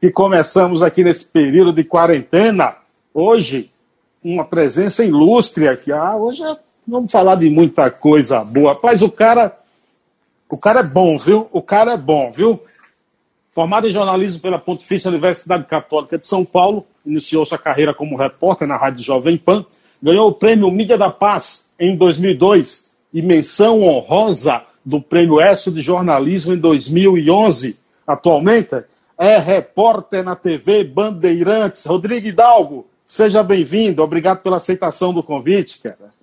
que 0.00 0.10
começamos 0.10 0.82
aqui 0.82 1.02
nesse 1.02 1.24
período 1.24 1.72
de 1.72 1.84
quarentena. 1.84 2.76
Hoje, 3.14 3.70
uma 4.22 4.44
presença 4.44 5.04
ilustre 5.04 5.68
aqui. 5.68 5.90
Ah, 5.90 6.16
hoje 6.16 6.42
é, 6.42 6.56
vamos 6.86 7.10
falar 7.10 7.36
de 7.36 7.48
muita 7.48 7.90
coisa 7.90 8.44
boa. 8.44 8.74
Rapaz, 8.74 9.02
o 9.02 9.10
cara, 9.10 9.56
o 10.50 10.58
cara 10.58 10.80
é 10.80 10.84
bom, 10.84 11.18
viu? 11.18 11.48
O 11.52 11.62
cara 11.62 11.94
é 11.94 11.96
bom, 11.96 12.30
viu? 12.30 12.60
Formado 13.50 13.88
em 13.88 13.90
jornalismo 13.90 14.40
pela 14.40 14.58
Pontifícia 14.58 15.08
Universidade 15.08 15.64
Católica 15.64 16.18
de 16.18 16.26
São 16.26 16.44
Paulo, 16.44 16.84
iniciou 17.06 17.46
sua 17.46 17.56
carreira 17.56 17.94
como 17.94 18.16
repórter 18.16 18.68
na 18.68 18.76
Rádio 18.76 19.02
Jovem 19.02 19.38
Pan, 19.38 19.64
ganhou 20.02 20.28
o 20.28 20.34
prêmio 20.34 20.70
Mídia 20.70 20.98
da 20.98 21.10
Paz 21.10 21.66
em 21.80 21.96
2002 21.96 22.90
e 23.14 23.22
menção 23.22 23.80
honrosa 23.80 24.62
do 24.84 25.00
Prêmio 25.00 25.40
ESSO 25.40 25.70
de 25.70 25.80
Jornalismo 25.80 26.52
em 26.52 26.58
2011. 26.58 27.78
Atualmente 28.06 28.84
é 29.18 29.38
repórter 29.38 30.22
na 30.22 30.36
TV 30.36 30.84
Bandeirantes. 30.84 31.84
Rodrigo 31.86 32.26
Hidalgo, 32.26 32.86
seja 33.04 33.42
bem-vindo. 33.42 34.02
Obrigado 34.02 34.42
pela 34.42 34.58
aceitação 34.58 35.12
do 35.12 35.22
convite, 35.22 35.80
cara. 35.80 36.14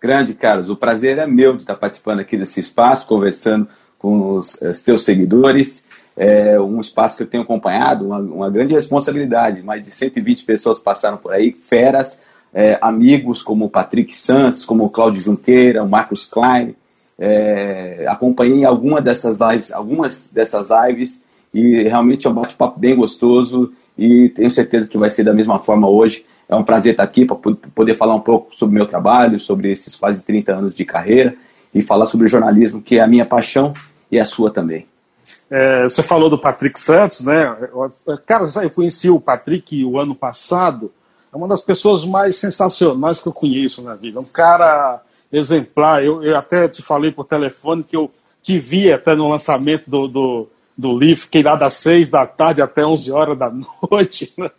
Grande, 0.00 0.34
Carlos. 0.34 0.68
O 0.68 0.76
prazer 0.76 1.18
é 1.18 1.26
meu 1.26 1.54
de 1.54 1.62
estar 1.62 1.76
participando 1.76 2.20
aqui 2.20 2.36
desse 2.36 2.60
espaço, 2.60 3.06
conversando 3.06 3.68
com 3.98 4.34
os, 4.34 4.60
os 4.60 4.82
teus 4.82 5.04
seguidores. 5.04 5.86
É 6.14 6.60
um 6.60 6.80
espaço 6.80 7.16
que 7.16 7.22
eu 7.22 7.26
tenho 7.26 7.42
acompanhado, 7.42 8.04
uma, 8.06 8.18
uma 8.18 8.50
grande 8.50 8.74
responsabilidade. 8.74 9.62
Mais 9.62 9.84
de 9.84 9.90
120 9.90 10.44
pessoas 10.44 10.78
passaram 10.78 11.16
por 11.16 11.32
aí, 11.32 11.52
feras, 11.52 12.20
é, 12.52 12.76
amigos 12.82 13.42
como 13.42 13.64
o 13.64 13.70
Patrick 13.70 14.14
Santos, 14.14 14.66
como 14.66 14.84
o 14.84 14.90
Cláudio 14.90 15.22
Junqueira, 15.22 15.82
o 15.82 15.88
Marcos 15.88 16.26
Klein. 16.26 16.74
É, 17.18 18.04
acompanhei 18.08 18.64
alguma 18.64 19.00
dessas 19.00 19.38
lives, 19.38 19.72
algumas 19.72 20.28
dessas 20.30 20.68
lives 20.68 21.22
e 21.52 21.82
realmente 21.82 22.26
é 22.26 22.30
um 22.30 22.34
bate-papo 22.34 22.78
bem 22.78 22.96
gostoso 22.96 23.72
e 23.96 24.30
tenho 24.30 24.50
certeza 24.50 24.88
que 24.88 24.96
vai 24.96 25.10
ser 25.10 25.24
da 25.24 25.34
mesma 25.34 25.58
forma 25.58 25.88
hoje. 25.88 26.24
É 26.48 26.56
um 26.56 26.64
prazer 26.64 26.92
estar 26.92 27.02
aqui 27.02 27.24
para 27.24 27.36
poder 27.36 27.94
falar 27.94 28.14
um 28.14 28.20
pouco 28.20 28.54
sobre 28.56 28.74
o 28.74 28.78
meu 28.78 28.86
trabalho, 28.86 29.38
sobre 29.38 29.70
esses 29.70 29.96
quase 29.96 30.24
30 30.24 30.52
anos 30.52 30.74
de 30.74 30.84
carreira 30.84 31.34
e 31.74 31.82
falar 31.82 32.06
sobre 32.06 32.28
jornalismo, 32.28 32.82
que 32.82 32.98
é 32.98 33.02
a 33.02 33.06
minha 33.06 33.24
paixão 33.24 33.72
e 34.10 34.18
a 34.18 34.24
sua 34.24 34.50
também. 34.50 34.86
É, 35.50 35.84
você 35.84 36.02
falou 36.02 36.30
do 36.30 36.38
Patrick 36.38 36.80
Santos, 36.80 37.20
né? 37.20 37.54
Cara, 38.26 38.44
eu 38.62 38.70
conheci 38.70 39.10
o 39.10 39.20
Patrick 39.20 39.84
o 39.84 39.98
ano 39.98 40.14
passado. 40.14 40.90
É 41.32 41.36
uma 41.36 41.48
das 41.48 41.60
pessoas 41.60 42.04
mais 42.04 42.36
sensacionais 42.36 43.20
que 43.20 43.28
eu 43.28 43.32
conheço 43.32 43.82
na 43.82 43.94
vida. 43.94 44.20
Um 44.20 44.24
cara 44.24 45.00
exemplar. 45.32 46.04
Eu, 46.04 46.22
eu 46.22 46.36
até 46.36 46.68
te 46.68 46.82
falei 46.82 47.10
por 47.12 47.24
telefone 47.24 47.82
que 47.82 47.96
eu 47.96 48.10
te 48.42 48.58
vi 48.58 48.92
até 48.92 49.14
no 49.14 49.28
lançamento 49.28 49.88
do, 49.88 50.08
do, 50.08 50.48
do 50.82 50.98
livro. 50.98 51.22
Fiquei 51.22 51.42
lá 51.42 51.54
das 51.54 51.74
seis 51.74 52.08
da 52.08 52.26
tarde 52.26 52.60
até 52.60 52.84
onze 52.84 53.10
horas 53.10 53.38
da 53.38 53.50
noite. 53.90 54.32
Né? 54.36 54.50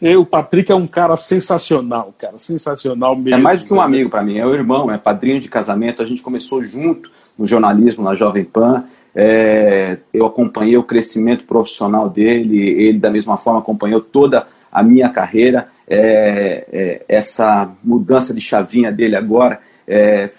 E 0.00 0.16
o 0.16 0.24
Patrick 0.24 0.70
é 0.70 0.74
um 0.74 0.86
cara 0.86 1.16
sensacional, 1.16 2.14
cara, 2.16 2.38
sensacional 2.38 3.16
mesmo. 3.16 3.38
É 3.38 3.42
mais 3.42 3.62
do 3.62 3.68
que 3.68 3.74
um 3.74 3.80
amigo 3.80 4.08
para 4.08 4.22
mim, 4.22 4.38
é 4.38 4.46
o 4.46 4.54
irmão, 4.54 4.90
é 4.90 4.96
padrinho 4.96 5.40
de 5.40 5.48
casamento. 5.48 6.00
A 6.00 6.06
gente 6.06 6.22
começou 6.22 6.62
junto 6.64 7.10
no 7.36 7.46
jornalismo 7.46 8.04
na 8.04 8.14
Jovem 8.14 8.44
Pan. 8.44 8.84
É, 9.14 9.98
eu 10.14 10.24
acompanhei 10.26 10.76
o 10.76 10.82
crescimento 10.82 11.44
profissional 11.44 12.08
dele, 12.08 12.58
ele 12.58 12.98
da 12.98 13.10
mesma 13.10 13.36
forma 13.36 13.58
acompanhou 13.58 14.00
toda 14.00 14.46
a 14.70 14.82
minha 14.82 15.08
carreira. 15.08 15.68
É, 15.90 16.66
é, 16.70 17.04
essa 17.08 17.70
mudança 17.82 18.32
de 18.32 18.40
chavinha 18.40 18.92
dele 18.92 19.16
agora 19.16 19.58
é 19.86 20.30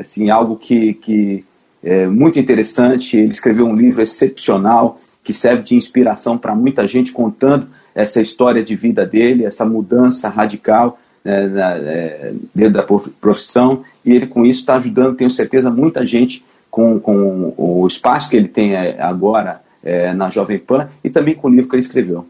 assim, 0.00 0.30
algo 0.30 0.56
que, 0.56 0.94
que 0.94 1.44
é 1.82 2.06
muito 2.06 2.38
interessante. 2.38 3.16
Ele 3.16 3.32
escreveu 3.32 3.66
um 3.66 3.74
livro 3.74 4.02
excepcional 4.02 5.00
que 5.22 5.32
serve 5.32 5.62
de 5.62 5.74
inspiração 5.74 6.38
para 6.38 6.54
muita 6.54 6.86
gente 6.86 7.12
contando 7.12 7.68
essa 7.94 8.20
história 8.20 8.62
de 8.62 8.76
vida 8.76 9.06
dele, 9.06 9.44
essa 9.44 9.64
mudança 9.64 10.28
radical 10.28 10.98
né, 11.24 11.46
na, 11.46 11.76
é, 11.76 12.32
dentro 12.54 12.74
da 12.74 12.82
profissão. 12.82 13.82
E 14.04 14.12
ele, 14.12 14.26
com 14.26 14.44
isso, 14.44 14.60
está 14.60 14.76
ajudando, 14.76 15.16
tenho 15.16 15.30
certeza, 15.30 15.70
muita 15.70 16.06
gente 16.06 16.44
com, 16.70 17.00
com 17.00 17.54
o 17.56 17.86
espaço 17.86 18.28
que 18.28 18.36
ele 18.36 18.48
tem 18.48 18.74
é, 18.74 19.00
agora 19.00 19.62
é, 19.82 20.12
na 20.12 20.28
Jovem 20.28 20.58
Pan 20.58 20.88
e 21.02 21.08
também 21.08 21.34
com 21.34 21.48
o 21.48 21.50
livro 21.50 21.68
que 21.68 21.76
ele 21.76 21.82
escreveu. 21.82 22.26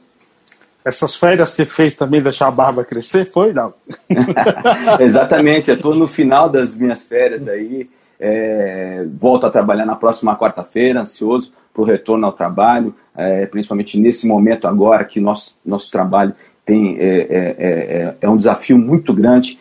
Essas 0.85 1.17
férias 1.17 1.53
que 1.53 1.65
fez 1.65 1.97
também 1.97 2.23
deixar 2.23 2.47
a 2.47 2.51
barba 2.53 2.85
crescer, 2.85 3.25
foi, 3.25 3.53
não? 3.53 3.75
Exatamente, 5.01 5.69
eu 5.69 5.75
estou 5.75 5.97
no 5.97 6.07
final 6.07 6.49
das 6.49 6.77
minhas 6.77 7.03
férias 7.03 7.49
aí, 7.49 7.91
é, 8.19 9.05
volto 9.19 9.47
a 9.47 9.51
trabalhar 9.51 9.87
na 9.87 9.97
próxima 9.97 10.37
quarta-feira, 10.37 11.01
ansioso 11.01 11.53
para 11.73 11.83
o 11.83 11.85
retorno 11.85 12.27
ao 12.27 12.33
trabalho, 12.33 12.95
é, 13.15 13.47
principalmente 13.47 13.99
nesse 13.99 14.27
momento 14.27 14.67
agora 14.67 15.05
que 15.05 15.21
nosso, 15.21 15.59
nosso 15.65 15.91
trabalho 15.91 16.35
tem, 16.65 16.97
é, 16.99 17.05
é, 17.05 17.57
é, 17.59 18.15
é 18.21 18.29
um 18.29 18.37
desafio 18.37 18.79
muito 18.79 19.13
grande 19.13 19.59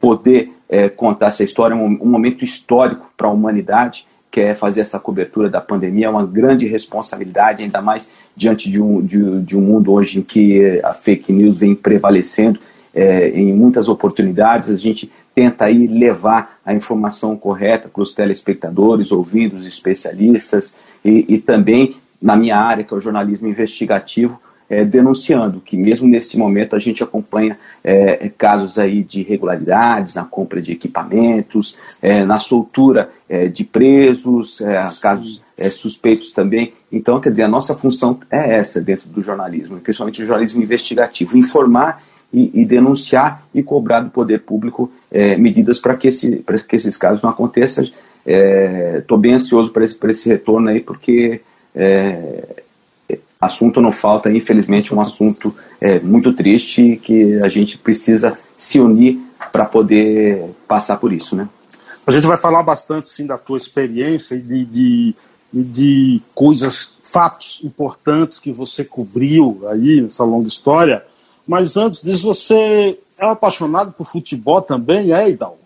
poder 0.00 0.50
é, 0.68 0.88
contar 0.88 1.26
essa 1.26 1.44
história, 1.44 1.76
um, 1.76 1.98
um 2.00 2.06
momento 2.06 2.44
histórico 2.44 3.12
para 3.16 3.28
a 3.28 3.30
humanidade, 3.30 4.06
que 4.30 4.40
é 4.40 4.54
fazer 4.54 4.80
essa 4.80 4.98
cobertura 4.98 5.50
da 5.50 5.60
pandemia, 5.60 6.06
é 6.06 6.10
uma 6.10 6.24
grande 6.24 6.66
responsabilidade, 6.66 7.62
ainda 7.62 7.82
mais 7.82 8.10
diante 8.34 8.70
de 8.70 8.80
um, 8.82 9.00
de, 9.00 9.42
de 9.42 9.56
um 9.56 9.60
mundo 9.60 9.92
hoje 9.92 10.18
em 10.18 10.22
que 10.22 10.80
a 10.82 10.94
fake 10.94 11.30
news 11.30 11.56
vem 11.56 11.74
prevalecendo 11.74 12.58
é, 12.94 13.28
em 13.28 13.52
muitas 13.52 13.88
oportunidades, 13.88 14.70
a 14.70 14.76
gente 14.76 15.10
tenta 15.34 15.66
aí 15.66 15.86
levar 15.86 16.58
a 16.64 16.74
informação 16.74 17.36
correta 17.36 17.88
para 17.88 18.02
os 18.02 18.12
telespectadores, 18.12 19.12
ouvindo 19.12 19.56
os 19.56 19.66
especialistas 19.66 20.74
e, 21.04 21.26
e 21.28 21.38
também 21.38 21.94
na 22.20 22.36
minha 22.36 22.56
área, 22.56 22.84
que 22.84 22.94
é 22.94 22.96
o 22.96 23.00
jornalismo 23.00 23.48
investigativo, 23.48 24.40
é, 24.70 24.84
denunciando 24.84 25.60
que 25.60 25.76
mesmo 25.76 26.08
nesse 26.08 26.38
momento 26.38 26.74
a 26.74 26.78
gente 26.78 27.02
acompanha 27.02 27.58
é, 27.84 28.30
casos 28.30 28.78
aí 28.78 29.02
de 29.02 29.20
irregularidades 29.20 30.14
na 30.14 30.24
compra 30.24 30.62
de 30.62 30.72
equipamentos, 30.72 31.76
é, 32.00 32.24
na 32.24 32.38
soltura 32.38 33.10
é, 33.28 33.48
de 33.48 33.64
presos, 33.64 34.62
é, 34.62 34.80
casos 35.02 35.42
é, 35.58 35.68
suspeitos 35.68 36.32
também. 36.32 36.72
Então, 36.90 37.20
quer 37.20 37.30
dizer, 37.30 37.42
a 37.42 37.48
nossa 37.48 37.74
função 37.74 38.18
é 38.30 38.54
essa 38.54 38.80
dentro 38.80 39.10
do 39.10 39.20
jornalismo, 39.20 39.78
principalmente 39.78 40.22
o 40.22 40.26
jornalismo 40.26 40.62
investigativo, 40.62 41.36
informar 41.36 42.02
e, 42.32 42.62
e 42.62 42.64
denunciar 42.64 43.42
e 43.54 43.62
cobrar 43.62 44.00
do 44.00 44.10
poder 44.10 44.40
público 44.40 44.90
medidas 45.36 45.78
para 45.78 45.96
que, 45.96 46.08
esse, 46.08 46.44
que 46.68 46.76
esses 46.76 46.96
casos 46.96 47.22
não 47.22 47.30
aconteçam. 47.30 47.84
Estou 48.98 49.18
bem 49.18 49.34
ansioso 49.34 49.72
para 49.72 49.84
esse, 49.84 49.98
esse 50.08 50.28
retorno 50.28 50.68
aí, 50.68 50.80
porque 50.80 51.40
é, 51.74 52.62
assunto 53.42 53.80
não 53.80 53.90
falta, 53.90 54.30
infelizmente, 54.30 54.94
um 54.94 55.00
assunto 55.00 55.52
é, 55.80 55.98
muito 55.98 56.32
triste 56.32 56.96
que 57.02 57.34
a 57.42 57.48
gente 57.48 57.76
precisa 57.76 58.38
se 58.56 58.78
unir 58.78 59.20
para 59.50 59.64
poder 59.64 60.44
passar 60.68 60.96
por 60.98 61.12
isso, 61.12 61.34
né? 61.34 61.48
A 62.06 62.12
gente 62.12 62.26
vai 62.26 62.36
falar 62.36 62.62
bastante, 62.62 63.10
sim, 63.10 63.26
da 63.26 63.36
tua 63.36 63.58
experiência 63.58 64.36
e 64.36 64.40
de, 64.40 64.64
de, 64.64 65.14
de 65.52 66.22
coisas, 66.34 66.92
fatos 67.02 67.60
importantes 67.64 68.38
que 68.38 68.52
você 68.52 68.84
cobriu 68.84 69.60
aí 69.68 70.00
nessa 70.00 70.24
longa 70.24 70.46
história. 70.46 71.04
Mas 71.46 71.76
antes 71.76 72.02
disso, 72.02 72.22
você 72.22 72.98
é 73.28 73.32
apaixonado 73.32 73.92
por 73.92 74.06
futebol 74.06 74.60
também, 74.62 75.12
é, 75.12 75.30
Idal? 75.30 75.58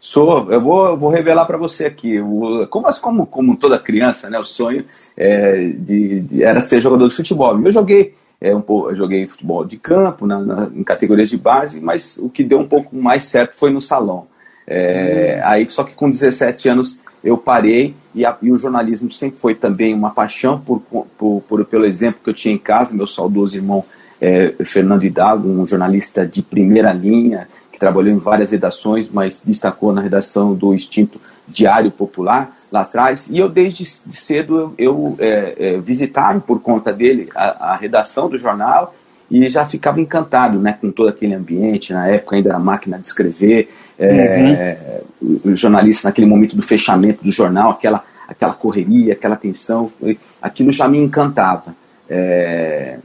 Sou, 0.00 0.50
eu 0.52 0.60
vou, 0.60 0.96
vou 0.96 1.10
revelar 1.10 1.44
para 1.44 1.58
você 1.58 1.84
aqui. 1.86 2.20
O, 2.20 2.66
como, 2.68 2.88
como, 3.00 3.26
como 3.26 3.56
toda 3.56 3.78
criança, 3.78 4.30
né, 4.30 4.38
o 4.38 4.44
sonho 4.44 4.84
é, 5.16 5.72
de, 5.74 6.20
de, 6.20 6.42
era 6.44 6.62
ser 6.62 6.80
jogador 6.80 7.08
de 7.08 7.14
futebol. 7.14 7.60
Eu 7.60 7.72
joguei 7.72 8.14
é, 8.40 8.54
um 8.54 8.60
pouco, 8.60 8.94
joguei 8.94 9.26
futebol 9.26 9.64
de 9.64 9.76
campo, 9.76 10.26
na, 10.26 10.38
na, 10.38 10.70
em 10.72 10.84
categorias 10.84 11.28
de 11.28 11.36
base, 11.36 11.80
mas 11.80 12.16
o 12.16 12.28
que 12.28 12.44
deu 12.44 12.60
um 12.60 12.66
pouco 12.66 12.94
mais 12.94 13.24
certo 13.24 13.56
foi 13.56 13.70
no 13.70 13.82
salão. 13.82 14.26
É. 14.66 15.40
Aí, 15.44 15.68
só 15.68 15.82
que 15.82 15.94
com 15.94 16.10
17 16.10 16.68
anos 16.68 17.00
eu 17.24 17.36
parei 17.36 17.94
e, 18.14 18.24
a, 18.24 18.36
e, 18.40 18.52
o 18.52 18.58
jornalismo 18.58 19.10
sempre 19.10 19.40
foi 19.40 19.54
também 19.54 19.92
uma 19.92 20.10
paixão 20.10 20.60
por, 20.60 20.80
por, 20.80 21.40
por, 21.40 21.64
pelo 21.64 21.84
exemplo 21.84 22.20
que 22.22 22.30
eu 22.30 22.34
tinha 22.34 22.54
em 22.54 22.58
casa, 22.58 22.94
meu 22.94 23.06
saudoso 23.06 23.56
irmão 23.56 23.84
é, 24.20 24.52
Fernando 24.64 25.04
Hidalgo, 25.04 25.48
um 25.48 25.66
jornalista 25.66 26.26
de 26.26 26.42
primeira 26.42 26.92
linha, 26.92 27.48
que 27.72 27.78
trabalhou 27.78 28.12
em 28.12 28.18
várias 28.18 28.50
redações, 28.50 29.08
mas 29.08 29.40
destacou 29.44 29.92
na 29.92 30.00
redação 30.00 30.54
do 30.54 30.74
extinto 30.74 31.20
Diário 31.46 31.90
Popular 31.90 32.56
lá 32.70 32.80
atrás. 32.80 33.28
E 33.30 33.38
eu, 33.38 33.48
desde 33.48 33.86
cedo, 33.86 34.58
eu, 34.58 34.74
eu 34.78 35.16
é, 35.18 35.54
é, 35.58 35.78
visitava 35.78 36.40
por 36.40 36.60
conta 36.60 36.92
dele 36.92 37.28
a, 37.34 37.72
a, 37.72 37.76
redação 37.76 38.28
do 38.28 38.36
jornal 38.36 38.94
e 39.30 39.48
já 39.48 39.64
ficava 39.64 40.00
encantado 40.00 40.58
né, 40.58 40.76
com 40.78 40.90
todo 40.90 41.08
aquele 41.08 41.34
ambiente. 41.34 41.92
Na 41.92 42.08
época 42.08 42.36
ainda 42.36 42.50
era 42.50 42.58
máquina 42.58 42.98
de 42.98 43.06
escrever, 43.06 43.70
é, 43.98 44.76
uhum. 45.22 45.38
o, 45.44 45.48
o 45.50 45.56
jornalista 45.56 46.08
naquele 46.08 46.26
momento 46.26 46.54
do 46.54 46.62
fechamento 46.62 47.24
do 47.24 47.30
jornal, 47.30 47.70
aquela, 47.70 48.04
aquela 48.28 48.54
correria, 48.54 49.12
aquela 49.12 49.36
tensão, 49.36 49.90
aquilo 50.42 50.70
já 50.70 50.88
me 50.88 50.98
encantava. 50.98 51.74
É, 52.08 52.98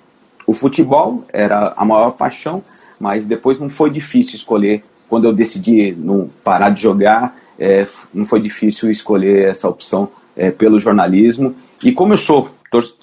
o 0.46 0.54
futebol 0.54 1.26
era 1.32 1.74
a 1.76 1.86
maior 1.86 2.12
paixão, 2.12 2.64
mas 3.00 3.26
depois 3.26 3.60
não 3.60 3.70
foi 3.70 3.90
difícil 3.90 4.36
escolher. 4.36 4.84
Quando 5.10 5.26
eu 5.26 5.34
decidi 5.34 5.94
não 5.98 6.30
parar 6.44 6.70
de 6.70 6.82
jogar, 6.82 7.36
é, 7.60 7.88
não 8.14 8.26
foi 8.26 8.42
difícil 8.42 8.90
escolher 8.90 9.48
essa 9.50 9.70
opção 9.70 10.10
é, 10.36 10.52
pelo 10.52 10.80
jornalismo. 10.80 11.56
E 11.84 11.92
como 11.92 12.14
eu 12.14 12.18
sou 12.18 12.50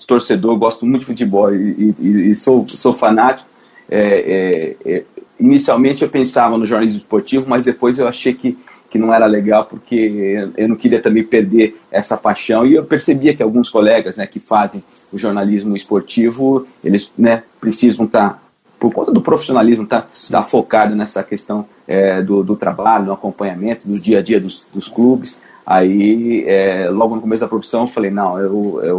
torcedor, 0.06 0.56
gosto 0.58 0.84
muito 0.84 1.00
de 1.00 1.06
futebol 1.06 1.54
e, 1.54 1.94
e, 1.98 2.30
e 2.30 2.34
sou, 2.34 2.66
sou 2.68 2.92
fanático. 2.92 3.48
É, 3.88 4.76
é, 4.86 4.92
é, 4.92 5.04
inicialmente 5.38 6.02
eu 6.02 6.08
pensava 6.08 6.58
no 6.58 6.66
jornalismo 6.66 7.00
esportivo, 7.00 7.46
mas 7.48 7.64
depois 7.64 7.98
eu 7.98 8.06
achei 8.06 8.34
que, 8.34 8.58
que 8.90 8.98
não 8.98 9.14
era 9.14 9.24
legal 9.26 9.64
porque 9.64 10.50
eu 10.56 10.68
não 10.68 10.74
queria 10.74 11.00
também 11.00 11.22
perder 11.22 11.80
essa 11.92 12.16
paixão. 12.16 12.66
E 12.66 12.74
eu 12.74 12.84
percebia 12.84 13.34
que 13.34 13.42
alguns 13.42 13.68
colegas 13.70 14.16
né, 14.16 14.26
que 14.26 14.40
fazem 14.40 14.82
o 15.12 15.18
jornalismo 15.18 15.76
esportivo, 15.76 16.66
eles 16.82 17.10
né, 17.16 17.44
precisam 17.60 18.04
estar, 18.04 18.30
tá, 18.30 18.38
por 18.80 18.92
conta 18.92 19.12
do 19.12 19.22
profissionalismo, 19.22 19.84
estar 19.84 20.02
tá, 20.02 20.08
tá 20.30 20.42
focado 20.42 20.96
nessa 20.96 21.22
questão 21.22 21.64
é, 21.86 22.20
do, 22.20 22.42
do 22.42 22.56
trabalho, 22.56 23.06
do 23.06 23.12
acompanhamento, 23.12 23.86
do 23.86 23.98
dia 23.98 24.18
a 24.18 24.22
dia 24.22 24.40
dos, 24.40 24.66
dos 24.74 24.88
clubes. 24.88 25.40
Aí, 25.64 26.44
é, 26.48 26.88
logo 26.90 27.14
no 27.14 27.20
começo 27.20 27.42
da 27.42 27.48
profissão, 27.48 27.82
eu 27.82 27.86
falei, 27.86 28.10
não, 28.10 28.40
eu, 28.40 28.80
eu, 28.82 28.98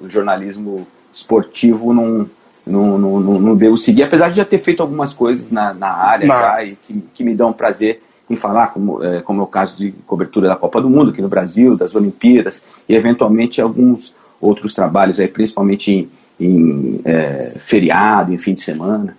o 0.00 0.08
jornalismo 0.08 0.86
esportivo 1.12 1.92
não, 1.92 2.30
não, 2.64 2.98
não, 2.98 3.20
não, 3.20 3.40
não 3.40 3.56
devo 3.56 3.76
seguir, 3.76 4.04
apesar 4.04 4.28
de 4.30 4.36
já 4.36 4.44
ter 4.44 4.58
feito 4.58 4.80
algumas 4.80 5.12
coisas 5.12 5.50
na, 5.50 5.74
na 5.74 5.88
área 5.88 6.26
já, 6.28 6.64
e 6.64 6.76
que, 6.76 7.00
que 7.14 7.24
me 7.24 7.34
dão 7.34 7.52
prazer 7.52 8.00
em 8.28 8.36
falar, 8.36 8.68
como 8.68 9.02
é, 9.04 9.20
como 9.20 9.40
é 9.40 9.44
o 9.44 9.48
caso 9.48 9.76
de 9.76 9.92
cobertura 10.06 10.48
da 10.48 10.56
Copa 10.56 10.80
do 10.80 10.88
Mundo 10.88 11.10
aqui 11.10 11.20
no 11.20 11.28
Brasil, 11.28 11.76
das 11.76 11.94
Olimpíadas, 11.94 12.62
e 12.88 12.94
eventualmente 12.94 13.60
alguns 13.60 14.14
outros 14.40 14.74
trabalhos, 14.74 15.20
aí, 15.20 15.28
principalmente 15.28 15.92
em, 15.92 16.10
em 16.40 17.00
é, 17.04 17.54
feriado, 17.58 18.32
em 18.32 18.38
fim 18.38 18.54
de 18.54 18.62
semana. 18.62 19.16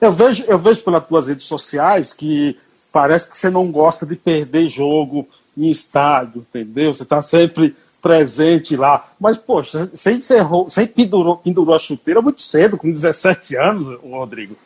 Eu 0.00 0.12
vejo, 0.12 0.44
eu 0.48 0.58
vejo 0.58 0.82
pelas 0.82 1.06
tuas 1.06 1.28
redes 1.28 1.46
sociais 1.46 2.12
que 2.12 2.56
parece 2.92 3.28
que 3.30 3.38
você 3.38 3.48
não 3.48 3.70
gosta 3.70 4.04
de 4.04 4.16
perder 4.16 4.68
jogo 4.68 5.28
em 5.56 5.70
estádio, 5.70 6.44
entendeu? 6.48 6.94
Você 6.94 7.04
está 7.04 7.22
sempre 7.22 7.74
presente 8.02 8.76
lá. 8.76 9.08
Mas, 9.20 9.38
poxa, 9.38 9.88
você 9.94 10.12
encerrou, 10.12 10.68
você 10.68 10.86
pendurou, 10.86 11.36
pendurou 11.36 11.74
a 11.74 11.78
chuteira 11.78 12.20
muito 12.20 12.42
cedo, 12.42 12.76
com 12.76 12.90
17 12.90 13.56
anos, 13.56 14.00
Rodrigo. 14.02 14.56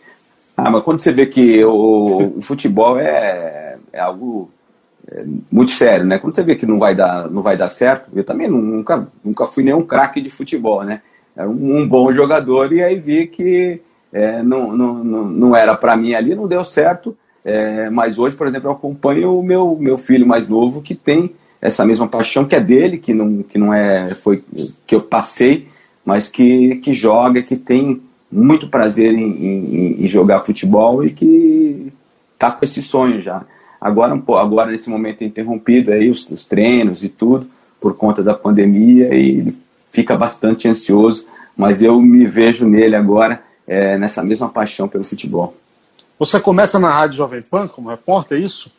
Ah, 0.56 0.70
mas 0.70 0.82
quando 0.82 1.00
você 1.00 1.12
vê 1.12 1.26
que 1.26 1.62
o, 1.64 2.38
o 2.38 2.43
futebol 2.43 2.99
é, 2.99 3.76
é 3.93 4.00
algo 4.00 4.50
é, 5.08 5.25
muito 5.53 5.70
sério, 5.70 6.06
né? 6.06 6.19
Quando 6.19 6.35
você 6.35 6.43
vê 6.43 6.56
que 6.56 6.64
não 6.64 6.79
vai 6.79 6.94
dar, 6.94 7.31
não 7.31 7.43
vai 7.43 7.56
dar 7.56 7.69
certo, 7.69 8.11
eu 8.14 8.25
também 8.25 8.49
nunca, 8.49 9.06
nunca 9.23 9.47
fui 9.47 9.62
nenhum 9.62 9.82
craque 9.82 10.20
de 10.20 10.31
futebol, 10.31 10.82
né? 10.82 11.03
Era 11.37 11.49
um, 11.49 11.79
um, 11.79 11.87
bom 11.87 12.11
jogador 12.11 12.73
e 12.73 12.82
aí 12.82 12.99
vi 12.99 13.26
que 13.26 13.81
é, 14.12 14.43
não, 14.43 14.75
não, 14.75 15.05
não, 15.05 15.25
não 15.26 15.56
era 15.56 15.75
para 15.76 15.97
mim 15.97 16.14
ali, 16.14 16.35
não 16.35 16.49
deu 16.49 16.64
certo. 16.64 17.17
É, 17.44 17.91
mas 17.91 18.19
hoje, 18.19 18.35
por 18.35 18.47
exemplo, 18.47 18.69
eu 18.69 18.73
acompanho 18.73 19.38
o 19.38 19.43
meu, 19.43 19.76
meu 19.79 19.99
filho 19.99 20.26
mais 20.26 20.49
novo 20.49 20.81
que 20.81 20.94
tem 20.94 21.35
essa 21.61 21.85
mesma 21.85 22.08
paixão 22.08 22.44
que 22.44 22.56
é 22.56 22.61
dele, 22.61 22.99
que 22.99 23.12
não, 23.12 23.43
que 23.43 23.58
não 23.58 23.73
é 23.73 24.14
foi 24.14 24.43
que 24.87 24.94
eu 24.94 25.03
passei, 25.03 25.69
mas 26.05 26.29
que, 26.29 26.76
que 26.76 26.94
joga, 26.94 27.43
que 27.43 27.56
tem 27.56 28.03
muito 28.37 28.69
prazer 28.69 29.15
em, 29.15 29.25
em, 29.25 30.05
em 30.05 30.09
jogar 30.09 30.41
futebol 30.41 31.05
e 31.05 31.11
que 31.11 31.93
tá 32.38 32.50
com 32.50 32.65
esse 32.65 32.83
sonho 32.83 33.21
já. 33.23 33.43
Agora, 33.81 34.12
agora 34.12 34.71
nesse 34.71 34.91
momento 34.91 35.25
interrompido 35.25 35.93
aí 35.93 36.11
os, 36.11 36.31
os 36.31 36.44
treinos 36.44 37.03
e 37.03 37.09
tudo 37.09 37.49
por 37.81 37.94
conta 37.94 38.23
da 38.23 38.35
pandemia 38.35 39.15
e 39.15 39.38
ele 39.38 39.56
fica 39.91 40.17
bastante 40.17 40.69
ansioso, 40.69 41.27
mas 41.56 41.83
eu 41.83 42.00
me 42.00 42.27
vejo 42.27 42.67
nele 42.67 42.97
agora 42.97 43.43
é, 43.67 43.97
nessa 43.97 44.23
mesma 44.23 44.49
paixão 44.49 44.87
pelo 44.87 45.05
futebol. 45.05 45.55
Você 46.19 46.41
começa 46.41 46.79
na 46.79 46.91
Rádio 46.91 47.17
Jovem 47.17 47.43
Pan 47.43 47.69
como 47.69 47.91
repórter, 47.91 48.39
é 48.39 48.41
isso? 48.41 48.71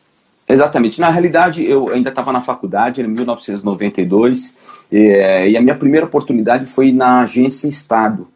Exatamente. 0.47 0.99
Na 0.99 1.09
realidade, 1.09 1.65
eu 1.65 1.89
ainda 1.89 2.09
estava 2.09 2.31
na 2.31 2.41
faculdade, 2.41 3.01
em 3.01 3.07
1992, 3.07 4.57
e, 4.91 5.49
e, 5.49 5.57
a 5.57 5.61
minha 5.61 5.75
primeira 5.75 6.05
oportunidade 6.05 6.65
foi 6.65 6.91
na 6.91 7.21
agência 7.21 7.67
Estado. 7.67 8.27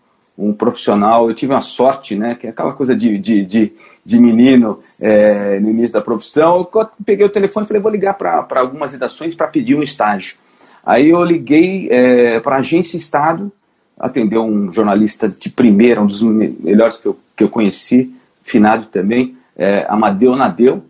Um 0.41 0.53
profissional, 0.53 1.29
eu 1.29 1.35
tive 1.35 1.53
uma 1.53 1.61
sorte, 1.61 2.15
né, 2.15 2.35
que 2.35 2.47
é 2.47 2.49
aquela 2.49 2.73
coisa 2.73 2.95
de, 2.95 3.17
de, 3.19 3.45
de, 3.45 3.73
de 4.03 4.19
menino 4.19 4.79
é, 4.99 5.59
no 5.59 5.69
início 5.69 5.93
da 5.93 6.01
profissão. 6.01 6.67
Eu 6.73 6.89
peguei 7.05 7.25
o 7.25 7.29
telefone 7.29 7.65
e 7.65 7.67
falei, 7.67 7.81
vou 7.81 7.91
ligar 7.91 8.15
para 8.15 8.59
algumas 8.59 8.93
redações 8.93 9.35
para 9.35 9.47
pedir 9.47 9.75
um 9.75 9.83
estágio. 9.83 10.37
Aí 10.83 11.09
eu 11.09 11.23
liguei 11.23 11.87
é, 11.91 12.39
para 12.39 12.55
a 12.55 12.59
agência 12.59 12.97
Estado, 12.97 13.51
atendeu 13.99 14.43
um 14.43 14.73
jornalista 14.73 15.29
de 15.29 15.49
primeira, 15.49 16.01
um 16.01 16.07
dos 16.07 16.21
melhores 16.23 16.97
que 16.97 17.07
eu, 17.07 17.19
que 17.37 17.43
eu 17.43 17.49
conheci, 17.49 18.11
finado 18.43 18.87
também, 18.87 19.37
é, 19.55 19.85
Amadeu 19.87 20.35
Nadeu, 20.35 20.83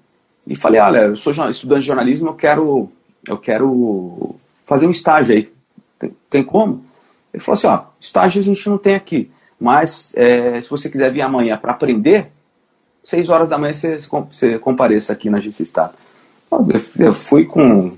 e 0.47 0.55
falei, 0.55 0.79
olha, 0.79 0.99
eu 0.99 1.17
sou 1.17 1.33
estudante 1.49 1.81
de 1.81 1.87
jornalismo, 1.87 2.29
eu 2.29 2.33
quero, 2.33 2.89
eu 3.27 3.37
quero 3.37 4.35
fazer 4.65 4.87
um 4.87 4.91
estágio 4.91 5.35
aí. 5.35 5.51
Tem, 5.99 6.11
tem 6.29 6.43
como? 6.43 6.85
Ele 7.33 7.43
falou 7.43 7.57
assim, 7.57 7.67
ó, 7.67 7.83
estágio 7.99 8.41
a 8.41 8.43
gente 8.43 8.67
não 8.69 8.77
tem 8.77 8.95
aqui, 8.95 9.29
mas 9.61 10.11
é, 10.15 10.59
se 10.59 10.69
você 10.69 10.89
quiser 10.89 11.13
vir 11.13 11.21
amanhã 11.21 11.55
para 11.55 11.71
aprender, 11.73 12.31
seis 13.03 13.29
horas 13.29 13.49
da 13.49 13.59
manhã 13.59 13.73
você, 13.73 13.99
você 13.99 14.57
compareça 14.57 15.13
aqui 15.13 15.29
na 15.29 15.37
Agência 15.37 15.61
Estado. 15.61 15.93
Eu 16.97 17.13
fui 17.13 17.45
com, 17.45 17.95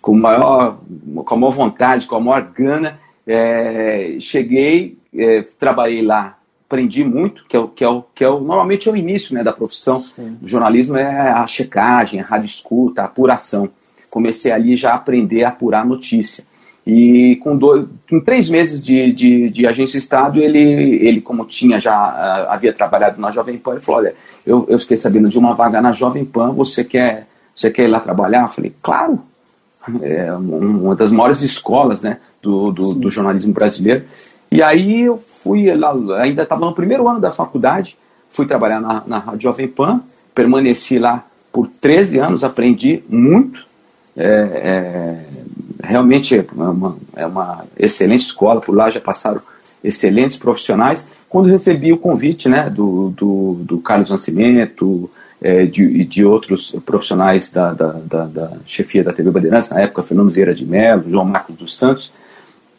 com, 0.00 0.16
maior, 0.16 0.78
com 1.14 1.34
a 1.34 1.36
maior 1.36 1.50
vontade, 1.50 2.06
com 2.06 2.16
a 2.16 2.20
maior 2.20 2.42
gana, 2.50 2.98
é, 3.26 4.16
cheguei, 4.20 4.96
é, 5.14 5.44
trabalhei 5.60 6.02
lá 6.02 6.38
aprendi 6.72 7.04
muito, 7.04 7.44
que 7.46 7.54
é 7.54 7.60
o 7.60 7.68
que 7.68 7.84
é 7.84 7.88
o 7.88 8.02
que 8.14 8.24
é 8.24 8.28
o, 8.30 8.40
normalmente 8.40 8.88
é 8.88 8.92
o 8.92 8.96
início 8.96 9.34
né, 9.34 9.44
da 9.44 9.52
profissão. 9.52 9.98
Sim. 9.98 10.38
O 10.42 10.48
jornalismo 10.48 10.96
é 10.96 11.28
a 11.28 11.46
checagem, 11.46 12.20
a 12.20 12.24
rádio 12.24 12.46
escuta, 12.46 13.02
a 13.02 13.04
apuração. 13.04 13.68
Comecei 14.10 14.50
ali 14.50 14.74
já 14.74 14.92
a 14.92 14.94
aprender 14.94 15.44
a 15.44 15.50
apurar 15.50 15.84
notícia. 15.84 16.44
E 16.86 17.36
com, 17.36 17.56
dois, 17.56 17.86
com 18.10 18.20
três 18.20 18.50
meses 18.50 18.82
de, 18.82 19.12
de, 19.12 19.50
de 19.50 19.66
agência 19.66 19.98
Estado, 19.98 20.40
ele, 20.40 20.58
ele, 20.58 21.20
como 21.20 21.44
tinha 21.44 21.80
já 21.80 21.94
uh, 21.94 22.50
havia 22.50 22.72
trabalhado 22.72 23.20
na 23.20 23.30
Jovem 23.30 23.56
Pan, 23.56 23.72
ele 23.72 23.80
falou: 23.80 24.00
Olha, 24.00 24.14
eu, 24.44 24.66
eu 24.68 24.78
fiquei 24.80 24.96
sabendo 24.96 25.28
de 25.28 25.38
uma 25.38 25.54
vaga 25.54 25.80
na 25.80 25.92
Jovem 25.92 26.24
Pan, 26.24 26.52
você 26.52 26.82
quer, 26.82 27.28
você 27.54 27.70
quer 27.70 27.84
ir 27.84 27.88
lá 27.88 28.00
trabalhar? 28.00 28.42
Eu 28.42 28.48
falei: 28.48 28.74
Claro, 28.82 29.20
é 30.02 30.32
uma 30.32 30.96
das 30.96 31.12
maiores 31.12 31.40
escolas 31.42 32.02
né, 32.02 32.18
do, 32.42 32.72
do, 32.72 32.94
do 32.94 33.10
jornalismo 33.10 33.52
brasileiro. 33.52 34.04
E 34.50 34.60
aí 34.60 35.02
eu 35.02 35.18
fui 35.18 35.72
lá, 35.74 35.94
ainda 36.20 36.42
estava 36.42 36.66
no 36.66 36.74
primeiro 36.74 37.08
ano 37.08 37.20
da 37.20 37.30
faculdade, 37.30 37.96
fui 38.30 38.46
trabalhar 38.46 38.80
na, 38.80 39.02
na 39.06 39.34
Jovem 39.38 39.68
Pan, 39.68 40.02
permaneci 40.34 40.98
lá 40.98 41.24
por 41.52 41.68
13 41.80 42.18
anos, 42.18 42.44
aprendi 42.44 43.02
muito. 43.08 43.66
É, 44.16 44.26
é, 44.26 45.24
realmente 45.82 46.36
é 46.36 46.44
uma, 46.52 46.96
é 47.16 47.26
uma 47.26 47.64
excelente 47.76 48.22
escola, 48.22 48.60
por 48.60 48.74
lá 48.74 48.90
já 48.90 49.00
passaram 49.00 49.42
excelentes 49.82 50.36
profissionais. 50.36 51.08
Quando 51.28 51.48
recebi 51.48 51.92
o 51.92 51.98
convite 51.98 52.48
né, 52.48 52.70
do, 52.70 53.10
do, 53.10 53.54
do 53.62 53.78
Carlos 53.80 54.10
Nascimento 54.10 55.10
é, 55.42 55.66
de, 55.66 56.04
de 56.04 56.24
outros 56.24 56.70
profissionais 56.86 57.50
da, 57.50 57.72
da, 57.72 57.92
da, 57.92 58.24
da 58.26 58.52
chefia 58.64 59.02
da 59.02 59.12
TV 59.12 59.30
Bandeirantes, 59.30 59.70
na 59.70 59.80
época 59.80 60.04
Fernando 60.04 60.30
Vieira 60.30 60.54
de 60.54 60.64
Mello, 60.64 61.10
João 61.10 61.24
Marcos 61.24 61.56
dos 61.56 61.76
Santos, 61.76 62.12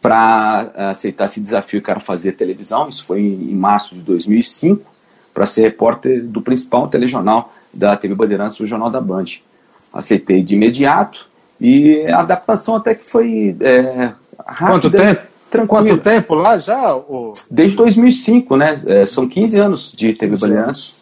para 0.00 0.90
aceitar 0.90 1.26
esse 1.26 1.40
desafio 1.40 1.82
que 1.82 1.90
era 1.90 2.00
fazer 2.00 2.32
televisão. 2.32 2.88
Isso 2.88 3.04
foi 3.04 3.20
em 3.20 3.54
março 3.54 3.94
de 3.94 4.00
2005, 4.02 4.82
para 5.32 5.46
ser 5.46 5.62
repórter 5.62 6.22
do 6.22 6.40
principal 6.40 6.88
telejornal 6.88 7.52
da 7.72 7.96
TV 7.96 8.14
Bandeirantes, 8.14 8.58
o 8.60 8.66
Jornal 8.66 8.90
da 8.90 9.00
Band. 9.00 9.24
Aceitei 9.92 10.42
de 10.42 10.54
imediato 10.54 11.28
e 11.60 12.06
a 12.06 12.20
adaptação 12.20 12.76
até 12.76 12.94
que 12.94 13.04
foi 13.04 13.56
é, 13.60 14.12
rápida. 14.46 14.80
Quanto 14.80 14.90
tempo? 14.90 15.22
Tranquilo. 15.50 15.86
Quanto 15.86 16.02
tempo 16.02 16.34
lá 16.34 16.58
já? 16.58 17.00
Desde 17.50 17.76
2005, 17.76 18.56
né? 18.56 18.82
É, 18.86 19.06
são 19.06 19.28
15 19.28 19.58
anos 19.58 19.92
de 19.92 20.12
TV 20.12 20.36
Bandeirantes, 20.36 21.00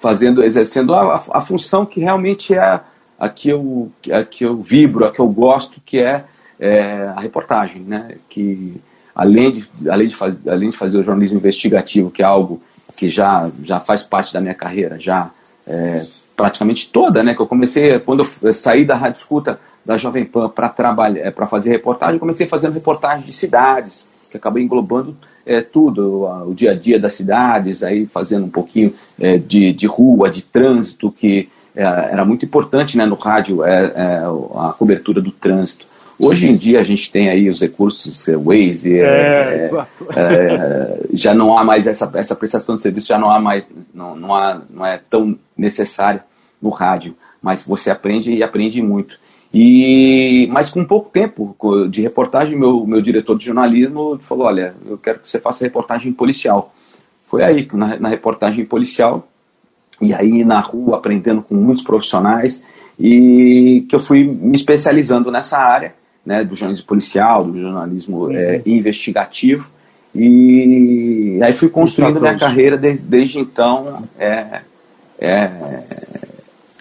fazendo, 0.00 0.42
exercendo 0.42 0.94
a, 0.94 1.14
a, 1.14 1.40
função 1.40 1.86
que 1.86 2.00
realmente 2.00 2.54
é 2.54 2.58
a, 2.58 2.80
a, 3.18 3.28
que 3.28 3.50
eu, 3.50 3.90
a 4.10 4.24
que 4.24 4.44
eu 4.44 4.56
vibro, 4.56 5.04
a 5.04 5.12
que 5.12 5.20
eu 5.20 5.28
gosto, 5.28 5.80
que 5.84 6.00
é 6.00 6.24
é, 6.58 7.12
a 7.14 7.20
reportagem, 7.20 7.82
né? 7.82 8.16
Que 8.28 8.80
além 9.14 9.52
de, 9.52 9.70
além, 9.88 10.08
de 10.08 10.16
faz, 10.16 10.46
além 10.46 10.70
de 10.70 10.76
fazer 10.76 10.98
o 10.98 11.02
jornalismo 11.02 11.38
investigativo, 11.38 12.10
que 12.10 12.22
é 12.22 12.24
algo 12.24 12.60
que 12.96 13.08
já, 13.08 13.50
já 13.62 13.80
faz 13.80 14.02
parte 14.02 14.32
da 14.32 14.40
minha 14.40 14.54
carreira, 14.54 14.98
já 14.98 15.30
é, 15.66 16.04
praticamente 16.36 16.88
toda, 16.88 17.22
né? 17.22 17.34
Que 17.34 17.40
eu 17.40 17.46
comecei, 17.46 17.98
quando 18.00 18.26
eu 18.42 18.54
saí 18.54 18.84
da 18.84 18.96
Rádio 18.96 19.18
Escuta 19.18 19.60
da 19.84 19.96
Jovem 19.96 20.24
Pan 20.24 20.48
para 20.48 20.68
trabalhar, 20.68 21.20
é, 21.20 21.30
para 21.30 21.46
fazer 21.46 21.70
reportagem, 21.70 22.18
comecei 22.18 22.46
fazendo 22.46 22.74
reportagem 22.74 23.26
de 23.26 23.32
cidades, 23.32 24.08
que 24.30 24.36
acabei 24.36 24.62
englobando 24.62 25.16
é, 25.46 25.60
tudo, 25.60 26.24
o, 26.46 26.54
dia 26.54 26.72
a 26.72 26.74
dia 26.74 26.98
das 26.98 27.14
cidades, 27.14 27.82
aí 27.82 28.06
fazendo 28.06 28.46
um 28.46 28.50
pouquinho 28.50 28.94
é, 29.20 29.36
de, 29.36 29.72
de 29.72 29.86
rua, 29.86 30.30
de 30.30 30.42
trânsito, 30.42 31.10
que 31.10 31.48
é, 31.76 31.82
era 31.82 32.24
muito 32.24 32.44
importante 32.44 32.96
né, 32.96 33.04
no 33.04 33.14
rádio 33.14 33.64
é, 33.64 34.22
a 34.56 34.74
cobertura 34.76 35.20
do 35.20 35.30
trânsito. 35.30 35.86
Hoje 36.18 36.48
em 36.48 36.56
dia 36.56 36.80
a 36.80 36.84
gente 36.84 37.10
tem 37.10 37.28
aí 37.28 37.50
os 37.50 37.60
recursos 37.60 38.26
é, 38.28 38.36
Waze, 38.36 39.00
é, 39.00 39.68
é, 40.16 41.00
já 41.12 41.34
não 41.34 41.58
há 41.58 41.64
mais 41.64 41.86
essa, 41.86 42.10
essa 42.14 42.36
prestação 42.36 42.76
de 42.76 42.82
serviço, 42.82 43.08
já 43.08 43.18
não 43.18 43.30
há 43.30 43.40
mais, 43.40 43.68
não, 43.92 44.14
não, 44.14 44.34
há, 44.34 44.60
não 44.70 44.86
é 44.86 45.00
tão 45.10 45.36
necessária 45.56 46.24
no 46.62 46.70
rádio, 46.70 47.16
mas 47.42 47.64
você 47.64 47.90
aprende 47.90 48.32
e 48.32 48.42
aprende 48.42 48.80
muito. 48.80 49.18
E, 49.54 50.48
mas 50.50 50.68
com 50.68 50.84
pouco 50.84 51.08
tempo 51.10 51.56
de 51.88 52.02
reportagem, 52.02 52.58
meu, 52.58 52.84
meu 52.84 53.00
diretor 53.00 53.38
de 53.38 53.44
jornalismo 53.44 54.18
falou: 54.20 54.46
Olha, 54.46 54.74
eu 54.84 54.98
quero 54.98 55.20
que 55.20 55.28
você 55.28 55.38
faça 55.38 55.64
reportagem 55.64 56.12
policial. 56.12 56.74
Foi 57.28 57.44
aí, 57.44 57.68
na, 57.72 57.96
na 57.96 58.08
reportagem 58.08 58.64
policial, 58.64 59.28
e 60.02 60.12
aí 60.12 60.44
na 60.44 60.58
rua, 60.58 60.96
aprendendo 60.96 61.40
com 61.40 61.54
muitos 61.54 61.84
profissionais, 61.84 62.64
e 62.98 63.86
que 63.88 63.94
eu 63.94 64.00
fui 64.00 64.24
me 64.24 64.56
especializando 64.56 65.30
nessa 65.30 65.56
área 65.58 65.94
né, 66.26 66.42
do 66.42 66.56
jornalismo 66.56 66.86
policial, 66.88 67.44
do 67.44 67.60
jornalismo 67.60 68.32
é, 68.32 68.60
investigativo. 68.66 69.70
E 70.12 71.38
aí 71.40 71.52
fui 71.52 71.68
construindo 71.68 72.20
minha 72.20 72.36
carreira 72.36 72.76
de, 72.76 72.94
desde 72.94 73.38
então. 73.38 74.02
É, 74.18 74.62
é, 75.18 75.50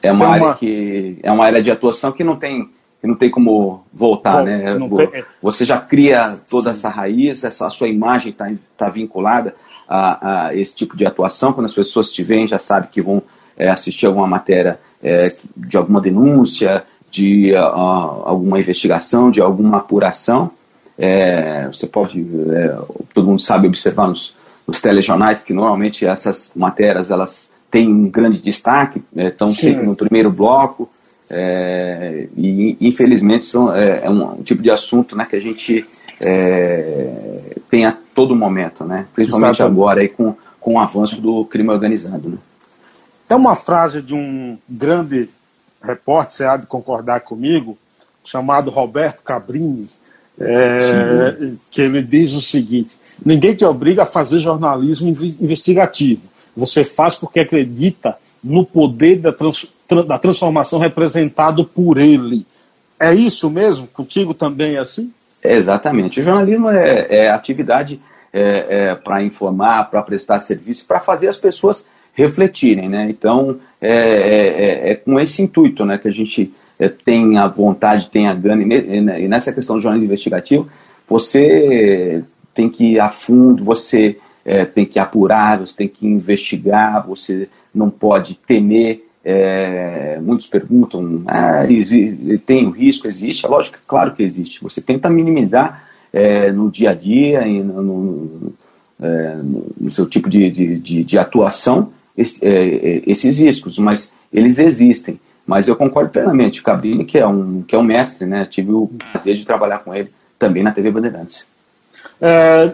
é 0.03 0.11
uma, 0.11 0.25
uma, 0.25 0.35
área 0.35 0.53
que 0.55 1.17
é 1.23 1.31
uma 1.31 1.45
área 1.45 1.63
de 1.63 1.71
atuação 1.71 2.11
que 2.11 2.23
não 2.23 2.35
tem 2.35 2.69
que 3.01 3.07
não 3.07 3.15
tem 3.15 3.29
como 3.29 3.83
voltar, 3.93 4.37
Bom, 4.37 4.43
né? 4.43 4.77
Tem... 5.11 5.21
É. 5.21 5.25
Você 5.41 5.65
já 5.65 5.77
cria 5.77 6.37
toda 6.49 6.69
Sim. 6.69 6.77
essa 6.77 6.89
raiz, 6.89 7.43
essa 7.43 7.67
a 7.67 7.69
sua 7.69 7.89
imagem 7.89 8.31
está 8.31 8.49
tá 8.77 8.89
vinculada 8.89 9.55
a, 9.87 10.47
a, 10.47 10.55
esse 10.55 10.73
tipo 10.73 10.95
de 10.95 11.05
atuação. 11.05 11.51
Quando 11.51 11.65
as 11.65 11.73
pessoas 11.73 12.09
te 12.09 12.23
veem, 12.23 12.47
já 12.47 12.59
sabem 12.59 12.89
que 12.89 13.01
vão 13.01 13.21
é, 13.57 13.69
assistir 13.69 14.05
alguma 14.05 14.25
matéria 14.25 14.79
é, 15.03 15.35
de 15.55 15.75
alguma 15.75 15.99
denúncia, 15.99 16.83
de 17.13 17.53
uh, 17.53 17.59
alguma 18.25 18.59
investigação, 18.59 19.29
de 19.29 19.39
alguma 19.39 19.77
apuração. 19.77 20.49
É, 20.97 21.67
você 21.67 21.85
pode, 21.85 22.25
é, 22.51 22.75
todo 23.13 23.27
mundo 23.27 23.39
sabe 23.39 23.67
observar 23.67 24.07
nos, 24.07 24.35
nos 24.65 24.81
telejornais 24.81 25.43
que 25.43 25.53
normalmente 25.53 26.07
essas 26.07 26.51
matérias 26.55 27.11
elas 27.11 27.52
têm 27.73 27.91
um 27.91 28.07
grande 28.07 28.39
destaque, 28.39 29.03
estão 29.15 29.47
né, 29.47 29.53
sempre 29.55 29.83
no 29.83 29.95
primeiro 29.95 30.29
bloco, 30.29 30.87
é, 31.27 32.27
e 32.37 32.77
infelizmente 32.79 33.45
são, 33.45 33.75
é, 33.75 34.05
é, 34.05 34.09
um 34.11 34.43
tipo 34.43 34.61
de 34.61 34.69
assunto 34.69 35.15
né, 35.15 35.25
que 35.27 35.35
a 35.35 35.39
gente 35.39 35.83
é, 36.21 37.51
tem 37.71 37.87
a 37.87 37.97
todo 38.13 38.35
momento, 38.35 38.85
né, 38.85 39.07
principalmente 39.15 39.55
Exatamente. 39.55 39.79
agora 39.79 40.01
aí 40.01 40.07
com, 40.07 40.35
com 40.61 40.75
o 40.75 40.79
avanço 40.79 41.19
do 41.19 41.43
crime 41.45 41.71
organizado. 41.71 42.29
Né. 42.29 42.37
Tem 43.27 43.35
uma 43.35 43.55
frase 43.55 44.03
de 44.03 44.13
um 44.13 44.55
grande 44.69 45.27
repórter, 45.81 46.31
você 46.31 46.45
há 46.45 46.57
de 46.57 46.67
concordar 46.67 47.21
comigo, 47.21 47.75
chamado 48.23 48.69
Roberto 48.69 49.23
Cabrini, 49.23 49.89
é, 50.39 51.55
que 51.71 51.81
ele 51.81 52.03
diz 52.03 52.33
o 52.33 52.41
seguinte: 52.41 52.95
ninguém 53.25 53.55
te 53.55 53.65
obriga 53.65 54.03
a 54.03 54.05
fazer 54.05 54.41
jornalismo 54.41 55.09
investigativo. 55.09 56.32
Você 56.55 56.83
faz 56.83 57.15
porque 57.15 57.39
acredita 57.39 58.17
no 58.43 58.65
poder 58.65 59.17
da, 59.17 59.31
trans, 59.31 59.67
da 60.07 60.19
transformação 60.19 60.79
representado 60.79 61.65
por 61.65 61.97
ele. 61.97 62.45
É 62.99 63.13
isso 63.13 63.49
mesmo? 63.49 63.87
Contigo 63.87 64.33
também 64.33 64.75
é 64.75 64.79
assim? 64.79 65.11
Exatamente. 65.43 66.19
O 66.19 66.23
jornalismo 66.23 66.69
é, 66.69 67.07
é 67.09 67.29
atividade 67.29 67.99
é, 68.31 68.89
é 68.91 68.95
para 68.95 69.23
informar, 69.23 69.89
para 69.89 70.01
prestar 70.01 70.39
serviço, 70.39 70.85
para 70.85 70.99
fazer 70.99 71.27
as 71.27 71.37
pessoas 71.37 71.85
refletirem. 72.13 72.87
Né? 72.87 73.07
Então, 73.09 73.59
é, 73.81 73.91
é, 73.91 74.47
é, 74.47 74.91
é 74.91 74.95
com 74.95 75.19
esse 75.19 75.41
intuito 75.41 75.85
né, 75.85 75.97
que 75.97 76.07
a 76.07 76.11
gente 76.11 76.53
é, 76.79 76.87
tem 76.87 77.37
a 77.37 77.47
vontade, 77.47 78.09
tem 78.09 78.27
a 78.27 78.33
gana, 78.33 78.63
e 78.63 79.27
nessa 79.27 79.51
questão 79.51 79.75
do 79.75 79.81
jornalismo 79.81 80.05
investigativo, 80.05 80.69
você 81.07 82.23
tem 82.53 82.69
que 82.69 82.93
ir 82.93 82.99
a 82.99 83.09
fundo, 83.09 83.63
você 83.63 84.17
é, 84.45 84.65
tem 84.65 84.85
que 84.85 84.99
apurar, 84.99 85.59
você 85.59 85.75
tem 85.75 85.87
que 85.87 86.05
investigar, 86.05 87.05
você 87.05 87.49
não 87.73 87.89
pode 87.89 88.35
temer. 88.35 89.07
É, 89.25 90.19
muitos 90.21 90.47
perguntam, 90.47 91.23
ah, 91.27 91.63
tem 92.45 92.67
o 92.67 92.71
risco, 92.71 93.07
existe? 93.07 93.45
É 93.45 93.49
lógico, 93.49 93.77
claro 93.87 94.13
que 94.13 94.21
existe. 94.21 94.61
Você 94.61 94.81
tenta 94.81 95.09
minimizar 95.09 95.87
é, 96.11 96.51
no 96.51 96.69
dia 96.69 96.91
a 96.91 96.93
dia, 96.93 97.45
no, 97.45 97.81
no, 97.81 98.53
é, 99.01 99.35
no 99.79 99.89
seu 99.89 100.05
tipo 100.05 100.29
de, 100.29 100.49
de, 100.51 100.77
de, 100.77 101.03
de 101.03 101.17
atuação, 101.17 101.91
esses 102.15 103.39
riscos, 103.39 103.79
mas 103.79 104.11
eles 104.31 104.59
existem. 104.59 105.19
Mas 105.45 105.67
eu 105.67 105.75
concordo 105.75 106.09
plenamente. 106.09 106.61
O 106.61 106.63
Cabrini, 106.63 107.05
que 107.05 107.17
é 107.17 107.27
um, 107.27 107.61
que 107.63 107.75
é 107.75 107.77
um 107.77 107.83
mestre, 107.83 108.25
né? 108.25 108.45
Tive 108.45 108.71
o 108.71 108.89
prazer 109.11 109.35
de 109.35 109.45
trabalhar 109.45 109.79
com 109.79 109.93
ele 109.93 110.09
também 110.39 110.63
na 110.63 110.71
TV 110.71 110.91
Bandeirantes. 110.91 111.45
É, 112.21 112.73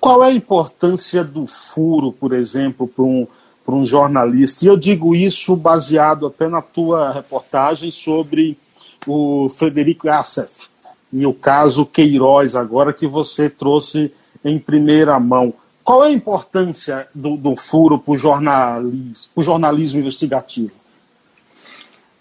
qual 0.00 0.22
é 0.22 0.28
a 0.28 0.34
importância 0.34 1.24
do 1.24 1.46
furo, 1.46 2.12
por 2.12 2.32
exemplo, 2.32 2.86
para 2.86 3.04
um, 3.04 3.26
um 3.66 3.84
jornalista? 3.84 4.64
E 4.64 4.68
eu 4.68 4.76
digo 4.76 5.14
isso 5.14 5.56
baseado 5.56 6.26
até 6.26 6.48
na 6.48 6.62
tua 6.62 7.12
reportagem 7.12 7.90
sobre 7.90 8.58
o 9.06 9.48
Frederico 9.48 10.08
Assef 10.08 10.68
e 11.12 11.26
o 11.26 11.32
caso 11.32 11.86
Queiroz, 11.86 12.54
agora 12.54 12.92
que 12.92 13.06
você 13.06 13.48
trouxe 13.48 14.12
em 14.44 14.58
primeira 14.58 15.18
mão. 15.18 15.52
Qual 15.82 16.04
é 16.04 16.08
a 16.08 16.12
importância 16.12 17.08
do, 17.14 17.36
do 17.36 17.56
furo 17.56 17.98
para 17.98 18.12
o 18.12 18.16
jornalismo, 19.42 20.00
investigativo? 20.00 20.72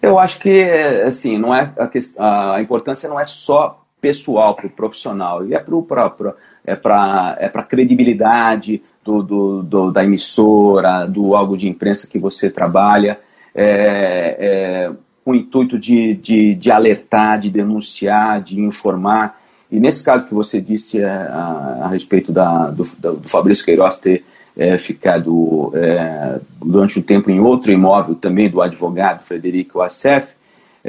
Eu 0.02 0.18
acho 0.18 0.40
que 0.40 0.64
assim, 1.06 1.38
não 1.38 1.54
é 1.54 1.74
a, 2.18 2.56
a 2.56 2.62
importância 2.62 3.10
não 3.10 3.20
é 3.20 3.26
só 3.26 3.84
pessoal 4.00 4.56
para 4.56 4.68
o 4.68 4.70
profissional, 4.70 5.46
e 5.46 5.54
é 5.54 5.60
para 5.60 5.76
o 5.76 5.84
próprio, 5.84 6.34
é 6.68 6.76
para 6.76 7.38
é 7.40 7.46
a 7.46 7.64
credibilidade 7.64 8.82
do, 9.04 9.24
do, 9.24 9.64
do, 9.64 9.92
da 9.92 10.04
emissora, 10.04 11.06
do 11.08 11.34
algo 11.34 11.58
de 11.58 11.68
imprensa 11.68 12.06
que 12.06 12.20
você 12.20 12.50
trabalha, 12.50 13.18
é, 13.56 14.36
é, 14.38 14.92
com 15.24 15.32
o 15.32 15.36
intuito 15.36 15.80
de, 15.80 16.14
de, 16.14 16.54
de 16.54 16.70
alertar, 16.70 17.40
de 17.40 17.50
denunciar, 17.50 18.42
de 18.42 18.60
informar. 18.60 19.40
E 19.72 19.80
nesse 19.80 20.04
caso 20.04 20.28
que 20.28 20.34
você 20.34 20.62
disse 20.62 21.02
é, 21.02 21.08
a, 21.08 21.80
a, 21.84 21.88
respeito 21.88 22.34
da, 22.34 22.70
do, 22.70 22.84
do 23.00 23.30
Fabrício 23.30 23.66
Queiroz 23.66 23.98
ter 23.98 24.26
é, 24.58 24.78
ficado 24.78 25.72
é, 25.74 26.40
durante 26.60 27.00
um 27.00 27.02
tempo 27.02 27.32
em 27.32 27.40
outro 27.40 27.72
imóvel 27.72 28.16
também 28.16 28.50
do 28.50 28.62
advogado 28.62 29.24
Frederico 29.24 29.82
Assef, 29.82 30.37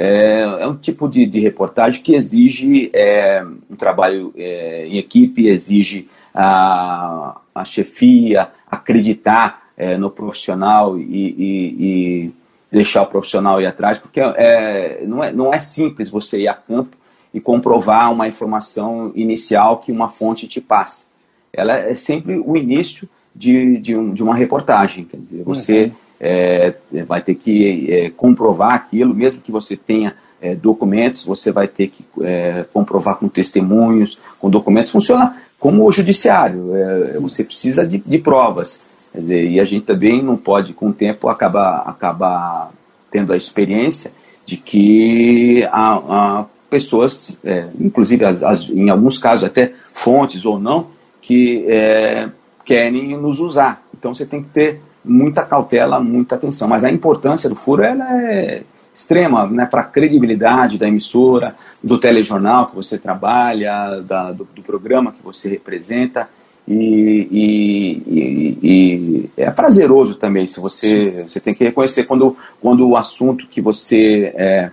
é, 0.01 0.61
é 0.61 0.65
um 0.67 0.77
tipo 0.77 1.09
de, 1.09 1.25
de, 1.25 1.41
reportagem 1.41 2.01
que 2.01 2.15
exige 2.15 2.89
é, 2.93 3.45
um 3.69 3.75
trabalho 3.75 4.33
é, 4.37 4.87
em 4.87 4.97
equipe, 4.97 5.49
exige 5.49 6.07
a, 6.33 7.35
a 7.53 7.65
chefia 7.65 8.47
acreditar 8.71 9.67
é, 9.75 9.97
no 9.97 10.09
profissional 10.09 10.97
e, 10.97 11.03
e, 11.03 11.75
e, 11.79 12.31
deixar 12.71 13.01
o 13.01 13.07
profissional 13.07 13.61
ir 13.61 13.65
atrás, 13.65 13.97
porque 13.97 14.21
é, 14.21 15.03
não, 15.05 15.21
é, 15.21 15.33
não 15.33 15.53
é 15.53 15.59
simples 15.59 16.09
você 16.09 16.39
ir 16.39 16.47
a 16.47 16.53
campo 16.53 16.95
e 17.33 17.41
comprovar 17.41 18.09
uma 18.09 18.25
informação 18.25 19.11
inicial 19.13 19.79
que 19.79 19.91
uma 19.91 20.07
fonte 20.07 20.47
te 20.47 20.61
passa. 20.61 21.05
Ela 21.51 21.77
é 21.77 21.93
sempre 21.93 22.39
o 22.39 22.55
início 22.55 23.09
de, 23.35 23.77
de, 23.77 23.97
um, 23.97 24.13
de 24.13 24.23
uma 24.23 24.35
reportagem. 24.35 25.03
Quer 25.03 25.17
dizer, 25.17 25.43
você 25.43 25.85
uhum. 25.85 25.91
É, 26.19 26.75
vai 27.07 27.21
ter 27.21 27.35
que 27.35 27.91
é, 27.91 28.09
comprovar 28.09 28.73
aquilo, 28.73 29.13
mesmo 29.13 29.41
que 29.41 29.51
você 29.51 29.77
tenha 29.77 30.15
é, 30.41 30.55
documentos, 30.55 31.23
você 31.23 31.51
vai 31.51 31.67
ter 31.67 31.87
que 31.87 32.05
é, 32.21 32.65
comprovar 32.73 33.15
com 33.15 33.27
testemunhos, 33.27 34.19
com 34.39 34.49
documentos. 34.49 34.91
Funciona 34.91 35.37
como 35.59 35.85
o 35.85 35.91
judiciário, 35.91 36.75
é, 36.75 37.19
você 37.19 37.43
precisa 37.43 37.87
de, 37.87 37.97
de 37.97 38.17
provas. 38.17 38.81
Dizer, 39.13 39.49
e 39.49 39.59
a 39.59 39.65
gente 39.65 39.85
também 39.85 40.21
não 40.21 40.37
pode, 40.37 40.73
com 40.73 40.89
o 40.89 40.93
tempo, 40.93 41.29
acabar, 41.29 41.83
acabar 41.85 42.71
tendo 43.09 43.33
a 43.33 43.37
experiência 43.37 44.11
de 44.45 44.55
que 44.55 45.63
a, 45.71 45.95
a 45.95 46.45
pessoas, 46.69 47.35
é, 47.43 47.67
inclusive 47.79 48.23
as, 48.23 48.43
as, 48.43 48.69
em 48.69 48.89
alguns 48.89 49.17
casos 49.17 49.45
até 49.45 49.73
fontes 49.95 50.45
ou 50.45 50.59
não, 50.59 50.87
que 51.21 51.65
querem 52.63 53.17
nos 53.17 53.39
usar. 53.39 53.83
Então 53.97 54.13
você 54.13 54.25
tem 54.25 54.41
que 54.41 54.49
ter 54.49 54.81
muita 55.03 55.43
cautela, 55.43 55.99
muita 55.99 56.35
atenção. 56.35 56.67
Mas 56.67 56.83
a 56.83 56.91
importância 56.91 57.49
do 57.49 57.55
furo 57.55 57.83
ela 57.83 58.21
é 58.21 58.63
extrema 58.93 59.47
né, 59.47 59.65
para 59.65 59.81
a 59.81 59.85
credibilidade 59.85 60.77
da 60.77 60.87
emissora, 60.87 61.55
do 61.81 61.97
telejornal 61.97 62.67
que 62.67 62.75
você 62.75 62.97
trabalha, 62.97 64.01
da, 64.01 64.31
do, 64.31 64.47
do, 64.53 64.61
programa 64.61 65.11
que 65.11 65.23
você 65.23 65.49
representa. 65.49 66.29
E, 66.67 67.27
e, 67.31 68.03
e, 68.07 68.57
e, 68.61 69.29
é 69.37 69.49
prazeroso 69.49 70.15
também, 70.15 70.47
se 70.47 70.59
você, 70.59 71.25
você 71.27 71.39
tem 71.39 71.53
que 71.53 71.63
reconhecer 71.63 72.03
quando, 72.03 72.37
quando 72.61 72.87
o 72.87 72.95
assunto 72.95 73.47
que 73.47 73.59
você 73.59 74.31
é, 74.35 74.69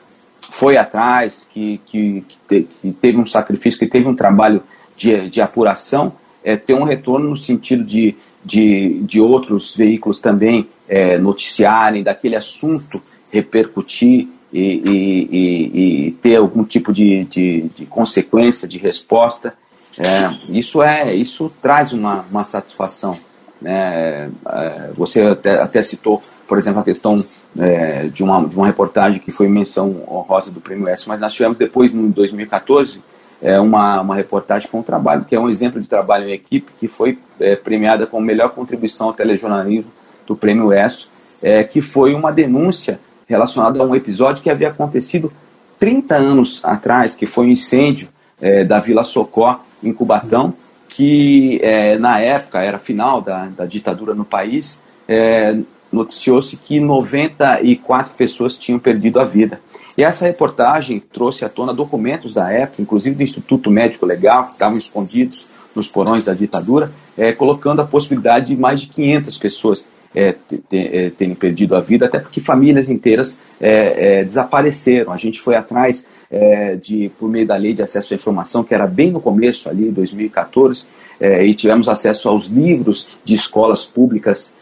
foi 0.51 0.77
atrás, 0.77 1.49
que, 1.51 1.81
que, 1.87 2.25
que, 2.29 2.39
te, 2.49 2.69
que, 2.83 2.93
teve 2.93 3.19
um 3.19 3.25
sacrifício, 3.25 3.79
que 3.79 3.87
teve 3.87 4.07
um 4.07 4.15
trabalho 4.15 4.63
de, 4.97 5.31
de 5.31 5.41
apuração, 5.41 6.13
é, 6.45 6.57
ter 6.57 6.75
um 6.75 6.85
retorno 6.85 7.31
no 7.31 7.37
sentido 7.37 7.83
de, 7.83 8.15
de, 8.47 9.01
de 9.01 9.21
outros 9.21 9.75
veículos 9.75 10.21
também 10.21 10.69
é, 10.89 11.19
noticiarem 11.19 12.05
daquele 12.05 12.37
assunto, 12.37 13.03
repercutir 13.33 14.29
e, 14.53 14.61
e, 14.61 15.29
e, 15.33 16.07
e 16.07 16.13
ter 16.13 16.37
algum 16.37 16.63
tipo 16.63 16.93
de, 16.93 17.25
de, 17.25 17.63
de, 17.77 17.87
consequência, 17.87 18.69
de 18.69 18.79
resposta. 18.79 19.53
É, 19.99 20.57
isso 20.57 20.81
é 20.81 21.13
isso 21.13 21.53
traz 21.61 21.93
uma, 21.93 22.25
uma 22.31 22.45
satisfação. 22.45 23.19
Né? 23.61 24.31
É, 24.49 24.91
você 24.97 25.23
até, 25.23 25.61
até 25.61 25.83
citou 25.83 26.23
por 26.47 26.59
exemplo, 26.59 26.81
a 26.81 26.85
questão 26.85 27.25
é, 27.59 28.07
de, 28.07 28.23
uma, 28.23 28.47
de 28.47 28.57
uma 28.57 28.67
reportagem 28.67 29.19
que 29.19 29.33
foi 29.33 29.49
menção 29.49 30.05
honrosa 30.09 30.49
do 30.49 30.61
Prêmio 30.61 30.87
S, 30.87 31.09
mas 31.09 31.19
nós 31.19 31.35
tivemos 31.35 31.59
depois, 31.59 31.93
em 31.93 32.09
2014, 32.09 33.03
é, 33.41 33.59
uma, 33.61 34.01
uma 34.01 34.15
reportagem 34.15 34.69
com 34.69 34.81
um 34.81 34.83
trabalho, 34.83 35.25
que 35.25 35.35
é 35.35 35.41
um 35.41 35.49
exemplo 35.49 35.81
de 35.81 35.87
trabalho 35.87 36.29
em 36.29 36.33
equipe, 36.33 36.73
que 36.79 36.89
foi 36.89 37.19
é, 37.39 37.57
premiada 37.57 38.07
com 38.07 38.21
melhor 38.21 38.51
contribuição 38.51 39.09
ao 39.09 39.13
telejornalismo 39.13 39.91
do 40.27 40.37
Prêmio 40.37 40.73
ESSO, 40.73 41.09
é, 41.43 41.63
que 41.63 41.83
foi 41.83 42.15
uma 42.15 42.33
denúncia 42.33 42.99
relacionada 43.29 43.81
a 43.81 43.87
um 43.87 43.95
episódio 43.95 44.43
que 44.43 44.51
havia 44.51 44.69
acontecido 44.69 45.33
30 45.79 46.17
anos 46.17 46.65
atrás, 46.65 47.15
que 47.15 47.27
foi 47.27 47.47
um 47.47 47.51
incêndio 47.51 48.09
é, 48.41 48.65
da 48.65 48.79
Vila 48.79 49.05
Socó, 49.05 49.61
em 49.83 49.93
Cubatão, 49.93 50.55
que 50.89 51.61
é, 51.63 51.99
na 51.99 52.21
época 52.21 52.63
era 52.63 52.79
final 52.79 53.21
da, 53.21 53.47
da 53.47 53.67
ditadura 53.67 54.15
no 54.15 54.25
país, 54.25 54.83
é, 55.07 55.59
noticiou-se 55.93 56.57
que 56.57 56.81
94 56.81 58.15
pessoas 58.15 58.57
tinham 58.57 58.79
perdido 58.79 59.21
a 59.21 59.25
vida. 59.25 59.61
E 59.97 60.03
essa 60.03 60.27
reportagem 60.27 61.01
trouxe 61.01 61.45
à 61.45 61.49
tona 61.49 61.73
documentos 61.73 62.35
da 62.35 62.51
época, 62.53 62.83
inclusive 62.83 63.17
do 63.17 63.23
Instituto 63.23 63.71
Médico 63.71 64.05
Legal, 64.05 64.47
que 64.47 64.53
estavam 64.53 64.77
escondidos 64.77 65.47
nos 65.75 65.89
porões 65.89 66.25
da 66.25 66.35
ditadura, 66.35 66.91
é, 67.17 67.33
colocando 67.33 67.81
a 67.81 67.87
possibilidade 67.87 68.47
de 68.47 68.57
mais 68.57 68.83
de 68.83 68.89
500 68.89 69.39
pessoas 69.39 69.89
é, 70.15 70.35
terem 71.19 71.35
perdido 71.35 71.77
a 71.77 71.81
vida, 71.81 72.07
até 72.07 72.19
porque 72.19 72.41
famílias 72.41 72.89
inteiras 72.89 73.39
é, 73.61 74.21
é 74.21 74.25
desapareceram. 74.25 75.13
A 75.13 75.19
gente 75.19 75.41
foi 75.41 75.55
atrás 75.55 76.07
de 76.83 77.09
por 77.21 77.31
meio 77.31 77.47
da 77.47 77.55
lei 77.55 77.73
de 77.73 77.83
acesso 77.83 78.13
à 78.13 78.17
informação, 78.17 78.65
que 78.65 78.75
era 78.75 78.85
bem 78.85 79.13
no 79.13 79.21
começo, 79.21 79.69
ali, 79.69 79.93
2014, 79.93 80.85
é, 81.21 81.47
e 81.47 81.55
tivemos 81.55 81.89
acesso 81.89 82.29
aos 82.29 82.49
livros 82.49 83.09
de 83.25 83.37
escolas 83.37 83.85
públicas 83.85 84.53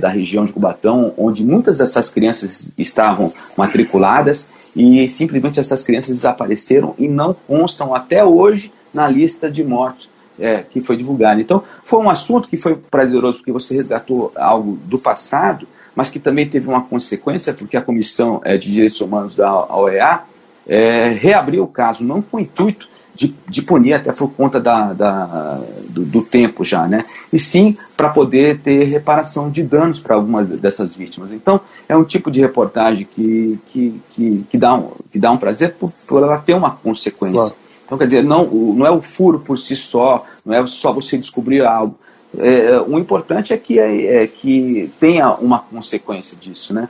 da 0.00 0.08
região 0.08 0.44
de 0.46 0.52
Cubatão, 0.52 1.12
onde 1.16 1.44
muitas 1.44 1.78
dessas 1.78 2.10
crianças 2.10 2.72
estavam 2.76 3.30
matriculadas 3.56 4.48
e 4.74 5.08
simplesmente 5.08 5.60
essas 5.60 5.82
crianças 5.82 6.14
desapareceram 6.14 6.94
e 6.98 7.08
não 7.08 7.34
constam 7.46 7.94
até 7.94 8.24
hoje 8.24 8.72
na 8.92 9.08
lista 9.08 9.50
de 9.50 9.62
mortos 9.62 10.08
é, 10.38 10.62
que 10.62 10.80
foi 10.80 10.96
divulgada. 10.96 11.40
Então, 11.40 11.62
foi 11.84 12.00
um 12.00 12.10
assunto 12.10 12.48
que 12.48 12.56
foi 12.56 12.76
prazeroso 12.76 13.38
porque 13.38 13.52
você 13.52 13.74
resgatou 13.74 14.32
algo 14.36 14.78
do 14.84 14.98
passado, 14.98 15.66
mas 15.94 16.10
que 16.10 16.18
também 16.18 16.48
teve 16.48 16.68
uma 16.68 16.82
consequência, 16.82 17.54
porque 17.54 17.76
a 17.76 17.82
Comissão 17.82 18.40
é, 18.44 18.56
de 18.56 18.72
Direitos 18.72 19.00
Humanos 19.00 19.36
da 19.36 19.76
OEA 19.76 20.22
é, 20.66 21.08
reabriu 21.08 21.62
o 21.62 21.68
caso, 21.68 22.02
não 22.02 22.20
com 22.20 22.38
o 22.38 22.40
intuito 22.40 22.88
de, 23.14 23.34
de 23.48 23.62
punir, 23.62 23.94
até 23.94 24.12
por 24.12 24.32
conta 24.32 24.60
da, 24.60 24.92
da 24.92 25.60
do, 25.88 26.04
do, 26.04 26.22
tempo 26.22 26.64
já, 26.64 26.86
né? 26.86 27.04
E 27.32 27.38
sim 27.38 27.76
para 27.96 28.08
poder 28.08 28.58
ter 28.58 28.84
reparação 28.84 29.50
de 29.50 29.62
danos 29.62 30.00
para 30.00 30.16
algumas 30.16 30.48
dessas 30.48 30.96
vítimas. 30.96 31.32
Então, 31.32 31.60
é 31.88 31.96
um 31.96 32.04
tipo 32.04 32.30
de 32.30 32.40
reportagem 32.40 33.06
que, 33.14 33.58
que, 33.68 34.00
que, 34.10 34.44
que, 34.50 34.58
dá, 34.58 34.74
um, 34.74 34.90
que 35.12 35.18
dá 35.18 35.30
um 35.30 35.38
prazer 35.38 35.74
por, 35.74 35.92
por 36.06 36.22
ela 36.22 36.38
ter 36.38 36.54
uma 36.54 36.72
consequência. 36.72 37.36
Claro. 37.36 37.54
Então, 37.86 37.98
quer 37.98 38.06
dizer, 38.06 38.24
não, 38.24 38.44
não 38.46 38.86
é 38.86 38.90
o 38.90 39.00
furo 39.00 39.38
por 39.38 39.58
si 39.58 39.76
só, 39.76 40.24
não 40.44 40.54
é 40.54 40.66
só 40.66 40.92
você 40.92 41.16
descobrir 41.16 41.64
algo. 41.64 41.96
É, 42.36 42.80
o 42.80 42.98
importante 42.98 43.52
é 43.52 43.56
que, 43.56 43.78
é, 43.78 44.24
é, 44.24 44.26
que 44.26 44.90
tenha 44.98 45.34
uma 45.34 45.60
consequência 45.60 46.36
disso, 46.36 46.74
né? 46.74 46.88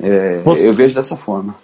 É, 0.00 0.38
você... 0.44 0.68
Eu 0.68 0.72
vejo 0.72 0.94
dessa 0.94 1.16
forma. 1.16 1.56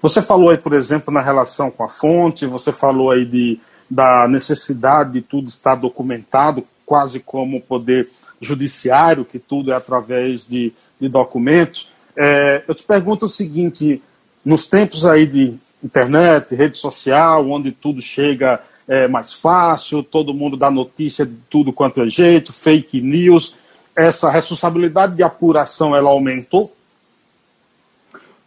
Você 0.00 0.22
falou 0.22 0.50
aí, 0.50 0.56
por 0.56 0.72
exemplo, 0.72 1.12
na 1.12 1.20
relação 1.20 1.70
com 1.70 1.82
a 1.82 1.88
fonte, 1.88 2.46
você 2.46 2.70
falou 2.72 3.10
aí 3.10 3.24
de, 3.24 3.60
da 3.90 4.28
necessidade 4.28 5.12
de 5.12 5.22
tudo 5.22 5.48
estar 5.48 5.74
documentado, 5.74 6.64
quase 6.86 7.20
como 7.20 7.56
o 7.56 7.60
poder 7.60 8.08
judiciário, 8.40 9.24
que 9.24 9.38
tudo 9.38 9.72
é 9.72 9.74
através 9.74 10.46
de, 10.46 10.72
de 11.00 11.08
documentos. 11.08 11.88
É, 12.16 12.62
eu 12.66 12.74
te 12.74 12.84
pergunto 12.84 13.26
o 13.26 13.28
seguinte: 13.28 14.02
nos 14.44 14.66
tempos 14.66 15.04
aí 15.04 15.26
de 15.26 15.54
internet, 15.82 16.54
rede 16.54 16.78
social, 16.78 17.48
onde 17.48 17.72
tudo 17.72 18.00
chega 18.00 18.60
é, 18.86 19.06
mais 19.06 19.34
fácil, 19.34 20.02
todo 20.02 20.34
mundo 20.34 20.56
dá 20.56 20.70
notícia 20.70 21.26
de 21.26 21.36
tudo 21.50 21.72
quanto 21.72 22.02
é 22.02 22.08
jeito, 22.08 22.52
fake 22.52 23.00
news, 23.00 23.56
essa 23.94 24.30
responsabilidade 24.30 25.16
de 25.16 25.22
apuração 25.22 25.94
ela 25.94 26.10
aumentou? 26.10 26.74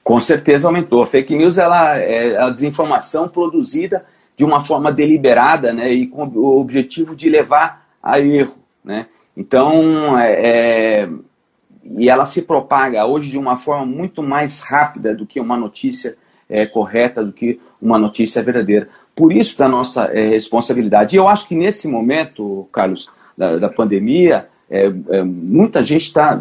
Com 0.03 0.19
certeza 0.19 0.67
aumentou. 0.67 1.03
A 1.03 1.07
fake 1.07 1.35
news 1.35 1.57
ela 1.57 1.97
é 1.97 2.37
a 2.37 2.49
desinformação 2.49 3.27
produzida 3.27 4.05
de 4.35 4.43
uma 4.43 4.61
forma 4.61 4.91
deliberada 4.91 5.73
né, 5.73 5.91
e 5.91 6.07
com 6.07 6.23
o 6.23 6.59
objetivo 6.59 7.15
de 7.15 7.29
levar 7.29 7.85
a 8.01 8.19
erro. 8.19 8.55
Né? 8.83 9.05
Então, 9.37 10.17
é, 10.17 10.33
é, 11.03 11.09
e 11.95 12.09
ela 12.09 12.25
se 12.25 12.41
propaga 12.41 13.05
hoje 13.05 13.29
de 13.29 13.37
uma 13.37 13.57
forma 13.57 13.85
muito 13.85 14.23
mais 14.23 14.59
rápida 14.59 15.13
do 15.13 15.25
que 15.25 15.39
uma 15.39 15.57
notícia 15.57 16.15
é, 16.49 16.65
correta, 16.65 17.23
do 17.23 17.31
que 17.31 17.59
uma 17.81 17.97
notícia 17.97 18.41
verdadeira. 18.41 18.89
Por 19.15 19.31
isso, 19.31 19.57
da 19.57 19.67
nossa 19.67 20.05
é, 20.05 20.29
responsabilidade. 20.29 21.15
E 21.15 21.19
eu 21.19 21.27
acho 21.27 21.47
que 21.47 21.55
nesse 21.55 21.87
momento, 21.87 22.67
Carlos, 22.71 23.09
da, 23.37 23.57
da 23.57 23.69
pandemia, 23.69 24.47
é, 24.69 24.91
é, 25.09 25.23
muita 25.23 25.85
gente 25.85 26.03
está 26.03 26.39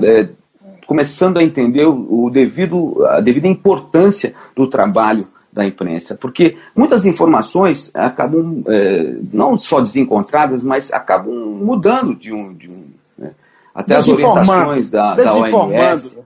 começando 0.90 1.36
a 1.36 1.44
entender 1.44 1.86
o, 1.86 2.24
o 2.24 2.30
devido, 2.30 3.06
a 3.06 3.20
devida 3.20 3.46
importância 3.46 4.34
do 4.56 4.66
trabalho 4.66 5.28
da 5.52 5.64
imprensa, 5.64 6.18
porque 6.20 6.56
muitas 6.74 7.06
informações 7.06 7.94
acabam 7.94 8.64
é, 8.66 9.14
não 9.32 9.56
só 9.56 9.80
desencontradas, 9.80 10.64
mas 10.64 10.92
acabam 10.92 11.32
mudando 11.32 12.12
de 12.16 12.32
um, 12.32 12.52
de 12.52 12.68
um 12.68 12.86
né? 13.16 13.30
até 13.72 13.94
as 13.94 14.08
orientações 14.08 14.90
da, 14.90 15.14
da 15.14 15.32
OMS. 15.32 16.18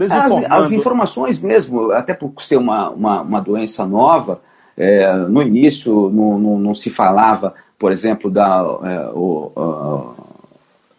As, 0.00 0.50
as, 0.50 0.72
informações 0.72 1.38
mesmo, 1.38 1.92
até 1.92 2.14
por 2.14 2.32
ser 2.40 2.56
uma, 2.56 2.88
uma, 2.88 3.20
uma 3.20 3.40
doença 3.42 3.84
nova, 3.84 4.40
é, 4.78 5.14
no 5.14 5.42
início 5.42 6.08
não, 6.08 6.38
não, 6.38 6.58
não, 6.58 6.74
se 6.74 6.88
falava, 6.88 7.52
por 7.78 7.92
exemplo, 7.92 8.30
da, 8.30 8.64
é, 8.82 9.10
o, 9.12 10.14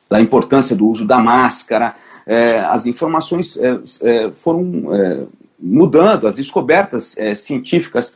da 0.08 0.22
importância 0.22 0.76
do 0.76 0.88
uso 0.88 1.08
da 1.08 1.18
máscara, 1.18 1.96
é, 2.28 2.60
as 2.60 2.86
informações 2.86 3.58
é, 3.58 3.80
é, 4.02 4.32
foram 4.32 4.94
é, 4.94 5.24
mudando, 5.58 6.28
as 6.28 6.36
descobertas 6.36 7.18
é, 7.18 7.36
científicas 7.36 8.14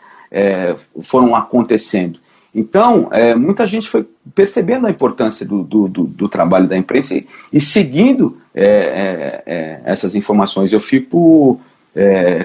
foram 1.04 1.36
acontecendo. 1.36 2.18
Então, 2.56 3.10
muita 3.38 3.68
gente 3.68 3.90
foi 3.90 4.08
percebendo 4.34 4.88
a 4.88 4.90
importância 4.90 5.46
do, 5.46 5.62
do, 5.62 5.90
do, 5.90 6.04
do 6.06 6.30
trabalho 6.30 6.70
da 6.70 6.78
imprensa 6.78 7.16
e, 7.16 7.28
e 7.52 7.60
seguindo 7.60 8.38
essas 9.84 10.16
informações. 10.16 10.72
Eu 10.72 10.80
fico 10.80 11.60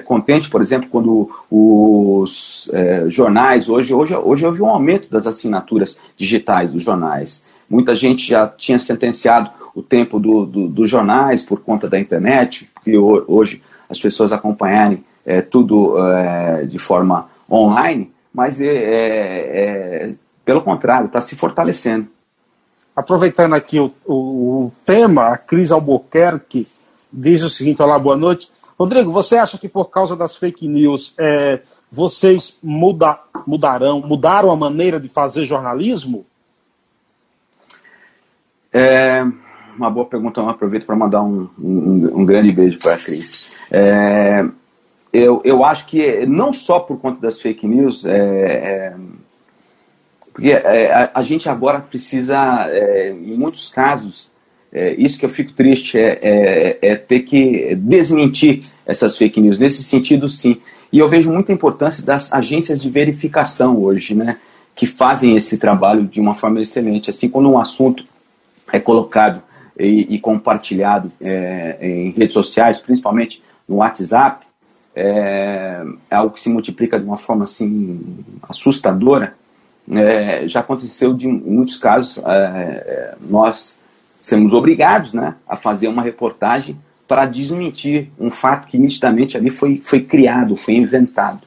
contente, 0.03 0.49
por 0.49 0.61
exemplo, 0.61 0.89
quando 0.91 1.29
os 1.49 2.69
jornais, 3.07 3.69
hoje, 3.69 3.93
hoje, 3.93 4.13
hoje 4.17 4.45
houve 4.45 4.61
um 4.61 4.67
aumento 4.67 5.09
das 5.09 5.25
assinaturas 5.25 5.97
digitais 6.17 6.73
dos 6.73 6.83
jornais. 6.83 7.41
Muita 7.69 7.95
gente 7.95 8.27
já 8.27 8.49
tinha 8.49 8.79
sentenciado 8.79 9.49
o 9.77 9.83
tempo 9.83 10.19
dos 10.19 10.49
do, 10.49 10.67
do 10.67 10.87
jornais 10.87 11.45
por 11.45 11.61
conta 11.61 11.87
da 11.87 11.99
internet, 11.99 12.67
que 12.83 12.97
hoje 12.97 13.61
as 13.87 14.01
pessoas 14.01 14.31
acompanharem 14.31 15.05
é, 15.23 15.39
tudo 15.39 16.03
é, 16.03 16.65
de 16.65 16.79
forma 16.79 17.29
online, 17.47 18.11
mas 18.33 18.59
é, 18.59 18.65
é, 18.65 20.09
é 20.09 20.13
pelo 20.43 20.61
contrário, 20.61 21.05
está 21.05 21.21
se 21.21 21.35
fortalecendo. 21.35 22.07
Aproveitando 22.95 23.53
aqui 23.53 23.79
o, 23.79 23.93
o, 24.03 24.13
o, 24.13 24.71
tema, 24.83 25.27
a 25.27 25.37
Cris 25.37 25.71
Albuquerque 25.71 26.67
diz 27.13 27.43
o 27.43 27.49
seguinte: 27.49 27.79
Olá, 27.79 27.99
boa 27.99 28.17
noite. 28.17 28.49
Rodrigo, 28.79 29.11
você 29.11 29.37
acha 29.37 29.59
que 29.59 29.69
por 29.69 29.91
causa 29.91 30.15
das 30.15 30.35
fake 30.35 30.67
news 30.67 31.13
é, 31.19 31.59
vocês 31.91 32.57
muda, 32.63 33.19
mudarão, 33.45 34.01
mudaram 34.01 34.49
a 34.49 34.55
maneira 34.55 34.99
de 34.99 35.07
fazer 35.07 35.45
jornalismo? 35.45 36.25
É, 38.73 39.23
uma 39.77 39.89
boa 39.89 40.05
pergunta, 40.05 40.39
eu 40.39 40.49
aproveito 40.49 40.85
para 40.85 40.95
mandar 40.95 41.23
um, 41.23 41.47
um, 41.59 42.21
um, 42.21 42.25
grande 42.25 42.51
beijo 42.51 42.79
para 42.79 42.95
a 42.95 42.97
Cris. 42.97 43.49
É, 43.71 44.45
eu, 45.13 45.41
eu 45.43 45.63
acho 45.63 45.85
que 45.85 46.25
não 46.25 46.51
só 46.51 46.79
por 46.79 46.99
conta 46.99 47.21
das 47.21 47.39
fake 47.39 47.65
news, 47.67 48.05
é, 48.05 48.17
é, 48.17 48.95
porque 50.33 50.51
é, 50.51 50.93
a, 50.93 51.11
a, 51.15 51.23
gente 51.23 51.49
agora 51.49 51.79
precisa, 51.79 52.67
é, 52.69 53.09
em 53.09 53.35
muitos 53.35 53.69
casos, 53.69 54.29
é, 54.71 54.93
isso 54.95 55.17
que 55.17 55.25
eu 55.25 55.29
fico 55.29 55.53
triste 55.53 55.97
é, 55.97 56.77
é, 56.81 56.95
ter 56.95 57.21
que 57.21 57.73
desmentir 57.75 58.59
essas 58.85 59.17
fake 59.17 59.41
news. 59.41 59.57
Nesse 59.57 59.83
sentido, 59.83 60.29
sim. 60.29 60.61
E 60.91 60.99
eu 60.99 61.07
vejo 61.07 61.31
muita 61.31 61.51
importância 61.51 62.03
das 62.05 62.31
agências 62.31 62.81
de 62.81 62.89
verificação 62.89 63.81
hoje, 63.81 64.13
né? 64.13 64.37
Que 64.75 64.85
fazem 64.85 65.35
esse 65.35 65.57
trabalho 65.57 66.03
de 66.03 66.21
uma 66.21 66.35
forma 66.35 66.61
excelente. 66.61 67.09
Assim, 67.09 67.29
quando 67.29 67.49
um 67.49 67.57
assunto 67.57 68.05
é 68.71 68.79
colocado 68.79 69.41
e, 69.79 70.15
e 70.15 70.19
compartilhado 70.19 71.11
é, 71.21 71.77
em 71.81 72.11
redes 72.11 72.33
sociais, 72.33 72.79
principalmente 72.79 73.41
no 73.67 73.77
WhatsApp, 73.77 74.45
é, 74.95 75.83
é, 76.09 76.15
algo 76.15 76.33
que 76.33 76.41
se 76.41 76.49
multiplica 76.49 76.99
de 76.99 77.05
uma 77.05 77.17
forma 77.17 77.43
assim 77.43 78.23
assustadora. 78.41 79.35
É, 79.89 80.47
já 80.47 80.59
aconteceu 80.61 81.13
de 81.13 81.27
em 81.27 81.31
muitos 81.31 81.77
casos 81.77 82.17
é, 82.25 82.31
é, 82.31 83.15
nós 83.21 83.79
sermos 84.19 84.53
obrigados 84.53 85.13
né, 85.13 85.35
a 85.47 85.55
fazer 85.55 85.87
uma 85.87 86.01
reportagem 86.01 86.77
para 87.07 87.25
desmentir 87.25 88.09
um 88.19 88.29
fato 88.29 88.67
que 88.67 88.77
nitidamente 88.77 89.37
ali 89.37 89.49
foi, 89.49 89.79
foi 89.83 90.01
criado, 90.01 90.55
foi 90.57 90.75
inventado. 90.75 91.41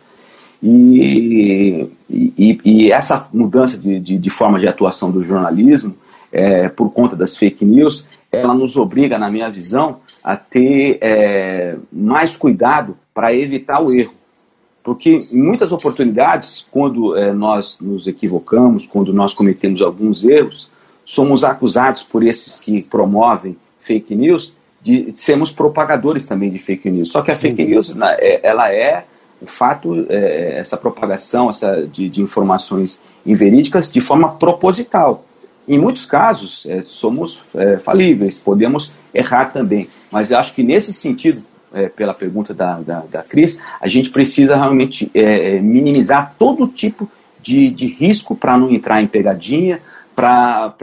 E, 0.63 1.91
e, 2.09 2.61
e 2.65 2.93
essa 2.93 3.29
mudança 3.33 3.77
de, 3.77 3.99
de, 3.99 4.19
de, 4.19 4.31
forma 4.31 4.59
de 4.61 4.69
atuação 4.69 5.11
do 5.11 5.23
jornalismo, 5.23 5.97
é, 6.33 6.69
por 6.69 6.91
conta 6.91 7.17
das 7.17 7.37
fake 7.37 7.65
news, 7.65 8.09
ela 8.31 8.55
nos 8.55 8.77
obriga, 8.77 9.19
na 9.19 9.31
minha 9.31 9.51
visão, 9.51 10.01
a 10.23 10.37
ter 10.37 10.99
é, 11.01 11.77
mais 11.93 12.37
cuidado 12.37 12.97
para 13.13 13.35
evitar 13.35 13.83
o 13.83 13.93
erro. 13.93 14.15
Porque 14.83 15.19
em 15.31 15.43
muitas 15.43 15.73
oportunidades, 15.73 16.65
quando 16.71 17.17
é, 17.17 17.33
nós 17.33 17.79
nos 17.81 18.07
equivocamos, 18.07 18.87
quando 18.87 19.13
nós 19.13 19.35
cometemos 19.35 19.83
alguns 19.83 20.25
erros, 20.25 20.71
somos 21.05 21.45
acusados 21.45 22.03
por 22.03 22.23
esses 22.23 22.59
que 22.61 22.83
promovem 22.83 23.57
fake 23.81 24.15
news 24.15 24.55
de 24.83 25.13
sermos 25.17 25.53
propagadores 25.53 26.25
também 26.25 26.51
de 26.51 26.59
fake 26.59 26.91
news. 26.91 27.11
Só 27.11 27.21
que 27.23 27.31
a 27.31 27.37
fake 27.37 27.65
news, 27.65 27.95
é, 28.19 28.41
ela 28.47 28.73
é 28.73 29.05
o 29.41 29.47
fato, 29.47 30.07
é, 30.09 30.59
essa 30.59 30.77
propagação 30.77 31.51
essa, 31.51 31.87
de, 31.87 32.09
de, 32.09 32.21
informações 32.21 33.01
inverídicas 33.25 33.91
de 33.91 34.01
forma 34.01 34.37
proposital. 34.37 35.25
Em 35.71 35.79
muitos 35.79 36.05
casos, 36.05 36.67
é, 36.67 36.83
somos 36.83 37.43
é, 37.55 37.77
falíveis, 37.77 38.41
podemos 38.41 38.91
errar 39.15 39.53
também. 39.53 39.89
Mas 40.11 40.33
eu 40.33 40.37
acho 40.37 40.53
que 40.53 40.65
nesse 40.65 40.93
sentido, 40.93 41.45
é, 41.73 41.89
pela 41.89 42.13
pergunta 42.13 42.53
da, 42.53 42.81
da, 42.81 43.05
da 43.09 43.23
Cris, 43.23 43.61
a 43.81 43.87
gente 43.87 44.11
precisa 44.11 44.57
realmente 44.57 45.09
é, 45.15 45.55
é, 45.55 45.61
minimizar 45.61 46.35
todo 46.37 46.67
tipo 46.67 47.09
de, 47.41 47.71
de 47.71 47.87
risco 47.87 48.35
para 48.35 48.59
não 48.59 48.69
entrar 48.69 49.01
em 49.01 49.07
pegadinha, 49.07 49.81
para 50.13 50.75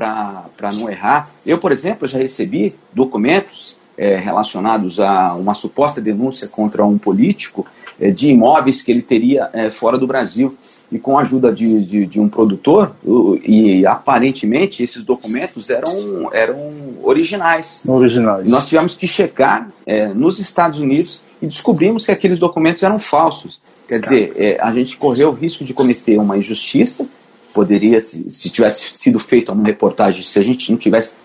não 0.74 0.90
errar. 0.90 1.32
Eu, 1.46 1.58
por 1.58 1.74
exemplo, 1.74 2.08
já 2.08 2.18
recebi 2.18 2.74
documentos 2.94 3.76
é, 3.98 4.16
relacionados 4.16 5.02
a 5.02 5.36
uma 5.36 5.54
suposta 5.54 6.00
denúncia 6.00 6.48
contra 6.48 6.86
um 6.86 6.98
político 6.98 7.68
de 8.12 8.30
imóveis 8.30 8.82
que 8.82 8.92
ele 8.92 9.02
teria 9.02 9.50
é, 9.54 9.72
fora 9.72 9.98
do 9.98 10.08
Brasil. 10.08 10.58
E 10.90 10.98
com 10.98 11.20
a 11.20 11.22
ajuda 11.24 11.52
de, 11.52 11.84
de, 11.84 12.06
de 12.06 12.18
um 12.18 12.30
produtor, 12.30 12.96
e 13.44 13.86
aparentemente 13.86 14.82
esses 14.82 15.04
documentos 15.04 15.70
eram, 15.70 16.30
eram 16.32 16.58
originais. 17.04 17.82
Originais. 17.86 18.48
E 18.48 18.50
nós 18.50 18.70
tivemos 18.70 18.96
que 18.96 19.06
checar 19.06 19.70
é, 19.86 20.08
nos 20.08 20.40
Estados 20.40 20.80
Unidos 20.80 21.22
e 21.42 21.48
descobrimos 21.48 22.06
que 22.06 22.12
aqueles 22.14 22.40
documentos 22.40 22.84
eram 22.84 23.00
falsos. 23.00 23.60
Quer 23.86 24.00
dizer, 24.00 24.34
é, 24.38 24.58
a 24.62 24.72
gente 24.72 24.96
correu 24.96 25.32
o 25.32 25.34
risco 25.34 25.66
de 25.66 25.74
cometer 25.74 26.18
uma 26.18 26.38
injustiça 26.38 27.06
poderia, 27.58 28.00
se, 28.00 28.30
se 28.30 28.52
tivesse 28.52 28.96
sido 28.96 29.18
feita 29.18 29.52
uma 29.52 29.66
reportagem, 29.66 30.22
se 30.22 30.38
a 30.38 30.44
gente 30.44 30.72
não 30.72 30.78
tivesse 30.78 31.16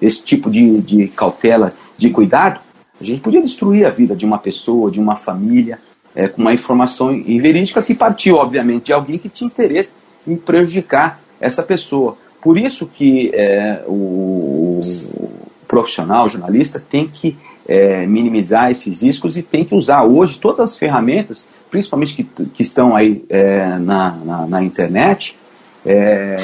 esse 0.00 0.22
tipo 0.22 0.50
de, 0.50 0.80
de 0.80 1.08
cautela, 1.08 1.74
de 1.98 2.08
cuidado, 2.08 2.62
a 2.98 3.04
gente 3.04 3.20
podia 3.20 3.42
destruir 3.42 3.84
a 3.84 3.90
vida 3.90 4.16
de 4.16 4.24
uma 4.24 4.38
pessoa, 4.38 4.90
de 4.90 4.98
uma 4.98 5.16
família, 5.16 5.78
é, 6.14 6.28
com 6.28 6.40
uma 6.40 6.52
informação 6.52 7.14
inverídica 7.14 7.82
que 7.82 7.94
partiu, 7.94 8.36
obviamente, 8.36 8.86
de 8.86 8.92
alguém 8.92 9.18
que 9.18 9.28
tinha 9.28 9.48
interesse 9.48 9.94
em 10.26 10.36
prejudicar 10.36 11.20
essa 11.40 11.62
pessoa. 11.62 12.16
Por 12.40 12.58
isso 12.58 12.86
que 12.86 13.30
é, 13.34 13.82
o, 13.86 14.80
profissional, 15.66 16.26
o 16.26 16.28
jornalista, 16.28 16.78
tem 16.78 17.08
que 17.08 17.36
é, 17.66 18.04
minimizar 18.06 18.70
esses 18.70 19.02
riscos 19.02 19.36
e 19.38 19.42
tem 19.42 19.64
que 19.64 19.74
usar 19.74 20.04
hoje 20.04 20.38
todas 20.38 20.60
as 20.60 20.76
ferramentas, 20.76 21.48
principalmente 21.70 22.14
que, 22.14 22.24
que 22.24 22.62
estão 22.62 22.94
aí 22.94 23.24
é, 23.28 23.78
na, 23.78 24.10
na, 24.10 24.46
na 24.46 24.62
internet, 24.62 25.36
é, 25.86 26.36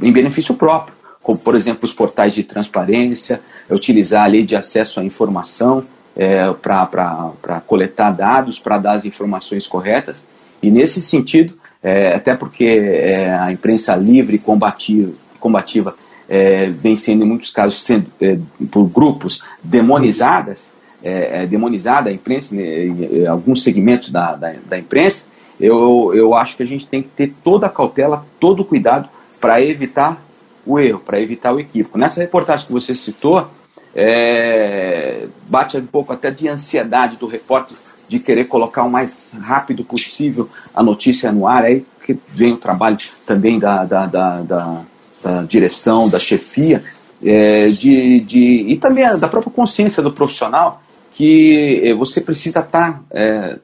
em 0.00 0.12
benefício 0.12 0.54
próprio, 0.54 0.94
como, 1.22 1.38
por 1.38 1.54
exemplo, 1.54 1.84
os 1.84 1.92
portais 1.92 2.34
de 2.34 2.42
transparência, 2.42 3.40
utilizar 3.70 4.24
a 4.24 4.28
lei 4.28 4.44
de 4.44 4.56
acesso 4.56 4.98
à 4.98 5.04
informação 5.04 5.84
é, 6.18 6.52
para 6.52 7.62
coletar 7.64 8.10
dados, 8.10 8.58
para 8.58 8.76
dar 8.76 8.92
as 8.94 9.04
informações 9.04 9.66
corretas. 9.68 10.26
E 10.60 10.70
nesse 10.70 11.00
sentido, 11.00 11.54
é, 11.80 12.14
até 12.14 12.34
porque 12.34 12.64
é, 12.64 13.32
a 13.32 13.52
imprensa 13.52 13.94
livre 13.94 14.36
e 14.36 14.38
combativa, 14.40 15.12
combativa 15.38 15.94
é, 16.28 16.66
vem 16.66 16.96
sendo, 16.96 17.24
em 17.24 17.28
muitos 17.28 17.52
casos, 17.52 17.84
sendo, 17.84 18.06
é, 18.20 18.36
por 18.70 18.88
grupos 18.88 19.44
demonizadas, 19.62 20.70
é, 21.02 21.46
demonizada 21.46 22.10
a 22.10 22.12
imprensa, 22.12 22.54
né, 22.56 23.24
alguns 23.28 23.62
segmentos 23.62 24.10
da, 24.10 24.34
da, 24.34 24.54
da 24.66 24.76
imprensa, 24.76 25.26
eu, 25.60 26.12
eu 26.12 26.34
acho 26.34 26.56
que 26.56 26.62
a 26.64 26.66
gente 26.66 26.86
tem 26.86 27.02
que 27.02 27.08
ter 27.08 27.32
toda 27.44 27.66
a 27.66 27.70
cautela, 27.70 28.26
todo 28.40 28.60
o 28.60 28.64
cuidado 28.64 29.08
para 29.40 29.62
evitar 29.62 30.20
o 30.66 30.78
erro, 30.78 30.98
para 30.98 31.20
evitar 31.20 31.52
o 31.54 31.60
equívoco. 31.60 31.96
Nessa 31.96 32.20
reportagem 32.20 32.66
que 32.66 32.72
você 32.72 32.94
citou, 32.94 33.48
é, 33.94 35.26
bate 35.48 35.76
um 35.76 35.86
pouco 35.86 36.12
até 36.12 36.30
de 36.30 36.48
ansiedade 36.48 37.16
do 37.16 37.26
repórter 37.26 37.76
de 38.08 38.18
querer 38.18 38.44
colocar 38.44 38.84
o 38.84 38.90
mais 38.90 39.32
rápido 39.40 39.84
possível 39.84 40.48
a 40.74 40.82
notícia 40.82 41.30
no 41.30 41.46
ar, 41.46 41.64
aí 41.64 41.84
que 42.04 42.18
vem 42.28 42.52
o 42.52 42.56
trabalho 42.56 42.96
também 43.26 43.58
da, 43.58 43.84
da, 43.84 44.06
da, 44.06 44.40
da, 44.40 44.80
da 45.22 45.42
direção, 45.42 46.08
da 46.08 46.18
chefia, 46.18 46.82
é, 47.22 47.68
de, 47.68 48.20
de, 48.20 48.64
e 48.68 48.76
também 48.78 49.04
da 49.18 49.28
própria 49.28 49.52
consciência 49.52 50.02
do 50.02 50.10
profissional, 50.10 50.82
que 51.12 51.82
é, 51.84 51.94
você 51.94 52.22
precisa 52.22 52.60
estar 52.60 52.92
tá, 52.92 53.00
é, 53.10 53.58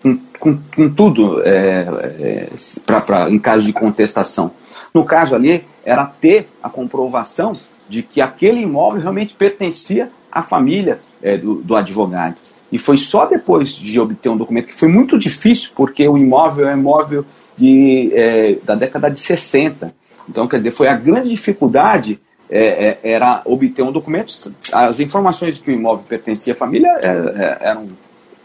com, 0.00 0.16
com, 0.38 0.58
com 0.76 0.90
tudo 0.90 1.42
é, 1.42 1.86
é, 2.20 2.48
pra, 2.86 3.00
pra, 3.00 3.30
em 3.30 3.38
caso 3.38 3.64
de 3.64 3.72
contestação. 3.72 4.52
No 4.94 5.04
caso 5.04 5.34
ali, 5.34 5.64
era 5.84 6.04
ter 6.04 6.48
a 6.62 6.68
comprovação 6.68 7.52
de 7.88 8.02
que 8.02 8.20
aquele 8.20 8.60
imóvel 8.60 9.00
realmente 9.00 9.34
pertencia 9.34 10.10
à 10.30 10.42
família 10.42 11.00
é, 11.22 11.36
do, 11.36 11.56
do 11.56 11.74
advogado. 11.74 12.36
E 12.70 12.78
foi 12.78 12.98
só 12.98 13.26
depois 13.26 13.70
de 13.70 13.98
obter 13.98 14.28
um 14.28 14.36
documento, 14.36 14.66
que 14.66 14.74
foi 14.74 14.88
muito 14.88 15.18
difícil, 15.18 15.70
porque 15.74 16.06
o 16.06 16.18
imóvel 16.18 16.68
é 16.68 16.72
imóvel 16.74 17.24
de, 17.56 18.10
é, 18.12 18.58
da 18.62 18.74
década 18.74 19.10
de 19.10 19.20
60. 19.20 19.94
Então, 20.28 20.46
quer 20.46 20.58
dizer, 20.58 20.72
foi 20.72 20.88
a 20.88 20.94
grande 20.94 21.30
dificuldade 21.30 22.20
é, 22.50 22.98
é, 23.02 23.12
era 23.12 23.42
obter 23.44 23.82
um 23.82 23.92
documento. 23.92 24.32
As 24.72 25.00
informações 25.00 25.56
de 25.56 25.62
que 25.62 25.70
o 25.70 25.74
imóvel 25.74 26.04
pertencia 26.06 26.52
à 26.52 26.56
família 26.56 26.88
é, 27.02 27.08
é, 27.08 27.58
eram 27.60 27.88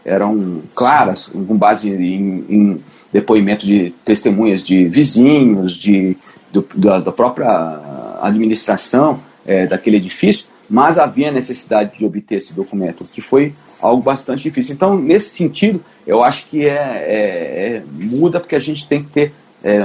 eram 0.04 0.62
claras, 0.74 1.28
com 1.28 1.56
base 1.56 1.88
em, 1.88 2.44
em 2.48 2.84
depoimento 3.12 3.66
de 3.66 3.94
testemunhas 4.04 4.62
de 4.62 4.86
vizinhos, 4.86 5.76
de, 5.76 6.16
do, 6.52 6.66
da, 6.74 7.00
da, 7.00 7.10
própria 7.10 7.80
administração 8.20 9.20
é, 9.46 9.66
daquele 9.66 9.96
edifício, 9.96 10.46
mas 10.68 10.98
havia 10.98 11.30
necessidade 11.30 11.98
de 11.98 12.04
obter 12.04 12.36
esse 12.36 12.54
documento, 12.54 13.04
que 13.04 13.20
foi 13.20 13.54
algo 13.80 14.02
bastante 14.02 14.42
difícil. 14.42 14.74
Então, 14.74 14.98
nesse 14.98 15.30
sentido, 15.30 15.84
eu 16.06 16.22
acho 16.22 16.46
que 16.46 16.66
é, 16.66 16.72
é, 16.72 17.76
é 17.76 17.82
muda 17.90 18.40
porque 18.40 18.56
a 18.56 18.60
gente 18.60 18.88
tem 18.88 19.02
que 19.02 19.10
ter 19.10 19.32
é, 19.62 19.82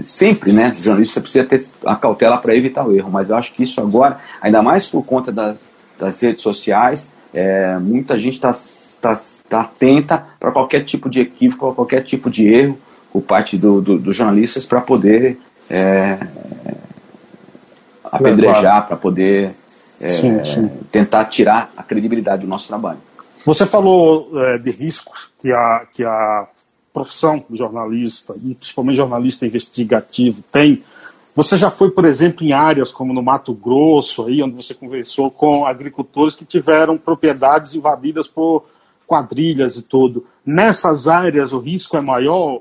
sempre, 0.00 0.52
né, 0.52 0.72
jornalista 0.72 1.20
precisa 1.20 1.44
ter 1.44 1.60
a 1.84 1.96
cautela 1.96 2.38
para 2.38 2.56
evitar 2.56 2.86
o 2.86 2.94
erro, 2.94 3.10
mas 3.10 3.28
eu 3.28 3.36
acho 3.36 3.52
que 3.52 3.62
isso 3.62 3.80
agora, 3.80 4.18
ainda 4.40 4.62
mais 4.62 4.88
por 4.88 5.04
conta 5.04 5.30
das, 5.30 5.68
das 5.98 6.20
redes 6.20 6.42
sociais, 6.42 7.10
é, 7.34 7.78
muita 7.78 8.18
gente 8.18 8.34
está 8.34 8.52
tá, 9.00 9.14
tá 9.48 9.60
atenta 9.62 10.26
para 10.38 10.50
qualquer 10.50 10.84
tipo 10.84 11.08
de 11.08 11.20
equívoco, 11.20 11.74
qualquer 11.74 12.04
tipo 12.04 12.30
de 12.30 12.46
erro 12.46 12.78
por 13.12 13.22
parte 13.22 13.56
do, 13.56 13.80
do, 13.80 13.98
dos 13.98 14.16
jornalistas 14.16 14.66
para 14.66 14.80
poder 14.80 15.38
é, 15.68 16.18
apedrejar, 18.12 18.86
para 18.86 18.96
poder 18.96 19.54
é, 20.00 20.10
sim, 20.10 20.44
sim. 20.44 20.70
tentar 20.90 21.24
tirar 21.24 21.72
a 21.76 21.82
credibilidade 21.82 22.42
do 22.42 22.48
nosso 22.48 22.68
trabalho. 22.68 22.98
Você 23.44 23.66
falou 23.66 24.30
é, 24.34 24.58
de 24.58 24.70
riscos 24.70 25.30
que 25.40 25.50
a, 25.50 25.86
que 25.92 26.04
a 26.04 26.46
profissão 26.92 27.44
de 27.48 27.56
jornalista, 27.56 28.34
e 28.36 28.54
principalmente 28.54 28.96
jornalista 28.96 29.46
investigativo, 29.46 30.42
tem 30.52 30.84
você 31.34 31.56
já 31.56 31.70
foi, 31.70 31.90
por 31.90 32.04
exemplo, 32.04 32.44
em 32.44 32.52
áreas 32.52 32.92
como 32.92 33.14
no 33.14 33.22
Mato 33.22 33.54
Grosso, 33.54 34.26
aí, 34.26 34.42
onde 34.42 34.54
você 34.54 34.74
conversou 34.74 35.30
com 35.30 35.64
agricultores 35.64 36.36
que 36.36 36.44
tiveram 36.44 36.98
propriedades 36.98 37.74
invadidas 37.74 38.28
por 38.28 38.66
quadrilhas 39.06 39.76
e 39.76 39.82
tudo. 39.82 40.26
Nessas 40.44 41.08
áreas 41.08 41.52
o 41.52 41.58
risco 41.58 41.96
é 41.96 42.02
maior? 42.02 42.60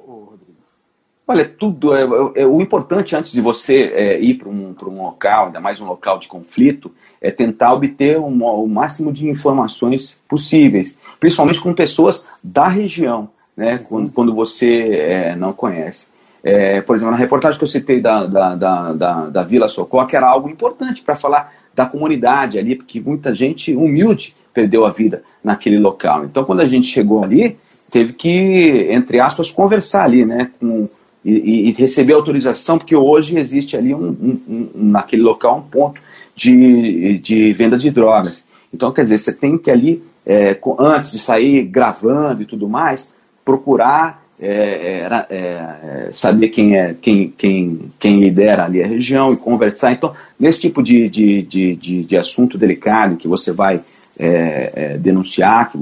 Olha, 1.32 1.48
tudo 1.48 1.96
é, 1.96 2.02
é, 2.02 2.42
é 2.42 2.46
o 2.46 2.62
importante 2.62 3.16
antes 3.16 3.32
de 3.32 3.40
você 3.40 3.84
é, 3.96 4.20
ir 4.20 4.34
para 4.34 4.50
um, 4.50 4.76
um 4.84 5.04
local, 5.04 5.46
ainda 5.46 5.62
mais 5.62 5.80
um 5.80 5.86
local 5.86 6.20
de 6.20 6.28
conflito, 6.28 6.92
é 7.22 7.32
tentar 7.32 7.74
obter 7.74 8.20
um, 8.20 8.44
o 8.44 8.68
máximo 8.68 9.14
de 9.14 9.30
informações 9.30 10.20
possíveis, 10.28 11.00
principalmente 11.22 11.62
com 11.62 11.74
pessoas 11.74 12.28
da 12.44 12.68
região, 12.68 13.30
né, 13.56 13.78
quando, 13.78 14.12
quando 14.12 14.36
você 14.36 14.90
é, 14.94 15.36
não 15.38 15.54
conhece. 15.54 16.10
É, 16.44 16.82
por 16.82 16.98
exemplo, 16.98 17.14
na 17.14 17.18
reportagem 17.18 17.58
que 17.58 17.64
eu 17.64 17.70
citei 17.70 18.02
da, 18.02 18.26
da, 18.26 18.56
da, 18.56 18.92
da, 18.92 19.26
da 19.28 19.44
Vila 19.44 19.70
Socorro, 19.70 20.08
que 20.08 20.18
era 20.18 20.28
algo 20.28 20.50
importante 20.50 21.02
para 21.02 21.16
falar 21.16 21.54
da 21.74 21.86
comunidade 21.86 22.60
ali, 22.60 22.76
porque 22.76 23.00
muita 23.00 23.34
gente 23.34 23.74
humilde 23.74 24.36
perdeu 24.54 24.86
a 24.86 24.92
vida 24.92 25.24
naquele 25.42 25.80
local. 25.80 26.26
Então, 26.26 26.44
quando 26.44 26.60
a 26.60 26.66
gente 26.66 26.88
chegou 26.88 27.24
ali, 27.24 27.58
teve 27.90 28.12
que, 28.12 28.88
entre 28.90 29.22
aspas, 29.22 29.50
conversar 29.50 30.04
ali, 30.04 30.26
né, 30.26 30.52
com, 30.60 30.90
e, 31.24 31.70
e 31.70 31.72
receber 31.74 32.14
autorização, 32.14 32.78
porque 32.78 32.96
hoje 32.96 33.38
existe 33.38 33.78
ali, 33.78 33.94
um, 33.94 34.10
um, 34.10 34.42
um, 34.48 34.70
naquele 34.74 35.22
local, 35.22 35.60
um 35.60 35.70
ponto 35.70 36.02
de, 36.36 37.18
de 37.20 37.54
venda 37.54 37.78
de 37.78 37.92
drogas. 37.92 38.46
Então, 38.74 38.92
quer 38.92 39.04
dizer, 39.04 39.18
você 39.18 39.34
tem 39.34 39.58
que 39.58 39.70
ali, 39.70 40.02
é, 40.26 40.58
antes 40.80 41.12
de 41.12 41.20
sair 41.20 41.64
gravando 41.64 42.42
e 42.42 42.46
tudo 42.46 42.68
mais, 42.68 43.12
procurar 43.44 44.22
é, 44.44 45.08
é, 45.08 45.26
é, 45.30 46.10
saber 46.12 46.50
quem 46.50 46.76
é 46.76 46.96
quem, 47.00 47.32
quem, 47.38 47.92
quem 48.00 48.20
lidera 48.20 48.66
ali 48.66 48.82
a 48.82 48.88
região 48.88 49.32
e 49.32 49.38
conversar. 49.38 49.92
Então, 49.92 50.16
nesse 50.40 50.62
tipo 50.62 50.82
de, 50.82 51.08
de, 51.08 51.44
de, 51.44 51.76
de, 51.76 52.04
de 52.04 52.18
assunto 52.18 52.58
delicado 52.58 53.18
que 53.18 53.28
você 53.28 53.52
vai 53.52 53.82
é, 54.18 54.72
é, 54.74 54.98
denunciar, 54.98 55.72
que, 55.72 55.78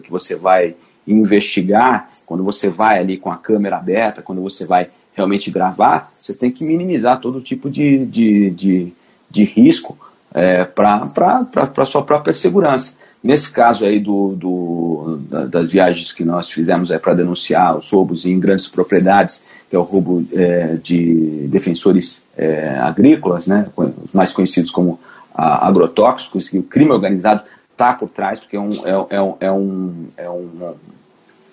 que 0.00 0.10
você 0.10 0.36
vai 0.36 0.74
investigar, 1.06 2.10
quando 2.26 2.44
você 2.44 2.68
vai 2.68 2.98
ali 2.98 3.16
com 3.16 3.30
a 3.30 3.36
câmera 3.36 3.76
aberta, 3.76 4.22
quando 4.22 4.40
você 4.40 4.64
vai 4.64 4.88
realmente 5.14 5.50
gravar, 5.50 6.12
você 6.20 6.32
tem 6.34 6.50
que 6.50 6.64
minimizar 6.64 7.20
todo 7.20 7.40
tipo 7.40 7.68
de, 7.68 8.06
de, 8.06 8.50
de, 8.50 8.92
de 9.30 9.44
risco 9.44 9.98
é, 10.34 10.64
para 10.64 11.46
a 11.76 11.86
sua 11.86 12.02
própria 12.02 12.32
segurança. 12.32 12.94
Nesse 13.22 13.52
caso 13.52 13.84
aí 13.84 14.00
do, 14.00 14.34
do 14.34 15.20
das 15.48 15.68
viagens 15.68 16.12
que 16.12 16.24
nós 16.24 16.50
fizemos 16.50 16.90
para 17.00 17.14
denunciar 17.14 17.78
os 17.78 17.88
roubos 17.90 18.26
em 18.26 18.38
grandes 18.40 18.66
propriedades, 18.66 19.44
que 19.70 19.76
é 19.76 19.78
o 19.78 19.82
roubo 19.82 20.26
é, 20.32 20.76
de 20.82 21.46
defensores 21.48 22.24
é, 22.36 22.78
agrícolas, 22.80 23.46
né, 23.46 23.66
mais 24.12 24.32
conhecidos 24.32 24.72
como 24.72 24.98
a, 25.32 25.68
agrotóxicos, 25.68 26.48
que 26.48 26.58
o 26.58 26.64
crime 26.64 26.90
organizado 26.90 27.42
está 27.72 27.92
por 27.94 28.08
trás, 28.08 28.40
porque 28.40 28.56
é 28.56 28.60
um, 28.60 28.70
é, 28.70 29.16
é, 29.16 29.20
um, 29.20 29.36
é, 29.40 29.52
um, 29.52 30.06
é, 30.16 30.30
um, 30.30 30.74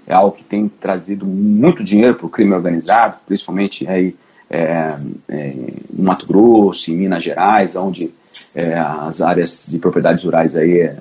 é 0.06 0.14
algo 0.14 0.36
que 0.36 0.44
tem 0.44 0.68
trazido 0.68 1.26
muito 1.26 1.84
dinheiro 1.84 2.16
para 2.16 2.26
o 2.26 2.30
crime 2.30 2.54
organizado, 2.54 3.18
principalmente 3.26 3.88
aí, 3.88 4.16
é, 4.50 4.96
é, 5.28 5.52
no 5.92 6.04
Mato 6.04 6.28
Grosso, 6.28 6.92
em 6.92 6.98
Minas 6.98 7.24
Gerais, 7.24 7.76
onde 7.76 8.14
é, 8.54 8.78
as 8.78 9.22
áreas 9.22 9.66
de 9.68 9.78
propriedades 9.78 10.24
rurais 10.24 10.56
aí 10.56 10.80
é, 10.80 10.98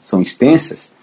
são 0.00 0.20
extensas, 0.20 0.94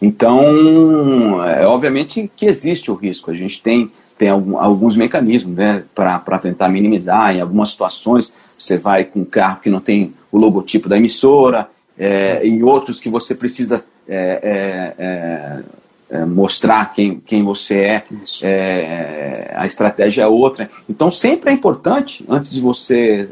então, 0.00 1.42
é, 1.44 1.66
obviamente 1.66 2.30
que 2.34 2.46
existe 2.46 2.90
o 2.90 2.94
risco. 2.94 3.30
A 3.30 3.34
gente 3.34 3.62
tem, 3.62 3.90
tem 4.18 4.28
algum, 4.28 4.58
alguns 4.58 4.96
mecanismos 4.96 5.56
né, 5.56 5.84
para 5.94 6.38
tentar 6.38 6.68
minimizar. 6.68 7.34
Em 7.34 7.40
algumas 7.40 7.70
situações, 7.70 8.32
você 8.58 8.76
vai 8.76 9.04
com 9.04 9.20
um 9.20 9.24
carro 9.24 9.60
que 9.60 9.70
não 9.70 9.80
tem 9.80 10.14
o 10.30 10.38
logotipo 10.38 10.88
da 10.88 10.98
emissora, 10.98 11.68
é, 11.98 12.46
em 12.46 12.62
outros 12.62 13.00
que 13.00 13.08
você 13.08 13.34
precisa 13.34 13.84
é, 14.08 14.40
é, 14.42 15.04
é, 15.04 16.18
é 16.18 16.24
mostrar 16.24 16.94
quem, 16.94 17.20
quem 17.20 17.42
você 17.42 18.02
é, 18.42 19.52
a 19.56 19.66
estratégia 19.66 20.22
é 20.22 20.26
outra. 20.26 20.70
Então, 20.88 21.10
sempre 21.10 21.50
é 21.50 21.52
importante, 21.52 22.24
antes 22.28 22.50
de 22.50 22.60
você, 22.60 23.28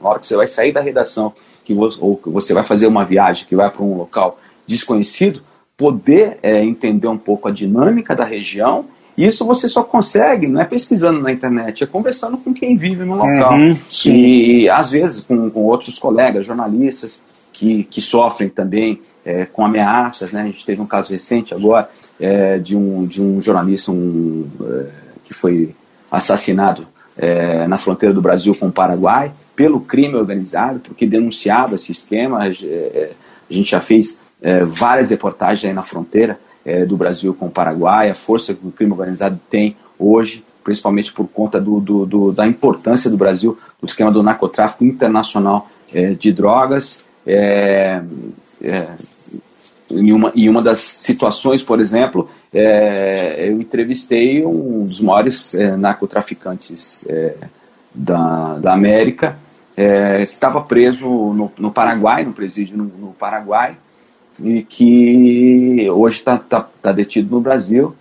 na 0.00 0.08
hora 0.08 0.18
que 0.18 0.26
você 0.26 0.36
vai 0.36 0.48
sair 0.48 0.72
da 0.72 0.80
redação, 0.80 1.32
que 1.64 1.72
você, 1.74 1.98
ou 2.00 2.16
que 2.16 2.28
você 2.28 2.52
vai 2.52 2.62
fazer 2.62 2.86
uma 2.86 3.04
viagem, 3.04 3.46
que 3.46 3.56
vai 3.56 3.70
para 3.70 3.82
um 3.82 3.96
local 3.96 4.38
desconhecido, 4.66 5.42
poder 5.76 6.38
é, 6.42 6.62
entender 6.64 7.08
um 7.08 7.18
pouco 7.18 7.48
a 7.48 7.50
dinâmica 7.50 8.14
da 8.14 8.24
região. 8.24 8.84
E 9.16 9.26
isso 9.26 9.44
você 9.44 9.68
só 9.68 9.82
consegue, 9.82 10.46
não 10.46 10.60
é 10.60 10.64
pesquisando 10.64 11.20
na 11.20 11.30
internet, 11.30 11.84
é 11.84 11.86
conversando 11.86 12.38
com 12.38 12.54
quem 12.54 12.76
vive 12.76 13.04
no 13.04 13.16
local. 13.16 13.54
Uhum, 13.54 13.76
e 14.06 14.70
às 14.70 14.90
vezes 14.90 15.22
com, 15.22 15.50
com, 15.50 15.60
outros 15.60 15.98
colegas, 15.98 16.46
jornalistas, 16.46 17.22
que, 17.52 17.84
que 17.84 18.00
sofrem 18.00 18.48
também 18.48 19.00
é, 19.24 19.44
com 19.44 19.64
ameaças. 19.64 20.32
Né? 20.32 20.42
A 20.42 20.46
gente 20.46 20.64
teve 20.64 20.80
um 20.80 20.86
caso 20.86 21.12
recente 21.12 21.54
agora 21.54 21.90
é, 22.20 22.58
de, 22.58 22.76
um, 22.76 23.06
de 23.06 23.22
um 23.22 23.40
jornalista 23.42 23.92
um, 23.92 24.48
é, 24.60 24.86
que 25.24 25.34
foi 25.34 25.74
assassinado 26.10 26.86
é, 27.16 27.66
na 27.66 27.78
fronteira 27.78 28.14
do 28.14 28.22
Brasil 28.22 28.54
com 28.54 28.68
o 28.68 28.72
Paraguai 28.72 29.32
pelo 29.54 29.80
crime 29.80 30.14
organizado, 30.14 30.80
porque 30.80 31.06
denunciava 31.06 31.74
esse 31.74 31.92
esquema. 31.92 32.46
É, 32.46 33.10
a 33.48 33.52
gente 33.52 33.70
já 33.70 33.80
fez 33.80 34.18
é, 34.40 34.64
várias 34.64 35.10
reportagens 35.10 35.64
aí 35.64 35.72
na 35.72 35.82
fronteira 35.82 36.38
é, 36.64 36.84
do 36.84 36.96
Brasil 36.96 37.34
com 37.34 37.46
o 37.46 37.50
Paraguai, 37.50 38.10
a 38.10 38.14
força 38.14 38.54
que 38.54 38.66
o 38.66 38.70
crime 38.70 38.92
organizado 38.92 39.38
tem 39.50 39.76
hoje, 39.98 40.44
principalmente 40.64 41.12
por 41.12 41.26
conta 41.28 41.60
do, 41.60 41.80
do, 41.80 42.06
do 42.06 42.32
da 42.32 42.46
importância 42.46 43.10
do 43.10 43.16
Brasil 43.16 43.58
do 43.80 43.86
esquema 43.86 44.10
do 44.10 44.22
narcotráfico 44.22 44.84
internacional 44.84 45.68
é, 45.92 46.14
de 46.14 46.32
drogas. 46.32 47.04
É, 47.26 48.02
é, 48.62 48.88
em, 49.90 50.12
uma, 50.12 50.32
em 50.34 50.48
uma 50.48 50.62
das 50.62 50.80
situações, 50.80 51.62
por 51.62 51.80
exemplo, 51.80 52.28
é, 52.52 53.48
eu 53.48 53.60
entrevistei 53.60 54.44
um 54.44 54.84
dos 54.84 55.00
maiores 55.00 55.54
narcotraficantes 55.78 57.06
da, 57.94 58.58
da 58.58 58.72
América, 58.72 59.36
que 59.74 60.32
estava 60.32 60.60
preso 60.62 61.06
no, 61.06 61.52
no 61.58 61.70
Paraguai, 61.70 62.24
no 62.24 62.32
presídio 62.32 62.76
no, 62.76 62.84
no 62.84 63.12
Paraguai, 63.12 63.76
e 64.42 64.62
que 64.62 65.88
hoje 65.90 66.18
está 66.18 66.38
tá, 66.38 66.68
tá 66.80 66.92
detido 66.92 67.34
no 67.34 67.40
Brasil. 67.40 67.94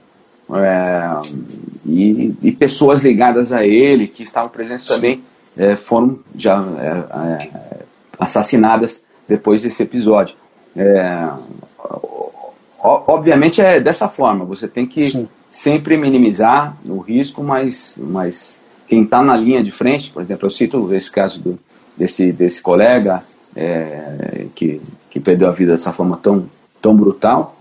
É, 0.54 1.22
e, 1.86 2.36
e, 2.42 2.52
pessoas 2.52 3.02
ligadas 3.02 3.54
a 3.54 3.66
ele, 3.66 4.08
que 4.08 4.24
estavam 4.24 4.50
presentes 4.50 4.86
também, 4.86 5.24
é, 5.56 5.78
foram 5.78 6.20
já 6.36 6.62
é, 6.80 7.48
é 7.48 7.82
assassinadas 8.20 9.06
depois 9.32 9.64
desse 9.64 9.84
episódio. 9.84 10.36
É, 10.76 11.30
obviamente 12.80 13.62
é 13.62 13.80
dessa 13.80 14.08
forma, 14.08 14.46
você 14.46 14.68
tem 14.68 14.86
que 14.86 15.04
Sim. 15.04 15.28
sempre 15.50 15.98
minimizar 15.98 16.78
o 16.86 17.00
risco, 17.00 17.44
mas, 17.44 17.98
mas 17.98 18.60
quem 18.88 19.04
está 19.04 19.22
na 19.22 19.36
linha 19.36 19.64
de 19.64 19.72
frente, 19.72 20.12
por 20.12 20.22
exemplo, 20.22 20.46
eu 20.46 20.52
cito 20.52 20.94
esse 20.94 21.12
caso 21.12 21.40
do, 21.40 21.60
desse, 21.98 22.32
desse 22.32 22.62
colega 22.62 23.24
é, 23.56 24.48
que 24.56 24.82
que 25.12 25.20
perdeu 25.20 25.50
a 25.50 25.52
vida 25.52 25.74
dessa 25.74 25.92
forma 25.92 26.18
tão, 26.18 26.50
tão 26.82 26.96
brutal. 26.96 27.58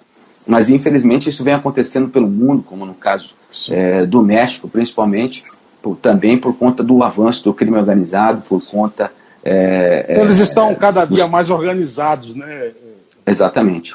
Mas 0.46 0.70
infelizmente 0.70 1.28
isso 1.28 1.44
vem 1.44 1.52
acontecendo 1.52 2.08
pelo 2.08 2.28
mundo, 2.28 2.62
como 2.62 2.86
no 2.86 2.94
caso 2.94 3.34
é, 3.70 4.06
do 4.06 4.22
México, 4.22 4.68
principalmente, 4.68 5.44
por, 5.82 5.96
também 5.96 6.38
por 6.38 6.56
conta 6.56 6.82
do 6.82 7.02
avanço 7.02 7.44
do 7.44 7.52
crime 7.52 7.76
organizado, 7.76 8.42
por 8.48 8.64
conta. 8.64 9.12
É, 9.44 10.06
é 10.08 10.20
Eles 10.20 10.38
estão 10.38 10.74
cada 10.74 11.04
dia 11.04 11.26
mais 11.26 11.50
organizados, 11.50 12.34
né? 12.34 12.72
Exatamente. 13.26 13.94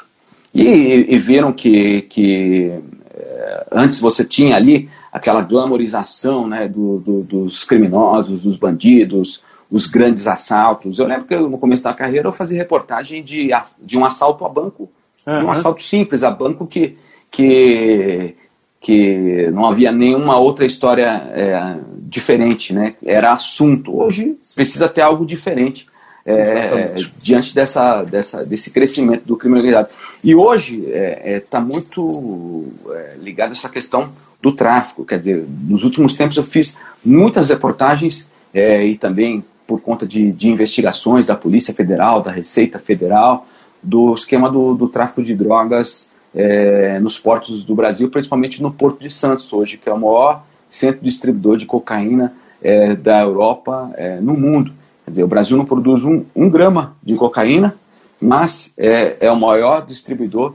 E, 0.54 1.06
e 1.14 1.18
viram 1.18 1.52
que, 1.52 2.02
que 2.02 2.72
é, 3.14 3.66
antes 3.70 4.00
você 4.00 4.24
tinha 4.24 4.56
ali 4.56 4.88
aquela 5.12 5.42
glamorização 5.42 6.46
né, 6.46 6.68
do, 6.68 6.98
do, 6.98 7.22
dos 7.22 7.64
criminosos, 7.64 8.42
dos 8.42 8.56
bandidos, 8.56 9.42
os 9.70 9.86
grandes 9.86 10.26
assaltos. 10.26 10.98
Eu 10.98 11.06
lembro 11.06 11.24
que 11.24 11.36
no 11.36 11.58
começo 11.58 11.84
da 11.84 11.94
carreira 11.94 12.28
eu 12.28 12.32
fazia 12.32 12.58
reportagem 12.58 13.22
de, 13.22 13.50
de 13.80 13.98
um 13.98 14.04
assalto 14.04 14.44
a 14.44 14.48
banco, 14.48 14.90
uhum. 15.26 15.46
um 15.46 15.50
assalto 15.50 15.82
simples 15.82 16.22
a 16.22 16.30
banco 16.30 16.66
que, 16.66 16.96
que, 17.30 18.34
que 18.80 19.50
não 19.50 19.66
havia 19.66 19.90
nenhuma 19.90 20.38
outra 20.38 20.66
história 20.66 21.22
é, 21.34 21.76
diferente, 22.06 22.72
né? 22.72 22.94
Era 23.04 23.32
assunto. 23.32 23.98
Hoje 23.98 24.36
precisa 24.54 24.88
ter 24.88 25.02
algo 25.02 25.26
diferente. 25.26 25.86
É, 26.28 26.96
diante 27.22 27.54
dessa, 27.54 28.02
dessa, 28.02 28.44
desse 28.44 28.72
crescimento 28.72 29.24
do 29.24 29.36
crime 29.36 29.58
organizado. 29.58 29.88
E 30.24 30.34
hoje 30.34 30.80
está 30.80 30.98
é, 30.98 31.36
é 31.36 31.40
tá 31.40 31.60
muito 31.60 32.64
é, 32.90 33.14
ligado 33.20 33.50
a 33.50 33.52
essa 33.52 33.68
questão 33.68 34.10
do 34.42 34.50
tráfico. 34.50 35.04
Quer 35.04 35.20
dizer, 35.20 35.46
nos 35.48 35.84
últimos 35.84 36.16
tempos 36.16 36.36
eu 36.36 36.42
fiz 36.42 36.78
muitas 37.04 37.48
reportagens 37.50 38.28
é, 38.52 38.84
e 38.84 38.98
também 38.98 39.44
por 39.68 39.80
conta 39.80 40.06
de, 40.06 40.32
de 40.32 40.48
investigações 40.48 41.28
da 41.28 41.36
Polícia 41.36 41.74
Federal, 41.74 42.20
da 42.20 42.30
Receita 42.30 42.78
Federal, 42.78 43.46
do 43.82 44.14
esquema 44.14 44.50
do, 44.50 44.74
do 44.74 44.88
tráfico 44.88 45.22
de 45.22 45.34
drogas 45.34 46.08
é, 46.34 46.98
nos 47.00 47.18
portos 47.18 47.64
do 47.64 47.74
Brasil, 47.74 48.10
principalmente 48.10 48.62
no 48.62 48.72
Porto 48.72 49.00
de 49.00 49.10
Santos, 49.10 49.52
hoje, 49.52 49.78
que 49.78 49.88
é 49.88 49.92
o 49.92 49.98
maior 49.98 50.44
centro 50.68 51.02
distribuidor 51.02 51.56
de 51.56 51.66
cocaína 51.66 52.32
é, 52.62 52.94
da 52.94 53.20
Europa 53.20 53.90
é, 53.96 54.20
no 54.20 54.34
mundo. 54.34 54.72
Quer 55.04 55.10
dizer, 55.12 55.24
o 55.24 55.28
Brasil 55.28 55.56
não 55.56 55.64
produz 55.64 56.02
um, 56.04 56.24
um 56.34 56.48
grama 56.48 56.96
de 57.02 57.14
cocaína, 57.14 57.74
mas 58.20 58.72
é, 58.76 59.16
é 59.20 59.30
o 59.30 59.38
maior 59.38 59.86
distribuidor 59.86 60.54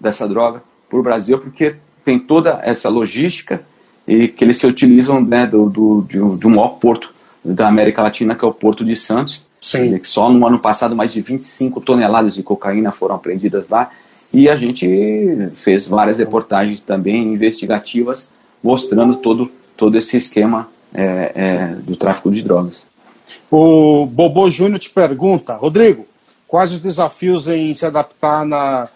dessa 0.00 0.26
droga 0.26 0.62
para 0.88 0.98
o 0.98 1.02
Brasil, 1.02 1.38
porque 1.38 1.76
tem 2.04 2.18
toda 2.18 2.60
essa 2.64 2.88
logística 2.88 3.62
e 4.06 4.28
que 4.28 4.44
eles 4.44 4.58
se 4.58 4.66
utilizam 4.66 5.20
né, 5.20 5.46
do, 5.46 5.70
do, 5.70 6.04
de, 6.08 6.20
um, 6.20 6.36
de 6.36 6.46
um 6.46 6.50
maior 6.50 6.78
porto 6.80 7.14
da 7.44 7.68
América 7.68 8.02
Latina, 8.02 8.34
que 8.34 8.44
é 8.44 8.48
o 8.48 8.52
Porto 8.52 8.84
de 8.84 8.96
Santos. 8.96 9.44
Sim. 9.60 9.96
Que 9.98 10.08
só 10.08 10.28
no 10.30 10.44
ano 10.46 10.58
passado 10.58 10.96
mais 10.96 11.12
de 11.12 11.20
25 11.20 11.80
toneladas 11.80 12.34
de 12.34 12.42
cocaína 12.42 12.90
foram 12.90 13.14
apreendidas 13.14 13.68
lá. 13.68 13.90
E 14.32 14.48
a 14.48 14.56
gente 14.56 15.50
fez 15.54 15.86
várias 15.86 16.18
reportagens 16.18 16.80
também 16.80 17.32
investigativas 17.32 18.28
mostrando 18.62 19.16
todo, 19.16 19.50
todo 19.76 19.96
esse 19.98 20.16
esquema 20.16 20.68
é, 20.94 21.32
é, 21.34 21.66
do 21.82 21.96
tráfico 21.96 22.30
de 22.30 22.42
drogas. 22.42 22.84
O 23.50 24.06
Bobo 24.06 24.50
Júnior 24.50 24.78
te 24.78 24.90
pergunta, 24.90 25.54
Rodrigo, 25.54 26.06
quais 26.46 26.72
os 26.72 26.80
desafios 26.80 27.48
em 27.48 27.74
se 27.74 27.84
adaptar 27.84 28.44
na, 28.46 28.88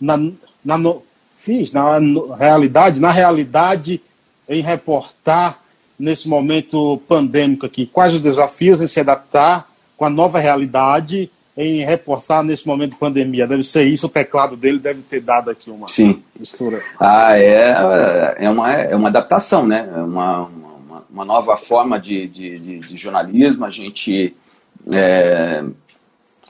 na, 0.00 0.18
na, 0.64 0.78
no, 0.78 1.02
fiz, 1.36 1.72
na 1.72 1.98
no, 1.98 2.32
realidade, 2.32 3.00
na 3.00 3.10
realidade 3.10 4.00
em 4.48 4.60
reportar 4.60 5.60
nesse 5.98 6.28
momento 6.28 7.00
pandêmico 7.08 7.66
aqui? 7.66 7.86
Quais 7.86 8.14
os 8.14 8.20
desafios 8.20 8.80
em 8.80 8.86
se 8.86 9.00
adaptar 9.00 9.68
com 9.96 10.04
a 10.04 10.10
nova 10.10 10.38
realidade 10.38 11.30
em 11.60 11.84
reportar 11.84 12.42
nesse 12.42 12.66
momento 12.66 12.92
de 12.92 12.96
pandemia? 12.96 13.46
Deve 13.46 13.62
ser 13.62 13.84
isso, 13.84 14.06
o 14.06 14.10
teclado 14.10 14.56
dele 14.56 14.78
deve 14.78 15.02
ter 15.02 15.20
dado 15.20 15.50
aqui 15.50 15.70
uma 15.70 15.88
Sim. 15.88 16.22
mistura. 16.38 16.82
Ah, 16.98 17.38
é, 17.38 17.74
é, 18.38 18.50
uma, 18.50 18.72
é 18.72 18.96
uma 18.96 19.08
adaptação, 19.08 19.66
né? 19.66 19.88
É 19.94 20.00
uma, 20.00 20.46
uma, 20.46 21.04
uma 21.10 21.24
nova 21.24 21.56
forma 21.56 21.98
de, 21.98 22.26
de, 22.26 22.58
de, 22.58 22.78
de 22.78 22.96
jornalismo. 22.96 23.64
A 23.64 23.70
gente 23.70 24.36
é, 24.92 25.64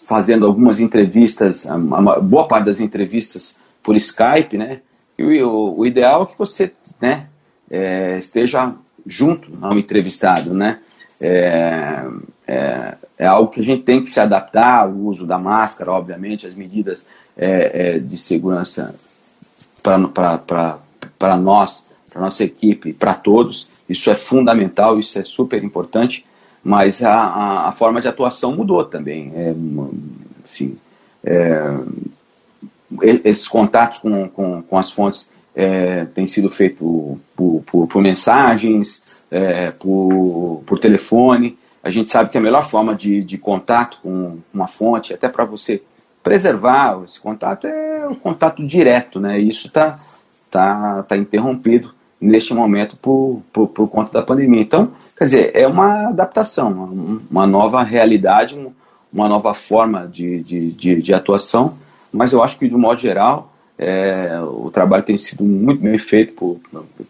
fazendo 0.04 0.46
algumas 0.46 0.80
entrevistas, 0.80 1.64
uma 1.64 2.20
boa 2.20 2.46
parte 2.46 2.66
das 2.66 2.80
entrevistas 2.80 3.58
por 3.82 3.96
Skype, 3.96 4.58
né? 4.58 4.80
E 5.18 5.42
o, 5.42 5.78
o 5.78 5.86
ideal 5.86 6.22
é 6.22 6.26
que 6.26 6.38
você 6.38 6.72
né, 7.00 7.26
é, 7.70 8.18
esteja 8.18 8.72
junto 9.06 9.50
ao 9.60 9.78
entrevistado, 9.78 10.54
né? 10.54 10.78
É, 11.20 12.04
é, 12.46 12.94
é, 13.20 13.26
algo 13.26 13.50
que 13.50 13.60
a 13.60 13.62
gente 13.62 13.82
tem 13.82 14.02
que 14.02 14.08
se 14.08 14.18
adaptar 14.18 14.84
ao 14.84 14.92
uso 14.92 15.26
da 15.26 15.38
máscara, 15.38 15.92
obviamente, 15.92 16.46
as 16.46 16.54
medidas 16.54 17.06
é, 17.36 17.96
é, 17.96 17.98
de 17.98 18.16
segurança 18.16 18.94
para 19.82 19.98
nós, 21.36 21.84
para 22.08 22.20
nossa 22.22 22.42
equipe, 22.42 22.94
para 22.94 23.12
todos. 23.12 23.68
Isso 23.86 24.10
é 24.10 24.14
fundamental, 24.14 24.98
isso 24.98 25.18
é 25.18 25.22
super 25.22 25.62
importante, 25.62 26.24
mas 26.64 27.02
a, 27.02 27.12
a, 27.12 27.68
a 27.68 27.72
forma 27.72 28.00
de 28.00 28.08
atuação 28.08 28.56
mudou 28.56 28.82
também. 28.86 29.30
É, 29.36 29.54
assim, 30.42 30.78
é, 31.22 31.76
esses 33.02 33.46
contatos 33.46 33.98
com, 33.98 34.30
com, 34.30 34.62
com 34.62 34.78
as 34.78 34.90
fontes 34.90 35.30
é, 35.54 36.06
têm 36.06 36.26
sido 36.26 36.50
feitos 36.50 36.78
por, 37.36 37.62
por, 37.66 37.86
por 37.86 38.00
mensagens, 38.00 39.02
é, 39.30 39.72
por, 39.72 40.62
por 40.64 40.78
telefone. 40.78 41.59
A 41.82 41.90
gente 41.90 42.10
sabe 42.10 42.30
que 42.30 42.38
a 42.38 42.40
melhor 42.40 42.68
forma 42.68 42.94
de, 42.94 43.24
de 43.24 43.38
contato 43.38 43.98
com 44.02 44.38
uma 44.52 44.68
fonte, 44.68 45.14
até 45.14 45.28
para 45.28 45.44
você 45.44 45.82
preservar 46.22 47.02
esse 47.04 47.18
contato, 47.18 47.66
é 47.66 48.06
o 48.06 48.14
contato 48.14 48.64
direto, 48.66 49.18
né? 49.18 49.38
Isso 49.38 49.66
está 49.66 49.96
tá, 50.50 51.02
tá 51.04 51.16
interrompido 51.16 51.94
neste 52.20 52.52
momento 52.52 52.96
por, 52.96 53.42
por, 53.52 53.68
por, 53.68 53.88
conta 53.88 54.12
da 54.12 54.22
pandemia. 54.22 54.60
Então, 54.60 54.92
quer 55.16 55.24
dizer, 55.24 55.50
é 55.54 55.66
uma 55.66 56.08
adaptação, 56.08 57.18
uma 57.30 57.46
nova 57.46 57.82
realidade, 57.82 58.58
uma 59.10 59.28
nova 59.28 59.54
forma 59.54 60.06
de, 60.06 60.42
de, 60.42 60.72
de, 60.72 61.02
de 61.02 61.14
atuação, 61.14 61.78
mas 62.12 62.32
eu 62.32 62.42
acho 62.42 62.58
que, 62.58 62.68
de 62.68 62.74
um 62.74 62.78
modo 62.78 63.00
geral, 63.00 63.52
é, 63.78 64.38
o 64.42 64.70
trabalho 64.70 65.02
tem 65.02 65.16
sido 65.16 65.42
muito 65.42 65.80
bem 65.82 65.98
feito 65.98 66.34
por, 66.34 66.60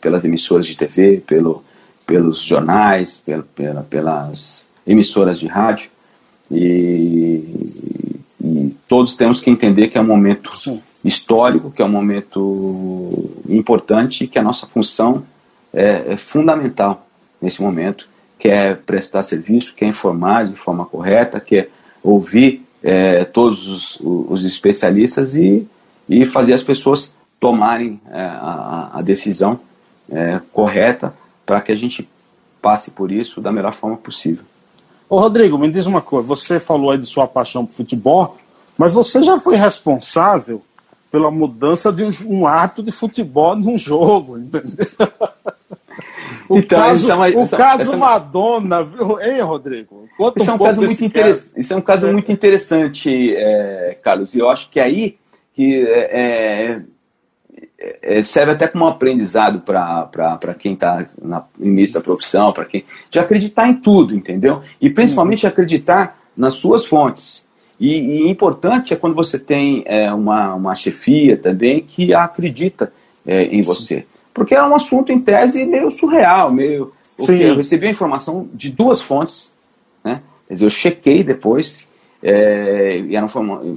pelas 0.00 0.24
emissoras 0.24 0.66
de 0.66 0.76
TV, 0.76 1.20
pelo, 1.26 1.64
pelos 2.06 2.42
jornais, 2.42 3.18
pela, 3.18 3.42
pela, 3.42 3.83
pelas 3.83 4.60
emissoras 4.86 5.38
de 5.38 5.46
rádio, 5.46 5.90
e, 6.50 7.44
e, 8.42 8.76
todos 8.88 9.16
temos 9.16 9.40
que 9.40 9.50
entender 9.50 9.88
que 9.88 9.98
é 9.98 10.00
um 10.00 10.06
momento 10.06 10.54
Sim. 10.56 10.82
histórico, 11.04 11.70
que 11.70 11.80
é 11.80 11.84
um 11.84 11.90
momento 11.90 13.30
importante, 13.48 14.24
e 14.24 14.26
que 14.26 14.38
a 14.38 14.42
nossa 14.42 14.66
função 14.66 15.24
é, 15.72 16.12
é 16.12 16.16
fundamental 16.16 17.06
nesse 17.40 17.62
momento, 17.62 18.08
que 18.38 18.48
é 18.48 18.74
prestar 18.74 19.22
serviço, 19.22 19.74
que 19.74 19.84
é 19.84 19.88
informar 19.88 20.48
de 20.48 20.56
forma 20.56 20.84
correta, 20.86 21.38
que 21.38 21.56
é 21.56 21.68
ouvir 22.02 22.64
é, 22.82 23.24
todos 23.24 23.68
os, 23.68 23.98
os, 24.00 24.44
especialistas 24.44 25.36
e, 25.36 25.68
e 26.08 26.24
fazer 26.24 26.54
as 26.54 26.64
pessoas 26.64 27.14
tomarem 27.38 28.00
é, 28.10 28.20
a, 28.20 28.90
a, 28.94 29.02
decisão 29.02 29.60
é, 30.10 30.40
correta 30.52 31.14
para 31.44 31.60
que 31.60 31.72
a 31.72 31.76
gente 31.76 32.08
passe 32.60 32.90
por 32.90 33.12
isso 33.12 33.40
da 33.40 33.52
melhor 33.52 33.74
forma 33.74 33.96
possível. 33.96 34.44
Ô 35.11 35.18
Rodrigo, 35.18 35.59
me 35.59 35.68
diz 35.68 35.87
uma 35.87 36.01
coisa, 36.01 36.25
você 36.29 36.61
falou 36.61 36.92
aí 36.92 36.99
de 36.99 37.05
sua 37.05 37.27
paixão 37.27 37.66
por 37.66 37.73
futebol, 37.73 38.38
mas 38.79 38.92
você 38.92 39.20
já 39.20 39.40
foi 39.40 39.57
responsável 39.57 40.62
pela 41.11 41.33
mudança 41.33 41.92
de 41.92 42.05
um, 42.05 42.11
um 42.27 42.46
ato 42.46 42.81
de 42.81 42.92
futebol 42.92 43.57
num 43.57 43.77
jogo, 43.77 44.38
entendeu? 44.38 44.87
O 46.49 46.59
então, 46.59 46.79
caso, 46.81 47.11
é 47.11 47.14
uma, 47.14 47.29
o 47.29 47.49
caso 47.49 47.92
é 47.92 47.96
uma... 47.96 48.11
Madonna, 48.11 48.88
hein, 49.20 49.40
Rodrigo? 49.40 50.09
Conta 50.16 50.40
isso, 50.40 50.51
é 50.51 50.55
um 50.55 50.59
caso 50.59 50.83
muito 50.83 51.11
caso. 51.11 51.53
isso 51.57 51.73
é 51.73 51.77
um 51.77 51.81
caso 51.81 52.07
é. 52.07 52.12
muito 52.12 52.33
interessante, 52.33 53.35
é, 53.37 53.99
Carlos, 54.03 54.35
e 54.35 54.38
eu 54.38 54.49
acho 54.49 54.70
que 54.70 54.79
aí 54.79 55.18
que 55.55 55.85
é, 55.87 56.81
é, 58.02 58.22
serve 58.22 58.52
até 58.52 58.68
como 58.68 58.84
um 58.84 58.88
aprendizado 58.88 59.60
para 59.60 60.54
quem 60.58 60.74
está 60.74 61.06
no 61.20 61.42
início 61.58 61.94
da 61.94 62.00
profissão, 62.00 62.52
para 62.52 62.66
quem. 62.66 62.84
de 63.10 63.18
acreditar 63.18 63.68
em 63.68 63.74
tudo, 63.74 64.14
entendeu? 64.14 64.62
E 64.80 64.90
principalmente 64.90 65.46
uhum. 65.46 65.50
acreditar 65.50 66.20
nas 66.36 66.54
suas 66.54 66.84
fontes. 66.84 67.46
E, 67.78 67.96
e 67.96 68.28
importante 68.28 68.92
é 68.92 68.96
quando 68.96 69.14
você 69.14 69.38
tem 69.38 69.84
uma, 70.14 70.54
uma 70.54 70.74
chefia 70.74 71.38
também 71.38 71.80
que 71.80 72.12
acredita 72.12 72.92
em 73.26 73.62
você. 73.62 74.04
Porque 74.34 74.54
é 74.54 74.62
um 74.62 74.74
assunto, 74.74 75.10
em 75.10 75.18
tese, 75.18 75.64
meio 75.64 75.90
surreal, 75.90 76.52
meio. 76.52 76.92
Eu 77.46 77.56
recebi 77.56 77.86
a 77.86 77.90
informação 77.90 78.48
de 78.52 78.70
duas 78.70 79.00
fontes, 79.00 79.54
né? 80.04 80.20
Quer 80.46 80.54
dizer, 80.54 80.66
eu 80.66 80.70
chequei 80.70 81.24
depois, 81.24 81.88
é, 82.22 83.02
eram 83.12 83.28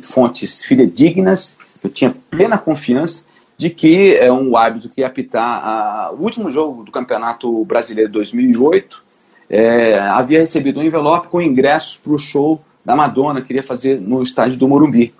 fontes 0.01 0.63
fidedignas, 0.63 1.57
eu 1.83 1.89
tinha 1.89 2.13
plena 2.29 2.57
confiança 2.57 3.23
de 3.57 3.69
que 3.69 4.15
é 4.15 4.31
um 4.31 4.57
árbitro 4.57 4.89
que 4.89 5.03
apitar 5.03 5.61
a, 5.65 6.11
o 6.11 6.23
último 6.23 6.49
jogo 6.49 6.83
do 6.83 6.91
Campeonato 6.91 7.63
Brasileiro 7.65 8.11
2008 8.11 9.03
é, 9.49 9.99
havia 9.99 10.39
recebido 10.39 10.79
um 10.79 10.83
envelope 10.83 11.27
com 11.27 11.41
ingressos 11.41 11.97
para 11.97 12.13
o 12.13 12.17
show 12.17 12.61
da 12.83 12.95
Madonna, 12.95 13.41
que 13.41 13.47
queria 13.47 13.63
fazer 13.63 13.99
no 13.99 14.23
estádio 14.23 14.57
do 14.57 14.67
Morumbi, 14.67 15.13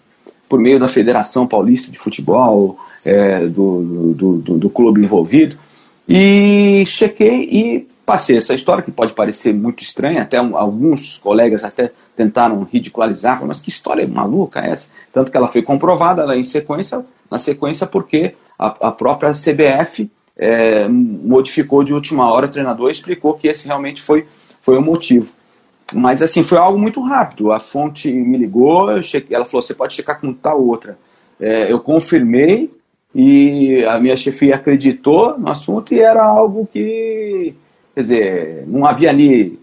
por 0.50 0.60
meio 0.60 0.80
da 0.80 0.88
Federação 0.88 1.48
Paulista 1.48 1.92
de 1.92 1.98
Futebol, 1.98 2.78
é, 3.06 3.46
do, 3.46 4.14
do, 4.14 4.38
do, 4.38 4.58
do, 4.58 4.70
clube 4.70 5.02
envolvido. 5.02 5.58
E 6.08 6.84
chequei 6.86 7.44
e 7.44 7.88
passei 8.06 8.38
essa 8.38 8.54
história, 8.54 8.84
que 8.84 8.92
pode 8.92 9.14
parecer 9.14 9.54
muito 9.54 9.84
estranha, 9.84 10.22
até 10.22 10.38
alguns 10.38 11.18
colegas 11.18 11.64
até 11.64 11.92
tentaram 12.16 12.68
ridicularizar, 12.72 13.44
mas 13.46 13.62
que 13.62 13.70
história 13.70 14.08
maluca 14.08 14.60
é 14.60 14.72
essa? 14.72 14.90
Tanto 15.12 15.32
que 15.32 15.38
ela 15.38 15.48
foi 15.48 15.62
comprovada 15.62 16.24
ela, 16.24 16.36
em 16.36 16.44
sequência, 16.44 17.06
na 17.34 17.40
sequência 17.40 17.88
porque 17.88 18.36
a, 18.60 18.68
a 18.90 18.92
própria 18.92 19.32
CBF 19.32 20.08
é, 20.38 20.88
modificou 20.88 21.84
de 21.84 21.92
última 21.92 22.32
hora, 22.32 22.46
o 22.46 22.50
treinador 22.50 22.92
explicou 22.92 23.34
que 23.34 23.48
esse 23.48 23.66
realmente 23.66 24.04
foi, 24.04 24.28
foi 24.62 24.78
o 24.78 24.82
motivo. 24.84 25.34
Mas 25.92 26.22
assim, 26.22 26.44
foi 26.44 26.60
algo 26.60 26.78
muito 26.78 27.02
rápido. 27.02 27.52
A 27.52 27.60
fonte 27.60 28.12
me 28.12 28.38
ligou, 28.38 29.02
chequei, 29.02 29.36
ela 29.36 29.46
falou: 29.46 29.64
você 29.64 29.74
pode 29.74 29.96
checar 29.96 30.22
com 30.22 30.32
tal 30.32 30.64
outra. 30.64 30.96
É, 31.40 31.72
eu 31.72 31.80
confirmei, 31.80 32.72
e 33.16 33.84
a 33.86 34.00
minha 34.00 34.16
chefia 34.16 34.56
acreditou 34.56 35.38
no 35.38 35.50
assunto 35.50 35.94
e 35.94 36.00
era 36.00 36.24
algo 36.24 36.68
que, 36.72 37.56
quer 37.96 38.02
dizer, 38.02 38.64
não 38.68 38.86
havia 38.86 39.10
ali 39.10 39.60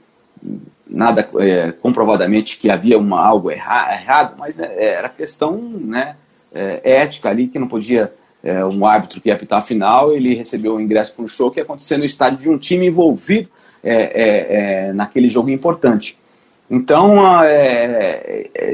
nada 0.88 1.28
é, 1.38 1.70
comprovadamente 1.70 2.58
que 2.58 2.68
havia 2.68 2.98
uma, 2.98 3.24
algo 3.24 3.48
erra, 3.48 3.92
errado, 3.92 4.34
mas 4.36 4.58
é, 4.58 4.94
era 4.94 5.08
questão 5.08 5.56
né, 5.56 6.16
é, 6.54 6.80
ética 6.84 7.28
ali 7.28 7.48
que 7.48 7.58
não 7.58 7.68
podia 7.68 8.12
é, 8.42 8.64
um 8.64 8.86
árbitro 8.86 9.20
que 9.20 9.28
ia 9.28 9.34
apitar 9.34 9.58
a 9.58 9.62
final, 9.62 10.12
ele 10.12 10.34
recebeu 10.34 10.74
o 10.74 10.80
ingresso 10.80 11.14
para 11.14 11.24
um 11.24 11.28
show 11.28 11.50
que 11.50 11.60
ia 11.60 11.64
acontecer 11.64 11.96
no 11.96 12.04
estádio 12.04 12.38
de 12.38 12.50
um 12.50 12.58
time 12.58 12.86
envolvido 12.86 13.48
é, 13.82 14.88
é, 14.88 14.92
naquele 14.92 15.28
jogo 15.28 15.50
importante. 15.50 16.18
Então, 16.70 17.16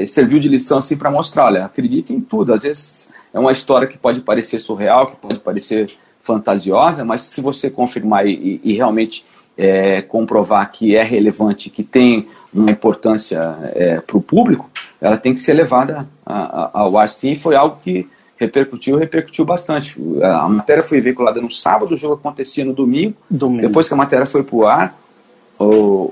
serviu 0.07 0.39
de 0.39 0.47
lição 0.47 0.77
assim 0.77 0.95
para 0.95 1.09
mostrar, 1.09 1.45
olha, 1.45 1.65
acredite 1.65 2.13
em 2.13 2.21
tudo. 2.21 2.53
Às 2.53 2.61
vezes 2.61 3.09
é 3.33 3.39
uma 3.39 3.51
história 3.51 3.87
que 3.87 3.97
pode 3.97 4.21
parecer 4.21 4.59
surreal, 4.59 5.07
que 5.07 5.15
pode 5.15 5.39
parecer 5.39 5.89
fantasiosa, 6.21 7.03
mas 7.03 7.21
se 7.21 7.41
você 7.41 7.71
confirmar 7.71 8.27
e, 8.27 8.61
e 8.63 8.73
realmente 8.73 9.25
é, 9.57 10.01
comprovar 10.01 10.71
que 10.71 10.95
é 10.95 11.01
relevante, 11.01 11.69
que 11.69 11.83
tem 11.83 12.27
uma 12.53 12.71
importância 12.71 13.39
é, 13.73 13.99
para 13.99 14.17
o 14.17 14.21
público, 14.21 14.69
ela 14.99 15.17
tem 15.17 15.33
que 15.33 15.41
ser 15.41 15.53
levada 15.53 16.07
ao 16.25 16.97
ar 16.97 17.09
sim. 17.09 17.35
Foi 17.35 17.55
algo 17.55 17.79
que 17.83 18.07
repercutiu, 18.37 18.97
repercutiu 18.97 19.45
bastante. 19.45 19.95
A 20.21 20.47
matéria 20.47 20.83
foi 20.83 21.01
veiculada 21.01 21.41
no 21.41 21.51
sábado, 21.51 21.93
o 21.93 21.97
jogo 21.97 22.15
acontecia 22.15 22.63
no 22.63 22.73
domingo. 22.73 23.15
domingo. 23.29 23.67
Depois 23.67 23.87
que 23.87 23.93
a 23.93 23.97
matéria 23.97 24.25
foi 24.25 24.43
para 24.43 24.55
o 24.55 24.65
ar, 24.65 24.97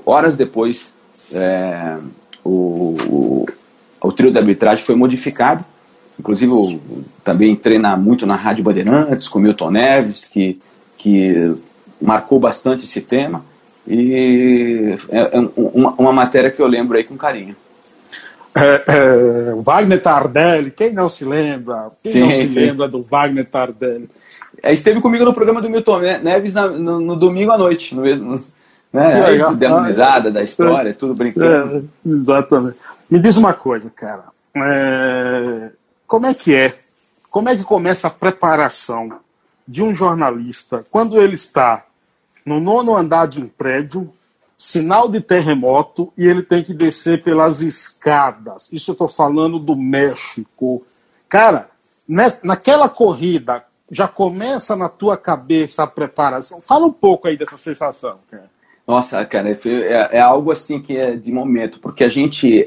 horas 0.04 0.36
depois, 0.36 0.92
é, 1.32 1.96
o, 2.44 2.96
o, 3.08 3.46
o 4.00 4.12
trio 4.12 4.30
de 4.30 4.38
arbitragem 4.38 4.84
foi 4.84 4.94
modificado 4.94 5.64
Inclusive, 6.18 6.52
eu 6.52 6.80
também 7.22 7.54
treina 7.54 7.96
muito 7.96 8.26
na 8.26 8.36
Rádio 8.36 8.64
Bandeirantes, 8.64 9.28
com 9.28 9.38
Milton 9.38 9.70
Neves, 9.70 10.26
que, 10.26 10.58
que 10.96 11.54
marcou 12.00 12.40
bastante 12.40 12.84
esse 12.84 13.00
tema. 13.02 13.44
E 13.86 14.96
é, 15.10 15.36
é 15.36 15.48
uma, 15.56 15.92
uma, 15.92 16.12
matéria 16.12 16.50
que 16.50 16.60
eu 16.60 16.66
lembro 16.66 16.96
aí 16.96 17.04
com 17.04 17.16
carinho. 17.16 17.54
É, 18.54 18.82
é, 18.86 19.54
Wagner 19.62 20.02
Tardelli, 20.02 20.70
quem 20.70 20.92
não 20.92 21.08
se 21.08 21.24
lembra? 21.24 21.90
Quem 22.02 22.12
sim, 22.12 22.20
não 22.20 22.32
se 22.32 22.48
sim. 22.48 22.54
lembra 22.54 22.88
do 22.88 23.02
Wagner 23.02 23.46
Tardelli? 23.46 24.08
É, 24.62 24.72
esteve 24.72 25.00
comigo 25.00 25.24
no 25.24 25.34
programa 25.34 25.60
do 25.60 25.68
Milton 25.68 26.00
Neves 26.00 26.54
na, 26.54 26.66
no, 26.66 27.00
no, 27.00 27.16
domingo 27.16 27.52
à 27.52 27.58
noite, 27.58 27.94
no 27.94 28.02
mesmo. 28.02 28.40
Né? 28.92 29.24
Aí, 29.26 29.56
demos 29.56 29.86
risada 29.86 30.30
da 30.30 30.42
história, 30.42 30.94
tudo 30.94 31.14
brincando. 31.14 31.88
É, 32.04 32.08
exatamente. 32.08 32.76
Me 33.10 33.18
diz 33.18 33.36
uma 33.36 33.52
coisa, 33.52 33.90
cara 33.90 34.36
é, 34.64 35.70
como 36.06 36.26
é 36.26 36.34
que 36.34 36.54
é? 36.54 36.74
Como 37.30 37.48
é 37.48 37.56
que 37.56 37.64
começa 37.64 38.08
a 38.08 38.10
preparação 38.10 39.20
de 39.66 39.82
um 39.82 39.92
jornalista 39.92 40.84
quando 40.90 41.20
ele 41.20 41.34
está 41.34 41.84
no 42.46 42.60
nono 42.60 42.96
andar 42.96 43.26
de 43.26 43.42
um 43.42 43.48
prédio, 43.48 44.10
sinal 44.56 45.10
de 45.10 45.20
terremoto, 45.20 46.12
e 46.16 46.24
ele 46.24 46.42
tem 46.42 46.62
que 46.62 46.72
descer 46.72 47.22
pelas 47.22 47.60
escadas? 47.60 48.70
Isso 48.72 48.92
eu 48.92 48.94
estou 48.94 49.08
falando 49.08 49.58
do 49.58 49.74
México. 49.74 50.86
Cara, 51.28 51.68
naquela 52.42 52.88
corrida, 52.88 53.64
já 53.90 54.06
começa 54.06 54.76
na 54.76 54.88
tua 54.88 55.16
cabeça 55.16 55.82
a 55.82 55.86
preparação? 55.86 56.60
Fala 56.62 56.86
um 56.86 56.92
pouco 56.92 57.26
aí 57.26 57.36
dessa 57.36 57.58
sensação, 57.58 58.18
cara. 58.30 58.48
Nossa, 58.86 59.24
cara, 59.24 59.50
é, 59.50 60.16
é 60.16 60.20
algo 60.20 60.52
assim 60.52 60.80
que 60.80 60.96
é 60.96 61.16
de 61.16 61.32
momento, 61.32 61.80
porque 61.80 62.04
a 62.04 62.08
gente 62.08 62.64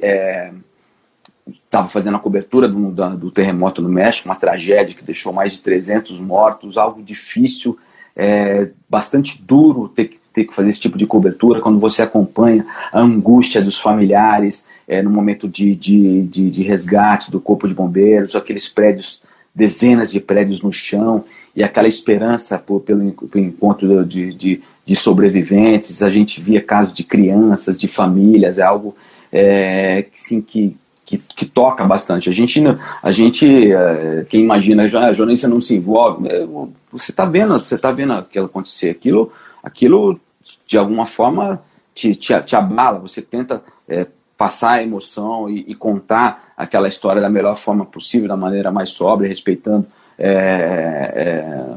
estava 1.63 1.87
é, 1.87 1.89
fazendo 1.89 2.17
a 2.17 2.19
cobertura 2.19 2.67
do, 2.67 2.91
do, 3.15 3.31
terremoto 3.31 3.81
no 3.81 3.87
México, 3.87 4.27
uma 4.27 4.35
tragédia 4.35 4.93
que 4.93 5.03
deixou 5.03 5.31
mais 5.31 5.53
de 5.53 5.61
300 5.61 6.19
mortos, 6.19 6.77
algo 6.77 7.01
difícil, 7.01 7.79
é, 8.15 8.69
bastante 8.89 9.41
duro 9.41 9.89
ter, 9.89 10.19
ter 10.33 10.45
que 10.45 10.53
fazer 10.53 10.69
esse 10.69 10.79
tipo 10.79 10.97
de 10.97 11.05
cobertura, 11.05 11.61
quando 11.61 11.79
você 11.79 12.01
acompanha 12.01 12.65
a 12.91 12.99
angústia 12.99 13.61
dos 13.61 13.79
familiares 13.79 14.65
é, 14.87 15.01
no 15.01 15.09
momento 15.09 15.47
de, 15.47 15.75
de, 15.75 16.23
de, 16.23 16.49
de 16.49 16.63
resgate 16.63 17.31
do 17.31 17.39
corpo 17.39 17.67
de 17.67 17.73
bombeiros, 17.73 18.35
aqueles 18.35 18.67
prédios 18.67 19.21
dezenas 19.53 20.11
de 20.11 20.19
prédios 20.19 20.61
no 20.61 20.71
chão 20.71 21.25
e 21.55 21.63
aquela 21.63 21.87
esperança 21.87 22.57
por, 22.57 22.81
pelo, 22.81 23.11
pelo 23.11 23.45
encontro 23.45 24.05
de, 24.05 24.33
de, 24.33 24.61
de, 24.85 24.95
sobreviventes. 24.95 26.01
A 26.01 26.09
gente 26.09 26.39
via 26.39 26.61
casos 26.61 26.93
de 26.93 27.03
crianças, 27.03 27.77
de 27.77 27.87
famílias, 27.87 28.57
é 28.57 28.63
algo 28.63 28.95
é, 29.31 30.05
assim, 30.15 30.41
que, 30.41 30.75
que, 31.09 31.17
que, 31.17 31.45
toca 31.45 31.83
bastante. 31.83 32.29
A 32.29 32.33
gente, 32.33 32.61
a 33.01 33.11
gente 33.11 33.73
é, 33.73 34.27
quem 34.29 34.43
imagina, 34.43 34.83
a 34.83 35.11
jornalista 35.11 35.47
não 35.47 35.59
se 35.59 35.75
envolve, 35.75 36.27
é, 36.27 36.45
você 36.91 37.09
está 37.09 37.25
vendo, 37.25 37.57
você 37.57 37.73
está 37.73 37.91
vendo 37.91 38.13
aquilo 38.13 38.45
acontecer. 38.45 38.91
Aquilo, 38.91 39.31
aquilo 39.63 40.19
de 40.67 40.77
alguma 40.77 41.07
forma 41.07 41.63
te, 41.95 42.13
te, 42.13 42.39
te 42.43 42.55
abala, 42.55 42.99
você 42.99 43.23
tenta 43.23 43.63
é, 43.87 44.05
passar 44.37 44.73
a 44.73 44.83
emoção 44.83 45.49
e, 45.49 45.65
e, 45.67 45.73
contar 45.73 46.53
aquela 46.55 46.87
história 46.87 47.19
da 47.19 47.29
melhor 47.29 47.57
forma 47.57 47.85
possível, 47.85 48.27
da 48.27 48.37
maneira 48.37 48.71
mais 48.71 48.91
sóbria, 48.91 49.27
respeitando 49.27 49.87
é, 50.15 50.29
é, 50.29 51.75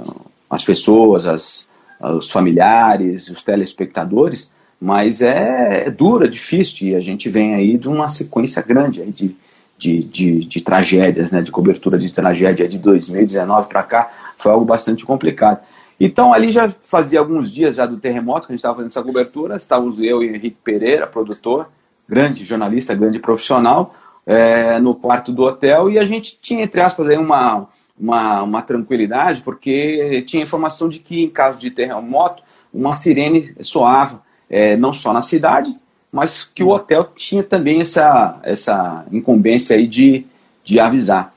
as 0.50 0.62
pessoas, 0.62 1.24
as, 1.24 1.70
os 1.98 2.30
familiares, 2.30 3.30
os 3.30 3.42
telespectadores, 3.42 4.50
mas 4.82 5.22
é, 5.22 5.84
é 5.86 5.90
duro, 5.90 6.24
é 6.24 6.28
difícil, 6.28 6.88
e 6.88 6.96
a 6.96 7.00
gente 7.00 7.28
vem 7.28 7.54
aí 7.54 7.78
de 7.78 7.86
uma 7.86 8.08
sequência 8.08 8.60
grande 8.60 9.00
aí 9.00 9.12
de, 9.12 9.36
de, 9.78 10.02
de, 10.02 10.44
de 10.44 10.60
tragédias, 10.60 11.30
né, 11.30 11.40
de 11.40 11.52
cobertura 11.52 11.96
de 11.96 12.10
tragédia 12.10 12.68
de 12.68 12.80
2019 12.80 13.68
para 13.68 13.84
cá, 13.84 14.10
foi 14.36 14.50
algo 14.50 14.64
bastante 14.64 15.06
complicado. 15.06 15.60
Então 16.00 16.34
ali 16.34 16.50
já 16.50 16.68
fazia 16.68 17.20
alguns 17.20 17.52
dias 17.52 17.76
já 17.76 17.86
do 17.86 17.96
terremoto 17.96 18.48
que 18.48 18.52
a 18.52 18.54
gente 18.54 18.58
estava 18.58 18.74
fazendo 18.74 18.90
essa 18.90 19.04
cobertura, 19.04 19.56
estávamos 19.56 20.00
eu 20.00 20.20
e 20.20 20.30
Henrique 20.30 20.56
Pereira, 20.64 21.06
produtor, 21.06 21.68
grande 22.08 22.44
jornalista, 22.44 22.92
grande 22.92 23.20
profissional, 23.20 23.94
é, 24.26 24.80
no 24.80 24.96
quarto 24.96 25.30
do 25.30 25.44
hotel 25.44 25.90
e 25.92 25.98
a 26.00 26.04
gente 26.04 26.36
tinha, 26.42 26.64
entre 26.64 26.80
aspas, 26.80 27.08
aí 27.08 27.16
uma, 27.16 27.68
uma, 27.96 28.42
uma 28.42 28.62
tranquilidade, 28.62 29.42
porque 29.42 30.24
tinha 30.26 30.42
informação 30.42 30.88
de 30.88 30.98
que 30.98 31.22
em 31.22 31.30
caso 31.30 31.60
de 31.60 31.70
terremoto, 31.70 32.42
uma 32.74 32.96
sirene 32.96 33.54
soava, 33.60 34.22
é, 34.52 34.76
não 34.76 34.92
só 34.92 35.14
na 35.14 35.22
cidade, 35.22 35.74
mas 36.12 36.42
que 36.44 36.62
o 36.62 36.68
hotel 36.68 37.08
tinha 37.16 37.42
também 37.42 37.80
essa, 37.80 38.38
essa 38.42 39.06
incumbência 39.10 39.74
aí 39.74 39.88
de, 39.88 40.26
de 40.62 40.78
avisar. 40.78 41.32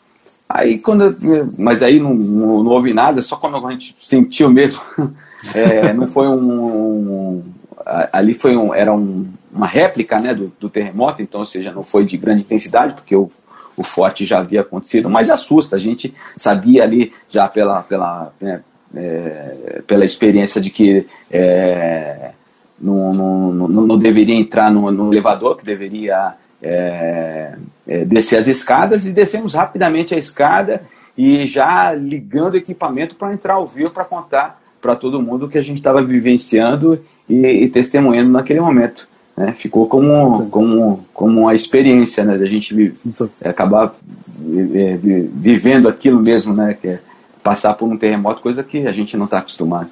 Aí 0.48 0.78
quando, 0.78 1.16
mas 1.58 1.82
aí 1.82 1.98
não, 2.00 2.14
não, 2.14 2.64
não 2.64 2.72
houve 2.72 2.94
nada, 2.94 3.22
só 3.22 3.38
quando 3.38 3.66
a 3.66 3.72
gente 3.72 3.96
sentiu 4.04 4.50
mesmo, 4.50 4.82
é, 5.56 5.94
não 5.94 6.08
foi 6.08 6.28
um, 6.28 6.52
um 6.52 7.44
ali 8.12 8.34
foi 8.34 8.58
um, 8.58 8.74
era 8.74 8.94
um, 8.94 9.28
uma 9.52 9.68
réplica 9.68 10.20
né, 10.20 10.34
do, 10.34 10.52
do, 10.60 10.70
terremoto, 10.70 11.22
então, 11.22 11.40
ou 11.40 11.46
seja, 11.46 11.72
não 11.72 11.84
foi 11.84 12.04
de 12.04 12.18
grande 12.18 12.42
intensidade, 12.42 12.94
porque 12.94 13.16
o, 13.16 13.32
o 13.78 13.84
forte 13.84 14.26
já 14.26 14.40
havia 14.40 14.62
acontecido, 14.62 15.10
mas 15.10 15.30
assusta, 15.30 15.76
a 15.76 15.80
gente 15.80 16.14
sabia 16.38 16.84
ali 16.84 17.14
já 17.30 17.48
pela, 17.48 17.82
pela, 17.84 18.34
né, 18.42 18.62
é, 18.96 19.82
pela 19.88 20.06
experiência 20.06 20.60
de 20.60 20.70
que 20.70 21.08
é, 21.30 22.32
não, 22.80 23.12
não, 23.12 23.52
não, 23.54 23.88
não, 23.88 23.98
deveria 23.98 24.36
entrar 24.36 24.72
no, 24.72 24.92
no 24.92 25.14
elevador, 25.14 25.58
que 25.58 25.66
deveria 25.66 26.34
é, 26.62 27.56
é 27.88 28.06
descer 28.06 28.38
as 28.38 28.48
escadas, 28.48 29.06
e 29.06 29.12
descemos 29.12 29.54
rapidamente 29.54 30.14
a 30.14 30.18
escada 30.18 30.82
e 31.18 31.46
já 31.48 31.94
ligando 31.94 32.54
o 32.54 32.58
equipamento 32.58 33.16
para 33.16 33.34
entrar 33.34 33.54
ao 33.54 33.66
vivo 33.66 33.92
para 33.92 34.04
contar 34.04 34.62
para 34.82 34.96
todo 34.96 35.22
mundo 35.22 35.46
o 35.46 35.50
que 35.50 35.58
a 35.58 35.62
gente 35.62 35.78
estava 35.78 36.02
vivenciando 36.02 37.00
e, 37.28 37.46
e 37.46 37.70
testemunhando 37.70 38.30
naquele 38.30 38.60
momento. 38.60 39.08
Né? 39.36 39.54
Ficou 39.58 39.88
como, 39.88 40.48
como, 40.50 41.06
como 41.14 41.42
uma 41.42 41.56
experiência 41.56 42.24
né? 42.24 42.38
da 42.38 42.46
gente 42.46 42.74
vi, 42.74 42.94
acabar 43.44 43.96
é, 44.76 44.98
vivendo 45.34 45.88
aquilo 45.88 46.22
mesmo, 46.22 46.54
né? 46.54 46.78
que 46.80 46.88
é 46.88 47.00
passar 47.42 47.74
por 47.74 47.88
um 47.88 47.98
terremoto, 47.98 48.42
coisa 48.42 48.64
que 48.64 48.86
a 48.88 48.92
gente 48.92 49.18
não 49.18 49.26
está 49.26 49.40
acostumado. 49.40 49.90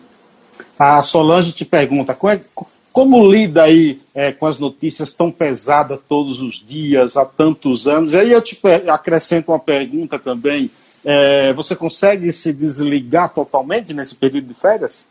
A 0.78 1.02
Solange 1.02 1.54
te 1.54 1.66
pergunta, 1.66 2.14
como, 2.14 2.34
é, 2.34 2.42
como 2.94 3.30
lida 3.30 3.64
aí 3.64 4.00
é, 4.14 4.32
com 4.32 4.46
as 4.46 4.60
notícias 4.60 5.12
tão 5.12 5.30
pesadas 5.32 6.00
todos 6.08 6.42
os 6.42 6.64
dias, 6.64 7.18
há 7.18 7.26
tantos 7.26 7.88
anos? 7.88 8.14
E 8.14 8.20
aí 8.20 8.32
eu 8.32 8.42
te 8.42 8.58
acrescento 8.88 9.52
uma 9.52 9.60
pergunta 9.60 10.18
também, 10.18 10.72
é, 11.04 11.52
você 11.54 11.76
consegue 11.76 12.32
se 12.32 12.54
desligar 12.54 13.34
totalmente 13.34 13.94
nesse 13.94 14.16
período 14.16 14.48
de 14.48 14.54
férias? 14.54 15.10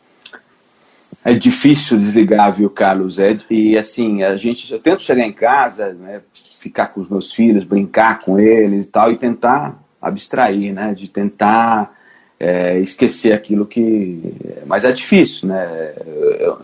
é 1.24 1.32
difícil 1.34 1.98
desligar, 1.98 2.52
viu, 2.52 2.68
Carlos? 2.68 3.18
É, 3.18 3.36
e 3.48 3.78
assim, 3.78 4.22
a 4.22 4.36
gente, 4.36 4.72
eu 4.72 4.78
tento 4.78 5.02
chegar 5.02 5.24
em 5.24 5.32
casa, 5.32 5.92
né, 5.92 6.20
ficar 6.58 6.88
com 6.88 7.00
os 7.00 7.08
meus 7.08 7.32
filhos, 7.32 7.64
brincar 7.64 8.20
com 8.20 8.38
eles 8.38 8.86
e 8.86 8.90
tal, 8.90 9.12
e 9.12 9.18
tentar 9.18 9.80
abstrair, 10.00 10.72
né, 10.72 10.94
de 10.94 11.08
tentar 11.08 11.96
é, 12.42 12.80
esquecer 12.80 13.32
aquilo 13.32 13.64
que. 13.64 14.34
Mas 14.66 14.84
é 14.84 14.90
difícil, 14.90 15.48
né? 15.48 15.92
Eu, 16.40 16.58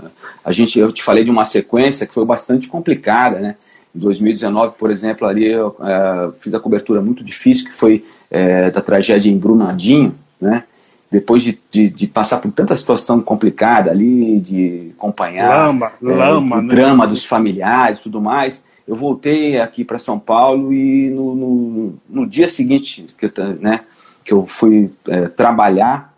a 0.45 0.53
gente, 0.53 0.77
eu 0.77 0.91
te 0.91 1.05
falei 1.05 1.23
de 1.23 1.31
uma 1.31 1.45
sequência 1.45 2.05
que 2.05 2.13
foi 2.13 2.25
bastante 2.25 2.67
complicada, 2.67 3.39
né? 3.39 3.55
Em 3.95 4.01
2019, 4.01 4.75
por 4.77 4.91
exemplo, 4.91 5.29
ali 5.29 5.47
eu 5.47 5.77
é, 5.81 6.31
fiz 6.41 6.53
a 6.53 6.59
cobertura 6.59 7.01
muito 7.01 7.23
difícil, 7.23 7.65
que 7.65 7.73
foi 7.73 8.05
é, 8.29 8.73
da 8.73 8.81
tragédia 8.81 9.31
em 9.31 9.39
Brumadinho, 9.39 10.17
né? 10.41 10.65
depois 11.11 11.43
de, 11.43 11.59
de, 11.71 11.89
de, 11.89 12.07
passar 12.07 12.37
por 12.37 12.53
tanta 12.53 12.77
situação 12.77 13.21
complicada 13.23 13.91
ali, 13.91 14.41
de 14.41 14.93
acompanhar 14.99 15.69
lama, 15.69 15.93
é, 16.03 16.07
lama, 16.07 16.57
o 16.59 16.63
né? 16.63 16.75
drama 16.75 17.07
dos 17.07 17.25
familiares 17.25 18.01
tudo 18.01 18.21
mais, 18.21 18.63
eu 18.87 18.95
voltei 18.95 19.59
aqui 19.59 19.85
para 19.85 19.99
São 19.99 20.19
Paulo 20.19 20.71
e 20.71 21.09
no, 21.09 21.35
no, 21.35 21.95
no, 22.11 22.27
dia 22.27 22.47
seguinte 22.47 23.07
que 23.17 23.25
eu, 23.25 23.33
né, 23.59 23.81
que 24.29 24.35
eu 24.35 24.47
fui 24.47 24.91
é, 25.09 25.29
trabalhar, 25.29 26.15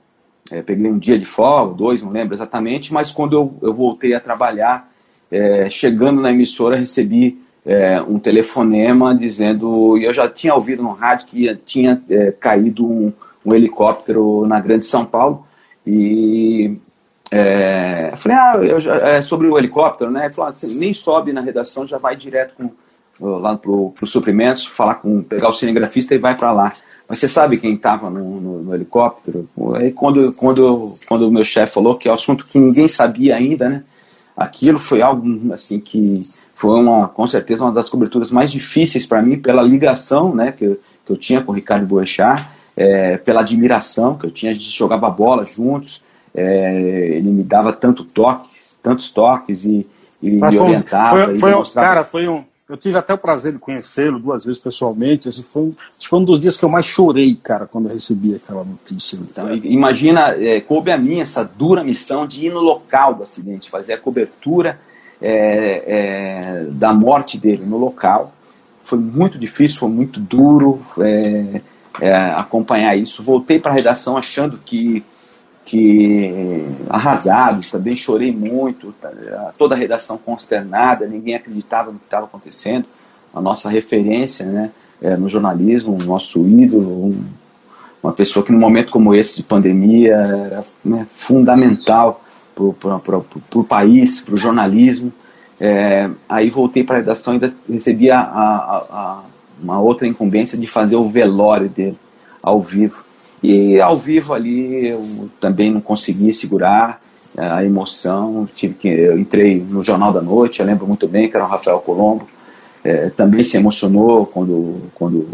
é, 0.50 0.61
peguei 0.62 0.90
um 0.90 0.98
dia 0.98 1.18
de 1.18 1.24
folga, 1.24 1.74
dois, 1.74 2.02
não 2.02 2.11
lembro 2.11 2.34
exatamente, 2.34 2.92
mas 2.92 3.12
quando 3.12 3.34
eu, 3.34 3.54
eu 3.62 3.72
voltei 3.72 4.14
a 4.14 4.20
trabalhar, 4.20 4.90
é, 5.30 5.70
chegando 5.70 6.20
na 6.20 6.30
emissora, 6.30 6.76
recebi 6.76 7.40
é, 7.64 8.02
um 8.02 8.18
telefonema 8.18 9.14
dizendo, 9.14 9.96
e 9.96 10.04
eu 10.04 10.12
já 10.12 10.28
tinha 10.28 10.54
ouvido 10.54 10.82
no 10.82 10.92
rádio 10.92 11.28
que 11.28 11.54
tinha 11.64 12.02
é, 12.11 12.32
caído 12.32 12.84
um 12.84 13.12
um 13.44 13.54
helicóptero 13.54 14.46
na 14.46 14.61
Grande 14.61 14.84
São 14.84 15.04
Paulo 15.04 15.46
e 15.86 16.76
é, 17.30 18.12
falei, 18.16 18.38
ah, 18.38 18.56
eu 18.56 18.80
já, 18.80 18.96
é 18.96 19.22
sobre 19.22 19.46
o 19.46 19.56
helicóptero, 19.56 20.11
né? 20.11 20.26
Ele 20.26 20.34
falou, 20.34 20.50
assim, 20.50 20.74
nem 20.78 20.92
sobe 20.92 21.32
na 21.32 21.40
redação, 21.40 21.86
já 21.86 21.96
vai 21.96 22.16
direto 22.16 22.54
com, 22.54 22.70
lá 23.38 23.56
pro, 23.56 23.90
pro 23.90 24.06
suprimentos, 24.06 24.66
falar 24.66 24.96
com, 24.96 25.22
pegar 25.22 25.48
o 25.48 25.52
cinegrafista 25.52 26.14
e 26.14 26.18
vai 26.18 26.36
para 26.36 26.52
lá. 26.52 26.72
Mas 27.11 27.18
você 27.18 27.28
sabe 27.28 27.58
quem 27.58 27.74
estava 27.74 28.08
no, 28.08 28.40
no, 28.40 28.62
no, 28.62 28.72
helicóptero? 28.72 29.48
Aí 29.74 29.90
quando, 29.90 30.32
quando, 30.34 30.92
quando 31.08 31.26
o 31.26 31.32
meu 31.32 31.42
chefe 31.42 31.74
falou 31.74 31.98
que 31.98 32.06
é 32.06 32.12
um 32.12 32.14
assunto 32.14 32.46
que 32.46 32.56
ninguém 32.56 32.86
sabia 32.86 33.34
ainda, 33.34 33.68
né? 33.68 33.82
Aquilo 34.36 34.78
foi 34.78 35.02
algo 35.02 35.52
assim 35.52 35.80
que 35.80 36.22
foi 36.54 36.78
uma, 36.78 37.08
com 37.08 37.26
certeza 37.26 37.64
uma 37.64 37.72
das 37.72 37.88
coberturas 37.88 38.30
mais 38.30 38.52
difíceis 38.52 39.06
para 39.06 39.20
mim 39.20 39.36
pela 39.36 39.61
ligação, 39.61 40.32
né? 40.32 40.52
Que 40.52 40.64
eu, 40.64 40.80
que 41.04 41.11
eu 41.11 41.16
tinha 41.16 41.42
com 41.42 41.50
o 41.50 41.54
Ricardo 41.54 41.84
Boechat 41.84 42.46
é, 42.76 43.16
pela 43.16 43.40
admiração 43.40 44.16
que 44.16 44.26
eu 44.26 44.30
tinha, 44.30 44.52
a 44.52 44.54
gente 44.54 44.70
jogava 44.70 45.11
bola 45.11 45.44
juntos, 45.44 46.00
é, 46.32 47.16
ele 47.16 47.28
me 47.28 47.42
dava 47.42 47.72
tanto 47.72 48.04
toques, 48.04 48.78
tantos 48.80 49.11
toques 49.11 49.64
e, 49.64 49.84
e 50.22 50.30
me 50.30 50.58
orientava. 50.61 51.24
Foi, 51.24 51.38
foi 51.40 51.54
um, 51.56 51.62
Cara, 51.64 52.04
foi 52.04 52.28
um. 52.28 52.44
Eu 52.70 52.76
tive 52.76 52.96
até 52.96 53.12
o 53.12 53.18
prazer 53.18 53.52
de 53.52 53.58
conhecê-lo 53.58 54.18
duas 54.18 54.44
vezes 54.44 54.60
pessoalmente. 54.60 55.28
Assim, 55.28 55.42
foi, 55.42 55.62
um, 55.62 55.74
foi 56.00 56.18
um 56.18 56.24
dos 56.24 56.40
dias 56.40 56.56
que 56.56 56.64
eu 56.64 56.68
mais 56.68 56.86
chorei, 56.86 57.34
cara, 57.34 57.66
quando 57.66 57.88
eu 57.88 57.94
recebi 57.94 58.34
aquela 58.34 58.64
notícia. 58.64 59.16
Então, 59.16 59.54
imagina, 59.56 60.28
é, 60.30 60.60
coube 60.60 60.92
a 60.92 60.96
mim 60.96 61.20
essa 61.20 61.42
dura 61.42 61.82
missão 61.82 62.26
de 62.26 62.46
ir 62.46 62.52
no 62.52 62.60
local 62.60 63.14
do 63.14 63.24
acidente, 63.24 63.68
fazer 63.68 63.94
a 63.94 63.98
cobertura 63.98 64.78
é, 65.20 65.82
é, 65.86 66.64
da 66.70 66.94
morte 66.94 67.36
dele 67.36 67.66
no 67.66 67.76
local 67.76 68.32
foi 68.90 68.98
muito 68.98 69.38
difícil, 69.38 69.78
foi 69.78 69.88
muito 69.88 70.18
duro 70.18 70.84
é, 70.98 71.60
é, 72.00 72.12
acompanhar 72.32 72.96
isso. 72.96 73.22
Voltei 73.22 73.60
para 73.60 73.70
a 73.70 73.74
redação 73.74 74.16
achando 74.16 74.58
que, 74.58 75.04
que 75.70 76.66
arrasado, 76.88 77.64
também 77.70 77.96
chorei 77.96 78.32
muito, 78.32 78.92
tá, 79.00 79.08
toda 79.56 79.76
a 79.76 79.78
redação 79.78 80.18
consternada, 80.18 81.06
ninguém 81.06 81.36
acreditava 81.36 81.92
no 81.92 81.98
que 82.00 82.06
estava 82.06 82.26
acontecendo. 82.26 82.86
A 83.32 83.40
nossa 83.40 83.70
referência 83.70 84.44
né, 84.46 84.72
é, 85.00 85.16
no 85.16 85.28
jornalismo, 85.28 85.96
o 85.96 86.04
nosso 86.04 86.44
ídolo, 86.44 87.06
um, 87.06 87.24
uma 88.02 88.12
pessoa 88.12 88.44
que 88.44 88.50
num 88.50 88.58
momento 88.58 88.90
como 88.90 89.14
esse 89.14 89.36
de 89.36 89.42
pandemia 89.44 90.14
era 90.16 90.64
né, 90.84 91.06
fundamental 91.14 92.20
para 92.56 93.18
o 93.54 93.64
país, 93.64 94.20
para 94.20 94.34
o 94.34 94.38
jornalismo. 94.38 95.12
É, 95.60 96.10
aí 96.28 96.50
voltei 96.50 96.82
para 96.82 96.96
a 96.96 96.98
redação 96.98 97.34
e 97.34 97.36
ainda 97.36 97.54
recebi 97.68 98.10
a, 98.10 98.18
a, 98.18 98.76
a, 98.90 99.22
uma 99.62 99.78
outra 99.78 100.08
incumbência 100.08 100.58
de 100.58 100.66
fazer 100.66 100.96
o 100.96 101.08
velório 101.08 101.68
dele 101.68 101.96
ao 102.42 102.60
vivo. 102.60 103.04
E 103.43 103.80
ao 103.80 103.97
vivo 103.97 104.34
ali 104.34 104.88
eu 104.88 105.30
também 105.41 105.70
não 105.70 105.80
consegui 105.80 106.32
segurar 106.32 107.01
é, 107.36 107.47
a 107.47 107.64
emoção. 107.64 108.49
Tive 108.55 108.74
que, 108.74 108.88
eu 108.88 109.18
entrei 109.18 109.59
no 109.59 109.82
Jornal 109.82 110.12
da 110.12 110.20
Noite, 110.20 110.61
eu 110.61 110.66
lembro 110.66 110.86
muito 110.86 111.09
bem 111.09 111.28
que 111.28 111.36
era 111.36 111.45
o 111.45 111.49
Rafael 111.49 111.78
Colombo. 111.80 112.28
É, 112.82 113.11
também 113.11 113.43
se 113.43 113.57
emocionou 113.57 114.26
quando, 114.26 114.82
quando, 114.95 115.26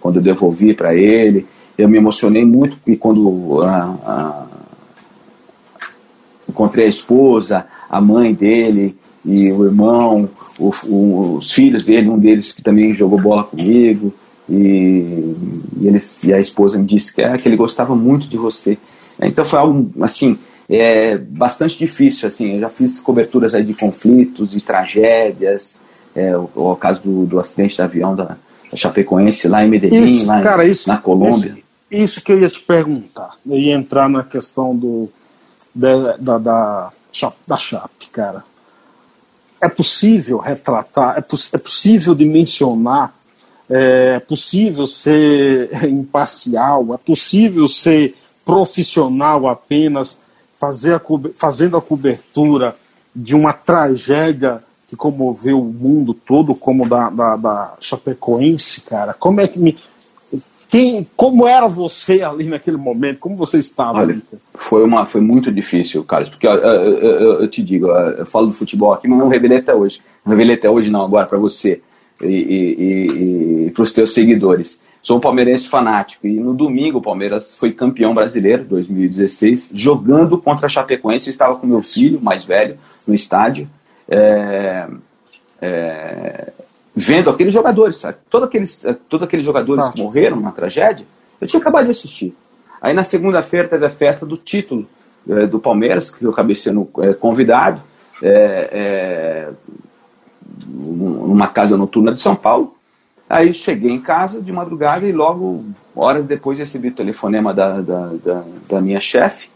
quando 0.00 0.16
eu 0.16 0.22
devolvi 0.22 0.74
para 0.74 0.94
ele. 0.94 1.46
Eu 1.76 1.88
me 1.88 1.98
emocionei 1.98 2.44
muito 2.44 2.76
e 2.86 2.96
quando 2.96 3.62
a, 3.62 3.96
a, 4.06 4.46
encontrei 6.48 6.86
a 6.86 6.88
esposa, 6.88 7.66
a 7.88 8.00
mãe 8.00 8.32
dele, 8.32 8.96
e 9.24 9.50
o 9.50 9.64
irmão, 9.64 10.28
o, 10.58 10.72
o, 10.86 11.36
os 11.38 11.52
filhos 11.52 11.82
dele, 11.84 12.08
um 12.08 12.18
deles 12.18 12.52
que 12.52 12.62
também 12.62 12.94
jogou 12.94 13.18
bola 13.18 13.42
comigo, 13.42 14.12
e, 14.48 15.36
e, 15.80 15.86
eles, 15.86 16.22
e 16.24 16.32
a 16.32 16.40
esposa 16.40 16.78
me 16.78 16.84
disse 16.84 17.14
que, 17.14 17.22
é, 17.22 17.36
que 17.38 17.48
ele 17.48 17.56
gostava 17.56 17.94
muito 17.94 18.28
de 18.28 18.36
você. 18.36 18.78
Então 19.20 19.44
foi 19.44 19.58
algo, 19.58 19.92
assim, 20.02 20.38
é, 20.68 21.16
bastante 21.16 21.78
difícil, 21.78 22.28
assim, 22.28 22.54
eu 22.54 22.60
já 22.60 22.68
fiz 22.68 23.00
coberturas 23.00 23.54
aí 23.54 23.64
de 23.64 23.74
conflitos, 23.74 24.50
de 24.50 24.60
tragédias, 24.60 25.76
é, 26.14 26.36
o, 26.36 26.50
o 26.54 26.76
caso 26.76 27.02
do, 27.02 27.26
do 27.26 27.40
acidente 27.40 27.76
de 27.76 27.82
avião 27.82 28.14
da, 28.14 28.36
da 28.70 28.76
Chapecoense 28.76 29.48
lá 29.48 29.64
em 29.64 29.68
Medellín, 29.68 30.04
isso, 30.04 30.26
lá 30.26 30.42
cara, 30.42 30.64
isso, 30.64 30.88
na 30.88 30.98
Colômbia. 30.98 31.50
Isso, 31.50 31.62
isso, 31.90 32.20
que 32.22 32.32
eu 32.32 32.40
ia 32.40 32.48
te 32.48 32.60
perguntar, 32.60 33.36
eu 33.46 33.56
ia 33.56 33.74
entrar 33.74 34.08
na 34.08 34.24
questão 34.24 34.74
do, 34.74 35.08
da, 35.74 36.16
da, 36.16 36.38
da, 36.38 36.92
da 37.46 37.56
Chape, 37.56 38.08
cara 38.10 38.44
é 39.64 39.68
possível 39.68 40.38
retratar, 40.38 41.16
é, 41.16 41.20
poss 41.22 41.48
é 41.52 41.58
possível 41.58 42.14
dimensionar, 42.14 43.14
é 43.68 44.20
possível 44.20 44.86
ser 44.86 45.70
imparcial, 45.88 46.94
é 46.94 46.96
possível 46.96 47.68
ser 47.68 48.14
profissional 48.44 49.46
apenas, 49.48 50.18
fazer 50.60 50.94
a 50.94 51.00
fazendo 51.34 51.76
a 51.76 51.82
cobertura 51.82 52.76
de 53.14 53.34
uma 53.34 53.52
tragédia 53.52 54.62
que 54.88 54.96
comoveu 54.96 55.60
o 55.60 55.72
mundo 55.72 56.12
todo, 56.12 56.54
como 56.54 56.88
da, 56.88 57.08
da, 57.08 57.36
da 57.36 57.74
Chapecoense, 57.80 58.82
cara. 58.82 59.14
Como 59.14 59.40
é 59.40 59.48
que 59.48 59.58
me, 59.58 59.76
quem, 60.74 61.06
como 61.16 61.46
era 61.46 61.68
você 61.68 62.22
ali 62.22 62.48
naquele 62.48 62.76
momento? 62.76 63.20
Como 63.20 63.36
você 63.36 63.58
estava? 63.58 64.00
Olha, 64.00 64.20
foi, 64.54 64.82
uma, 64.82 65.06
foi 65.06 65.20
muito 65.20 65.52
difícil, 65.52 66.02
Carlos, 66.04 66.30
porque 66.30 66.46
eu, 66.46 66.52
eu, 66.52 66.98
eu, 66.98 67.40
eu 67.42 67.48
te 67.48 67.62
digo, 67.62 67.86
eu 67.86 68.26
falo 68.26 68.48
do 68.48 68.52
futebol 68.52 68.92
aqui, 68.92 69.06
mas 69.06 69.18
não 69.18 69.28
revelei 69.28 69.58
até 69.58 69.72
hoje. 69.72 70.02
Não 70.24 70.32
revelei 70.32 70.56
até 70.56 70.68
hoje, 70.68 70.90
não, 70.90 71.02
agora 71.02 71.26
para 71.26 71.38
você 71.38 71.80
e, 72.22 72.26
e, 72.26 73.66
e, 73.66 73.70
para 73.70 73.82
os 73.82 73.92
teus 73.92 74.14
seguidores. 74.14 74.80
Sou 75.02 75.18
um 75.18 75.20
palmeirense 75.20 75.68
fanático 75.68 76.26
e 76.26 76.40
no 76.40 76.54
domingo 76.54 76.98
o 76.98 77.02
Palmeiras 77.02 77.54
foi 77.56 77.72
campeão 77.72 78.14
brasileiro, 78.14 78.64
2016, 78.64 79.72
jogando 79.74 80.38
contra 80.38 80.66
a 80.66 80.68
Chapecoense. 80.68 81.28
Eu 81.28 81.32
estava 81.32 81.56
com 81.56 81.66
meu 81.66 81.82
filho 81.82 82.20
mais 82.22 82.44
velho 82.44 82.78
no 83.06 83.14
estádio. 83.14 83.68
É, 84.08 84.86
é, 85.60 86.52
vendo 86.94 87.28
aqueles 87.28 87.52
jogadores, 87.52 87.96
sabe? 87.96 88.18
Todos 88.30 88.48
aqueles, 88.48 88.84
eh, 88.84 88.96
todos 89.08 89.26
aqueles 89.26 89.44
jogadores 89.44 89.88
que 89.88 90.00
morreram 90.00 90.40
na 90.40 90.52
tragédia, 90.52 91.06
eu 91.40 91.46
tinha 91.46 91.60
acabado 91.60 91.86
de 91.86 91.90
assistir. 91.90 92.34
Aí 92.80 92.94
na 92.94 93.02
segunda-feira 93.02 93.66
teve 93.66 93.84
a 93.84 93.90
festa 93.90 94.24
do 94.24 94.36
título 94.36 94.86
é, 95.28 95.46
do 95.46 95.58
Palmeiras, 95.58 96.10
que 96.10 96.24
eu 96.24 96.30
acabei 96.30 96.54
sendo 96.54 96.88
é, 96.98 97.12
convidado, 97.14 97.82
é, 98.22 99.48
numa 100.66 101.48
casa 101.48 101.76
noturna 101.76 102.12
de 102.12 102.20
São 102.20 102.34
Paulo. 102.34 102.74
Aí 103.28 103.54
cheguei 103.54 103.90
em 103.90 104.00
casa 104.00 104.40
de 104.40 104.52
madrugada 104.52 105.06
e 105.06 105.12
logo, 105.12 105.64
horas 105.94 106.26
depois, 106.26 106.58
recebi 106.58 106.88
o 106.88 106.94
telefonema 106.94 107.54
da, 107.54 107.80
da, 107.80 108.06
da, 108.22 108.44
da 108.68 108.80
minha 108.80 109.00
chefe, 109.00 109.48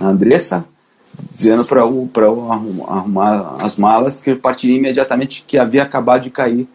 a 0.00 0.06
Andressa, 0.06 0.64
dizendo 1.30 1.64
para 1.64 1.80
eu, 1.80 2.08
eu 2.14 2.52
arrumar 2.52 3.56
as 3.60 3.76
malas 3.76 4.20
que 4.20 4.30
eu 4.30 4.38
partiria 4.38 4.76
imediatamente 4.76 5.44
que 5.46 5.58
havia 5.58 5.82
acabado 5.82 6.22
de 6.22 6.30
cair 6.30 6.68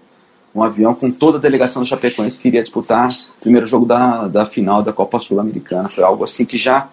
um 0.54 0.62
avião 0.62 0.94
com 0.94 1.10
toda 1.10 1.38
a 1.38 1.42
delegação 1.42 1.82
do 1.82 1.88
Chapecoense 1.88 2.42
que 2.42 2.50
iria 2.50 2.62
disputar 2.62 3.10
o 3.10 3.42
primeiro 3.42 3.66
jogo 3.66 3.86
da, 3.86 4.28
da 4.28 4.46
final 4.46 4.84
da 4.84 4.92
Copa 4.92 5.20
Sul-Americana. 5.20 5.88
Foi 5.88 6.04
algo 6.04 6.26
assim 6.26 6.44
que 6.44 6.58
já 6.58 6.90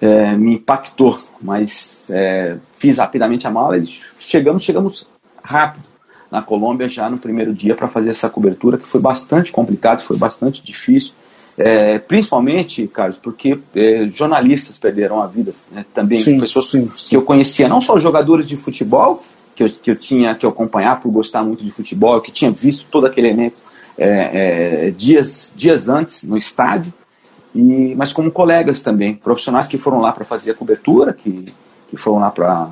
é, 0.00 0.32
me 0.32 0.54
impactou, 0.54 1.16
mas 1.40 2.06
é, 2.10 2.56
fiz 2.76 2.98
rapidamente 2.98 3.46
a 3.46 3.50
mala 3.50 3.78
e 3.78 3.86
chegamos, 4.18 4.62
chegamos 4.62 5.06
rápido 5.48 5.88
na 6.30 6.42
Colômbia 6.42 6.88
já 6.90 7.08
no 7.08 7.16
primeiro 7.16 7.54
dia 7.54 7.74
para 7.74 7.88
fazer 7.88 8.10
essa 8.10 8.28
cobertura 8.28 8.76
que 8.76 8.86
foi 8.86 9.00
bastante 9.00 9.50
complicado, 9.50 10.02
foi 10.02 10.18
bastante 10.18 10.62
difícil. 10.62 11.14
É, 11.56 11.98
principalmente, 11.98 12.86
Carlos, 12.86 13.18
porque 13.18 13.58
é, 13.74 14.08
jornalistas 14.12 14.76
perderam 14.76 15.22
a 15.22 15.26
vida, 15.26 15.54
né? 15.72 15.84
também 15.92 16.18
sim, 16.22 16.38
pessoas 16.38 16.70
sim, 16.70 16.88
sim. 16.96 17.08
que 17.08 17.16
eu 17.16 17.22
conhecia, 17.22 17.66
não 17.66 17.80
só 17.80 17.98
jogadores 17.98 18.46
de 18.46 18.56
futebol, 18.56 19.24
que 19.56 19.64
eu, 19.64 19.70
que 19.70 19.90
eu 19.90 19.96
tinha 19.96 20.34
que 20.34 20.46
acompanhar 20.46 21.00
por 21.00 21.10
gostar 21.10 21.42
muito 21.42 21.64
de 21.64 21.70
futebol, 21.70 22.20
que 22.20 22.30
tinha 22.30 22.50
visto 22.50 22.86
todo 22.90 23.06
aquele 23.06 23.28
elenco 23.28 23.56
é, 23.96 24.86
é, 24.86 24.90
dias, 24.90 25.50
dias 25.56 25.88
antes 25.88 26.22
no 26.22 26.36
estádio, 26.36 26.92
e, 27.54 27.94
mas 27.96 28.12
como 28.12 28.30
colegas 28.30 28.82
também, 28.82 29.14
profissionais 29.14 29.66
que 29.66 29.78
foram 29.78 29.98
lá 29.98 30.12
para 30.12 30.24
fazer 30.24 30.52
a 30.52 30.54
cobertura, 30.54 31.12
que, 31.12 31.46
que 31.90 31.96
foram 31.96 32.20
lá 32.20 32.30
para 32.30 32.68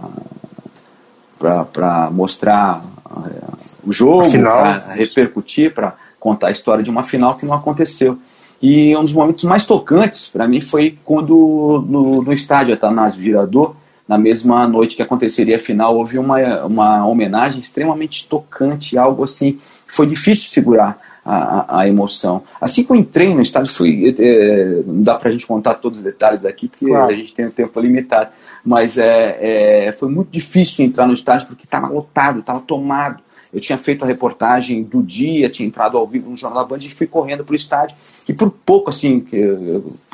mostrar 2.12 2.84
é, 3.26 3.66
o 3.84 3.92
jogo, 3.92 4.30
para 4.30 4.94
repercutir, 4.94 5.72
para 5.72 5.94
contar 6.18 6.48
a 6.48 6.52
história 6.52 6.82
de 6.82 6.90
uma 6.90 7.02
final 7.02 7.36
que 7.36 7.46
não 7.46 7.54
aconteceu. 7.54 8.18
E 8.60 8.96
um 8.96 9.04
dos 9.04 9.12
momentos 9.12 9.44
mais 9.44 9.66
tocantes 9.66 10.28
para 10.28 10.48
mim 10.48 10.60
foi 10.60 10.98
quando 11.04 11.84
no, 11.88 12.22
no 12.22 12.32
estádio 12.32 12.74
Atanásio 12.74 13.20
Girador, 13.20 13.76
na 14.08 14.16
mesma 14.16 14.66
noite 14.66 14.96
que 14.96 15.02
aconteceria 15.02 15.56
a 15.56 15.60
final, 15.60 15.96
houve 15.96 16.18
uma, 16.18 16.64
uma 16.64 17.06
homenagem 17.06 17.60
extremamente 17.60 18.26
tocante, 18.26 18.96
algo 18.96 19.24
assim 19.24 19.58
que 19.86 19.94
foi 19.94 20.06
difícil 20.06 20.50
segurar 20.50 21.05
a, 21.26 21.80
a, 21.80 21.88
emoção. 21.88 22.44
Assim 22.60 22.84
que 22.84 22.92
eu 22.92 22.96
entrei 22.96 23.34
no 23.34 23.42
estádio, 23.42 23.72
foi, 23.72 24.14
é, 24.16 24.82
não 24.86 25.02
dá 25.02 25.16
para 25.16 25.28
a 25.28 25.32
gente 25.32 25.46
contar 25.46 25.74
todos 25.74 25.98
os 25.98 26.04
detalhes 26.04 26.44
aqui, 26.44 26.68
porque 26.68 26.86
claro. 26.86 27.12
a 27.12 27.16
gente 27.16 27.34
tem 27.34 27.46
um 27.46 27.50
tempo 27.50 27.80
limitado, 27.80 28.30
mas 28.64 28.96
é, 28.96 29.88
é, 29.88 29.92
foi 29.92 30.08
muito 30.08 30.30
difícil 30.30 30.84
entrar 30.84 31.06
no 31.06 31.14
estádio 31.14 31.48
porque 31.48 31.64
estava 31.64 31.88
lotado, 31.88 32.38
estava 32.38 32.60
tomado. 32.60 33.24
Eu 33.52 33.60
tinha 33.60 33.78
feito 33.78 34.04
a 34.04 34.06
reportagem 34.06 34.82
do 34.82 35.02
dia, 35.02 35.50
tinha 35.50 35.66
entrado 35.66 35.96
ao 35.96 36.06
vivo 36.06 36.30
no 36.30 36.36
Jornal 36.36 36.62
da 36.62 36.68
Band 36.68 36.82
e 36.82 36.90
fui 36.90 37.06
correndo 37.06 37.44
para 37.44 37.52
o 37.52 37.56
estádio. 37.56 37.96
E 38.28 38.32
por 38.32 38.50
pouco, 38.50 38.90
assim, 38.90 39.20
que 39.20 39.36
eu, 39.36 39.62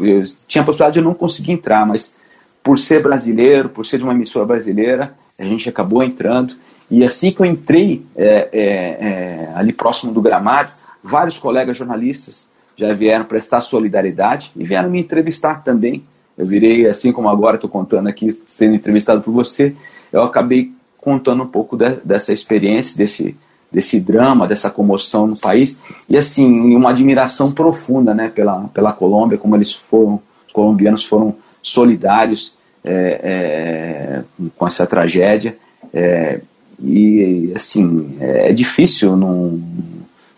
eu, 0.01 0.07
eu, 0.07 0.25
tinha 0.47 0.63
a 0.63 0.65
possibilidade 0.65 0.95
de 0.95 1.01
eu 1.01 1.05
não 1.05 1.15
conseguir 1.15 1.53
entrar, 1.53 1.87
mas 1.87 2.15
por 2.63 2.79
ser 2.79 3.03
brasileiro, 3.03 3.69
por 3.69 3.85
ser 3.85 3.99
de 3.99 4.05
uma 4.05 4.13
emissora 4.13 4.47
brasileira, 4.47 5.15
a 5.39 5.45
gente 5.45 5.69
acabou 5.69 6.03
entrando. 6.03 6.55
E 6.91 7.03
assim 7.03 7.33
que 7.33 7.41
eu 7.41 7.47
entrei 7.47 8.05
é, 8.15 8.49
é, 8.53 8.63
é, 8.63 9.53
ali 9.55 9.73
próximo 9.73 10.13
do 10.13 10.21
gramado, 10.21 10.71
vários 11.03 11.39
colegas 11.39 11.77
jornalistas 11.77 12.49
já 12.77 12.93
vieram 12.93 13.25
prestar 13.25 13.61
solidariedade 13.61 14.53
e 14.57 14.65
vieram 14.65 14.91
me 14.91 15.01
entrevistar 15.01 15.63
também. 15.63 16.05
Eu 16.37 16.47
virei, 16.47 16.87
assim 16.87 17.13
como 17.13 17.29
agora 17.29 17.57
estou 17.57 17.69
contando 17.69 18.09
aqui, 18.09 18.33
sendo 18.47 18.75
entrevistado 18.75 19.21
por 19.21 19.33
você, 19.33 19.75
eu 20.13 20.23
acabei 20.23 20.73
contando 20.99 21.43
um 21.43 21.49
pouco 21.49 21.77
de, 21.77 21.97
dessa 22.05 22.33
experiência, 22.33 22.97
desse, 22.97 23.37
desse 23.71 24.01
drama, 24.01 24.47
dessa 24.47 24.71
comoção 24.71 25.27
no 25.27 25.37
país, 25.37 25.81
e 26.09 26.17
assim, 26.17 26.75
uma 26.75 26.91
admiração 26.91 27.53
profunda 27.53 28.15
né, 28.15 28.29
pela, 28.29 28.69
pela 28.69 28.93
Colômbia, 28.93 29.37
como 29.37 29.57
eles 29.57 29.73
foram, 29.73 30.21
os 30.47 30.53
colombianos 30.53 31.05
foram 31.05 31.37
solidários 31.63 32.57
é, 32.85 33.21
é, 33.23 34.49
com 34.57 34.67
essa 34.67 34.87
tragédia, 34.87 35.57
é, 35.93 36.41
e 36.83 37.53
assim, 37.55 38.17
é 38.21 38.53
difícil 38.53 39.17
não, 39.17 39.61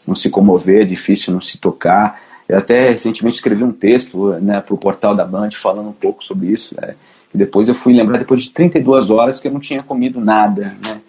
não 0.07 0.15
se 0.15 0.31
comover, 0.31 0.83
é 0.83 0.85
difícil 0.85 1.33
não 1.33 1.41
se 1.41 1.59
tocar, 1.59 2.21
eu 2.49 2.59
até 2.59 2.91
recentemente 2.91 3.37
escrevi 3.37 3.65
um 3.65 3.73
texto 3.73 4.33
né, 4.35 4.61
para 4.61 4.75
o 4.75 4.79
portal 4.79 5.15
da 5.15 5.25
Band 5.25 5.51
falando 5.53 5.89
um 5.89 5.95
pouco 5.95 6.25
sobre 6.25 6.49
isso, 6.49 6.75
né, 6.81 6.95
e 7.35 7.39
depois 7.39 7.69
eu 7.69 7.75
fui 7.75 7.93
lembrar, 7.93 8.19
depois 8.19 8.43
de 8.43 8.51
32 8.51 9.11
horas, 9.11 9.41
que 9.41 9.49
eu 9.49 9.53
não 9.53 9.61
tinha 9.61 9.83
comido 9.83 10.21
nada. 10.21 10.77
Né? 10.81 11.01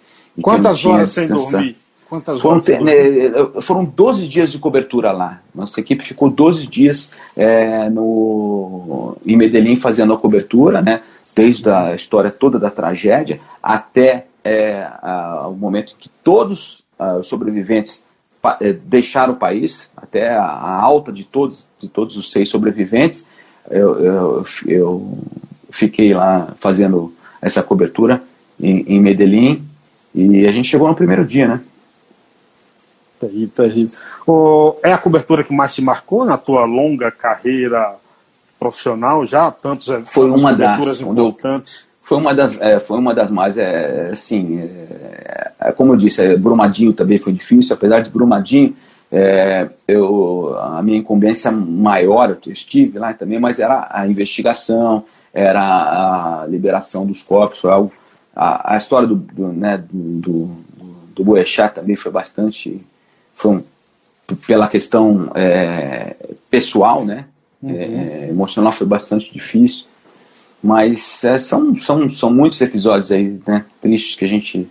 Quantas 0.42 0.84
horas 0.84 1.10
sem 1.10 1.28
dormir? 1.28 1.76
Quantas 2.08 2.40
foram, 2.40 2.60
né, 2.82 2.92
foram 3.60 3.84
12 3.84 4.26
dias 4.26 4.50
de 4.50 4.58
cobertura 4.58 5.12
lá. 5.12 5.40
Nossa 5.54 5.80
equipe 5.80 6.04
ficou 6.04 6.30
12 6.30 6.66
dias 6.66 7.12
é, 7.36 7.88
no, 7.90 9.16
em 9.24 9.36
Medellín 9.36 9.76
fazendo 9.76 10.12
a 10.12 10.18
cobertura, 10.18 10.82
né? 10.82 11.00
desde 11.36 11.68
a 11.68 11.94
história 11.94 12.30
toda 12.30 12.58
da 12.58 12.70
tragédia 12.70 13.38
até 13.62 14.26
é, 14.42 14.88
a, 15.02 15.46
o 15.48 15.54
momento 15.54 15.94
que 15.98 16.08
todos 16.24 16.82
uh, 16.98 17.18
os 17.20 17.26
sobreviventes 17.26 18.05
é, 18.60 18.72
deixaram 18.72 19.34
o 19.34 19.36
país, 19.36 19.90
até 19.96 20.30
a, 20.30 20.44
alta 20.44 21.12
de 21.12 21.24
todos, 21.24 21.68
de 21.80 21.88
todos 21.88 22.16
os 22.16 22.32
seis 22.32 22.48
sobreviventes. 22.48 23.26
Eu, 23.70 23.98
eu, 24.00 24.46
eu 24.66 25.18
fiquei 25.70 26.14
lá 26.14 26.54
fazendo 26.58 27.12
essa 27.40 27.62
cobertura 27.62 28.22
em, 28.60 28.84
em 28.86 29.00
Medellín 29.00 29.64
e 30.14 30.46
a 30.46 30.52
gente 30.52 30.68
chegou 30.68 30.88
no 30.88 30.94
primeiro 30.94 31.24
dia, 31.24 31.48
né? 31.48 31.60
Terrível, 33.20 33.50
terrível. 33.54 33.98
Oh, 34.26 34.76
é 34.82 34.92
a 34.92 34.98
cobertura 34.98 35.42
que 35.42 35.52
mais 35.52 35.74
te 35.74 35.82
marcou 35.82 36.24
na 36.24 36.36
tua 36.36 36.64
longa 36.64 37.10
carreira 37.10 37.96
profissional 38.58 39.26
já? 39.26 39.50
Tantos, 39.50 39.88
foi 40.06 40.30
uma 40.30 40.54
das 40.54 41.00
importantes. 41.00 41.86
Foi 42.02 42.18
uma 42.18 42.34
das, 42.34 42.60
é, 42.60 42.78
foi 42.78 42.98
uma 42.98 43.14
das 43.14 43.30
mais, 43.30 43.58
é, 43.58 44.10
assim, 44.12 44.60
é 44.60 45.05
como 45.72 45.92
eu 45.92 45.96
disse, 45.96 46.22
é, 46.22 46.36
Brumadinho 46.36 46.92
também 46.92 47.18
foi 47.18 47.32
difícil, 47.32 47.74
apesar 47.74 48.00
de 48.00 48.10
Brumadinho, 48.10 48.74
é, 49.10 49.68
eu, 49.86 50.56
a 50.58 50.82
minha 50.82 50.98
incumbência 50.98 51.50
maior, 51.50 52.36
eu 52.44 52.52
estive 52.52 52.98
lá 52.98 53.12
também, 53.14 53.38
mas 53.38 53.60
era 53.60 53.88
a 53.90 54.06
investigação, 54.06 55.04
era 55.32 56.42
a 56.42 56.46
liberação 56.46 57.06
dos 57.06 57.22
corpos, 57.22 57.60
foi 57.60 57.70
algo, 57.70 57.92
a, 58.34 58.74
a 58.74 58.76
história 58.76 59.06
do, 59.06 59.14
do, 59.14 59.48
né, 59.48 59.78
do, 59.78 60.20
do, 60.20 60.50
do 61.14 61.24
Boechat 61.24 61.74
também 61.74 61.96
foi 61.96 62.10
bastante, 62.10 62.80
foi 63.34 63.56
um, 63.56 63.64
pela 64.46 64.66
questão 64.66 65.30
é, 65.34 66.16
pessoal, 66.50 67.04
né, 67.04 67.26
uhum. 67.62 67.70
é, 67.70 68.28
emocional 68.30 68.72
foi 68.72 68.86
bastante 68.86 69.32
difícil, 69.32 69.84
mas 70.62 71.22
é, 71.22 71.38
são, 71.38 71.76
são, 71.76 72.10
são 72.10 72.30
muitos 72.30 72.60
episódios 72.60 73.12
aí, 73.12 73.40
né, 73.46 73.64
tristes 73.80 74.16
que 74.16 74.24
a 74.24 74.28
gente 74.28 74.68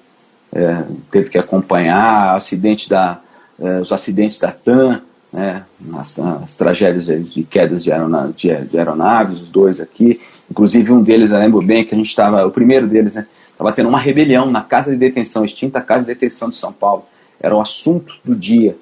é, 0.55 0.83
teve 1.11 1.29
que 1.29 1.37
acompanhar, 1.37 2.35
acidente 2.35 2.89
da, 2.89 3.19
é, 3.59 3.79
os 3.79 3.91
acidentes 3.91 4.39
da 4.39 4.51
TAM, 4.51 5.01
né, 5.31 5.63
as, 5.95 6.17
as 6.17 6.57
tragédias 6.57 7.07
de 7.07 7.43
quedas 7.43 7.83
de, 7.83 7.91
de, 8.37 8.65
de, 8.65 8.77
aeronaves, 8.77 9.41
os 9.41 9.49
dois 9.49 9.81
aqui, 9.81 10.21
inclusive 10.49 10.93
um 10.93 11.01
deles, 11.01 11.29
eu 11.29 11.37
lembro 11.37 11.61
bem 11.61 11.83
que 11.83 11.93
a 11.93 11.97
gente 11.97 12.07
estava, 12.07 12.45
o 12.45 12.51
primeiro 12.51 12.87
deles, 12.87 13.15
né, 13.15 13.27
estava 13.51 13.73
tendo 13.73 13.89
uma 13.89 13.99
rebelião 13.99 14.49
na 14.49 14.61
casa 14.61 14.91
de 14.91 14.97
detenção, 14.97 15.43
extinta 15.43 15.81
casa 15.81 16.01
de 16.01 16.07
detenção 16.07 16.49
de 16.49 16.55
São 16.55 16.71
Paulo, 16.71 17.03
era 17.41 17.53
o 17.53 17.59
assunto 17.59 18.15
do 18.23 18.33
dia, 18.33 18.77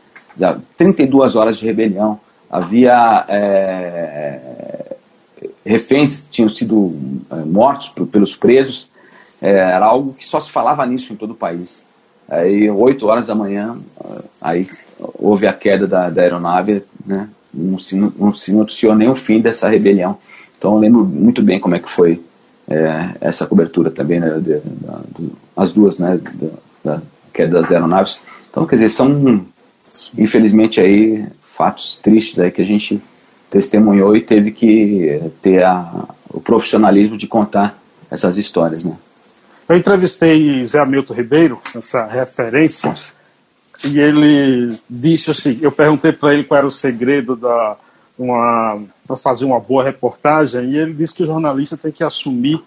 32 0.78 1.36
horas 1.36 1.58
de 1.58 1.66
rebelião, 1.66 2.20
havia 2.50 3.26
é, 3.28 4.94
reféns 5.66 6.24
tinham 6.30 6.50
sido 6.50 6.96
é, 7.32 7.36
mortos 7.38 7.90
pelos 8.12 8.36
presos, 8.36 8.88
é, 9.44 9.52
era 9.52 9.86
algo 9.86 10.14
que 10.14 10.26
só 10.26 10.40
se 10.40 10.50
falava 10.50 10.86
nisso 10.86 11.12
em 11.12 11.18
todo 11.18 11.32
o 11.32 11.36
país. 11.36 11.84
Aí, 12.30 12.72
8 12.72 13.06
horas 13.06 13.28
da 13.28 13.36
manhã, 13.36 13.78
aí 14.42 14.68
houve 15.20 15.46
a 15.46 15.54
queda 15.54 15.86
da, 15.86 16.10
da 16.10 16.22
aeronave, 16.22 16.82
né? 17.06 17.30
não, 17.54 17.78
se, 17.78 17.96
não 17.96 18.34
se 18.34 18.54
noticiou 18.54 18.96
nem 18.96 19.10
o 19.10 19.16
fim 19.16 19.42
dessa 19.42 19.68
rebelião. 19.68 20.18
Então 20.58 20.76
eu 20.76 20.80
lembro 20.80 21.04
muito 21.04 21.44
bem 21.44 21.60
como 21.60 21.76
é 21.76 21.80
que 21.80 21.90
foi 21.90 22.22
é, 22.70 23.10
essa 23.20 23.46
cobertura 23.46 23.92
também, 23.92 24.22
né, 24.22 24.40
de, 24.40 24.62
as 25.56 25.74
duas, 25.74 26.00
né, 26.00 26.18
da 26.84 27.02
queda 27.34 27.60
das 27.60 27.70
aeronaves. 27.70 28.20
Então, 28.50 28.66
quer 28.66 28.78
dizer, 28.78 28.90
são, 28.90 29.46
infelizmente, 30.18 30.80
aí 30.80 31.28
fatos 31.56 31.98
tristes 31.98 32.40
aí 32.40 32.50
que 32.50 32.62
a 32.62 32.66
gente 32.66 33.02
testemunhou 33.52 34.16
e 34.16 34.22
teve 34.22 34.52
que 34.52 35.22
ter 35.42 35.64
a, 35.64 36.08
o 36.30 36.40
profissionalismo 36.40 37.18
de 37.18 37.28
contar 37.28 37.78
essas 38.10 38.38
histórias, 38.38 38.84
né? 38.84 38.96
Eu 39.74 39.78
entrevistei 39.80 40.64
Zé 40.68 40.80
Hamilton 40.80 41.14
Ribeiro, 41.16 41.62
essa 41.76 42.06
referência, 42.06 42.94
e 43.84 44.00
ele 44.00 44.78
disse 44.88 45.32
assim, 45.32 45.58
eu 45.64 45.72
perguntei 45.72 46.12
para 46.12 46.32
ele 46.32 46.44
qual 46.44 46.60
era 46.60 46.68
o 46.68 46.72
segredo 46.72 47.36
da 47.36 47.76
para 49.08 49.18
fazer 49.18 49.46
uma 49.46 49.60
boa 49.60 49.84
reportagem, 49.84 50.66
e 50.66 50.78
ele 50.78 50.94
disse 50.94 51.16
que 51.16 51.24
o 51.24 51.26
jornalista 51.26 51.76
tem 51.76 51.92
que 51.92 52.04
assumir 52.04 52.62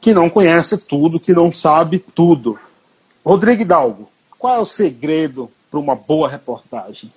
que 0.00 0.12
não 0.12 0.28
conhece 0.28 0.76
tudo, 0.76 1.20
que 1.20 1.32
não 1.32 1.52
sabe 1.52 2.00
tudo. 2.12 2.58
Rodrigo 3.24 3.62
Hidalgo, 3.62 4.10
qual 4.36 4.56
é 4.56 4.58
o 4.58 4.66
segredo 4.66 5.48
para 5.70 5.78
uma 5.78 5.94
boa 5.94 6.28
reportagem? 6.28 7.12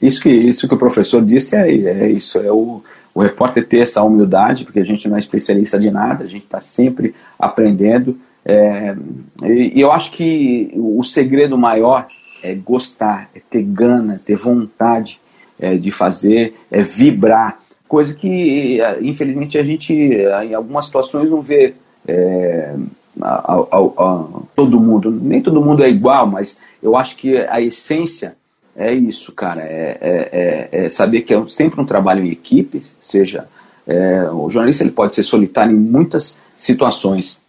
Isso 0.00 0.22
que, 0.22 0.30
isso 0.30 0.66
que 0.66 0.74
o 0.74 0.78
professor 0.78 1.22
disse 1.22 1.54
é, 1.54 1.68
é 1.68 2.08
isso, 2.10 2.38
é 2.38 2.50
o, 2.50 2.82
o 3.12 3.20
repórter 3.20 3.68
ter 3.68 3.80
essa 3.80 4.02
humildade, 4.02 4.64
porque 4.64 4.80
a 4.80 4.86
gente 4.86 5.06
não 5.06 5.16
é 5.16 5.18
especialista 5.18 5.78
de 5.78 5.90
nada, 5.90 6.24
a 6.24 6.26
gente 6.26 6.44
está 6.44 6.62
sempre 6.62 7.14
aprendendo. 7.38 8.18
É, 8.44 8.96
e, 9.42 9.78
e 9.78 9.80
eu 9.80 9.92
acho 9.92 10.10
que 10.12 10.70
o 10.74 11.02
segredo 11.04 11.56
maior 11.58 12.06
é 12.42 12.54
gostar, 12.54 13.28
é 13.34 13.40
ter 13.50 13.62
gana, 13.62 14.20
ter 14.24 14.36
vontade 14.36 15.20
é, 15.58 15.76
de 15.76 15.92
fazer, 15.92 16.54
é 16.70 16.80
vibrar, 16.82 17.60
coisa 17.86 18.14
que 18.14 18.78
infelizmente 19.02 19.58
a 19.58 19.64
gente 19.64 19.92
em 19.92 20.54
algumas 20.54 20.84
situações 20.84 21.28
não 21.28 21.42
vê 21.42 21.74
é, 22.06 22.74
a, 23.20 23.54
a, 23.54 23.78
a, 23.78 24.26
todo 24.54 24.80
mundo, 24.80 25.10
nem 25.10 25.42
todo 25.42 25.60
mundo 25.60 25.82
é 25.82 25.90
igual, 25.90 26.26
mas 26.26 26.58
eu 26.82 26.96
acho 26.96 27.16
que 27.16 27.36
a 27.36 27.60
essência 27.60 28.36
é 28.76 28.92
isso, 28.94 29.32
cara, 29.32 29.62
é, 29.62 29.98
é, 30.00 30.68
é, 30.72 30.84
é 30.84 30.90
saber 30.90 31.22
que 31.22 31.34
é 31.34 31.46
sempre 31.48 31.80
um 31.80 31.84
trabalho 31.84 32.24
em 32.24 32.30
equipe, 32.30 32.80
seja 33.00 33.46
é, 33.86 34.30
o 34.30 34.48
jornalista 34.48 34.84
ele 34.84 34.92
pode 34.92 35.14
ser 35.14 35.22
solitário 35.22 35.74
em 35.74 35.80
muitas 35.80 36.38
situações, 36.56 37.40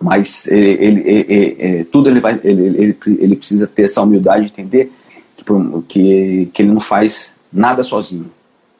mas 0.00 0.46
ele, 0.46 0.70
ele, 0.70 1.26
ele, 1.28 1.84
tudo 1.84 2.08
ele 2.08 2.20
vai, 2.20 2.40
ele, 2.42 2.62
ele, 2.66 2.98
ele 3.06 3.36
precisa 3.36 3.66
ter 3.66 3.82
essa 3.82 4.00
humildade 4.00 4.46
de 4.46 4.52
entender 4.52 4.92
que, 5.36 5.44
que, 5.88 6.50
que 6.52 6.62
ele 6.62 6.72
não 6.72 6.80
faz 6.80 7.32
nada 7.52 7.82
sozinho. 7.82 8.30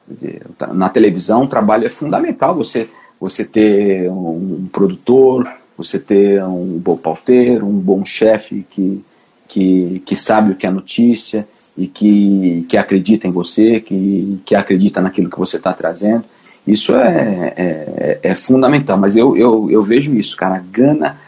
Dizer, 0.08 0.42
na 0.72 0.88
televisão 0.88 1.44
o 1.44 1.48
trabalho 1.48 1.86
é 1.86 1.90
fundamental, 1.90 2.54
você, 2.54 2.88
você 3.20 3.44
ter 3.44 4.10
um, 4.10 4.62
um 4.62 4.68
produtor, 4.72 5.46
você 5.76 5.98
ter 5.98 6.42
um 6.42 6.78
bom 6.78 6.96
pauteiro, 6.96 7.66
um 7.66 7.78
bom 7.78 8.04
chefe 8.04 8.66
que, 8.70 9.04
que, 9.46 10.02
que 10.04 10.16
sabe 10.16 10.52
o 10.52 10.56
que 10.56 10.66
é 10.66 10.70
notícia 10.70 11.46
e 11.76 11.86
que, 11.86 12.66
que 12.68 12.76
acredita 12.76 13.26
em 13.26 13.30
você, 13.30 13.80
que, 13.80 14.40
que 14.44 14.54
acredita 14.54 15.00
naquilo 15.00 15.30
que 15.30 15.38
você 15.38 15.58
está 15.58 15.72
trazendo. 15.72 16.24
Isso 16.66 16.94
é, 16.94 17.54
é, 17.56 18.18
é, 18.22 18.34
fundamental, 18.34 18.96
mas 18.96 19.16
eu, 19.16 19.36
eu, 19.36 19.70
eu 19.70 19.82
vejo 19.82 20.14
isso, 20.14 20.36
cara, 20.36 20.56
a 20.56 20.58
gana, 20.58 21.18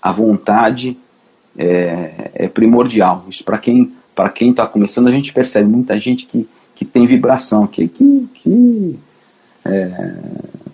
a 0.00 0.12
vontade 0.12 0.96
é, 1.56 2.30
é 2.34 2.48
primordial. 2.48 3.24
Isso 3.28 3.42
para 3.42 3.58
quem 3.58 3.92
para 4.14 4.28
quem 4.28 4.50
está 4.50 4.66
começando, 4.66 5.08
a 5.08 5.10
gente 5.10 5.32
percebe 5.32 5.68
muita 5.68 5.98
gente 5.98 6.26
que, 6.26 6.48
que 6.74 6.84
tem 6.84 7.06
vibração, 7.06 7.66
que, 7.66 7.88
que, 7.88 8.28
que 8.34 8.98
é, 9.64 10.14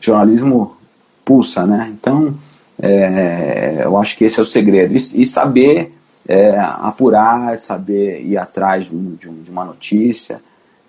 jornalismo 0.00 0.76
pulsa, 1.24 1.66
né? 1.66 1.92
Então, 1.92 2.34
é, 2.80 3.82
eu 3.84 3.96
acho 3.98 4.16
que 4.16 4.24
esse 4.24 4.40
é 4.40 4.42
o 4.42 4.46
segredo. 4.46 4.94
E, 4.94 4.96
e 4.96 5.26
saber 5.26 5.94
é, 6.26 6.58
apurar, 6.58 7.60
saber 7.60 8.22
ir 8.22 8.36
atrás 8.36 8.88
de, 8.88 9.16
de, 9.16 9.50
uma 9.50 9.64
notícia, 9.64 10.40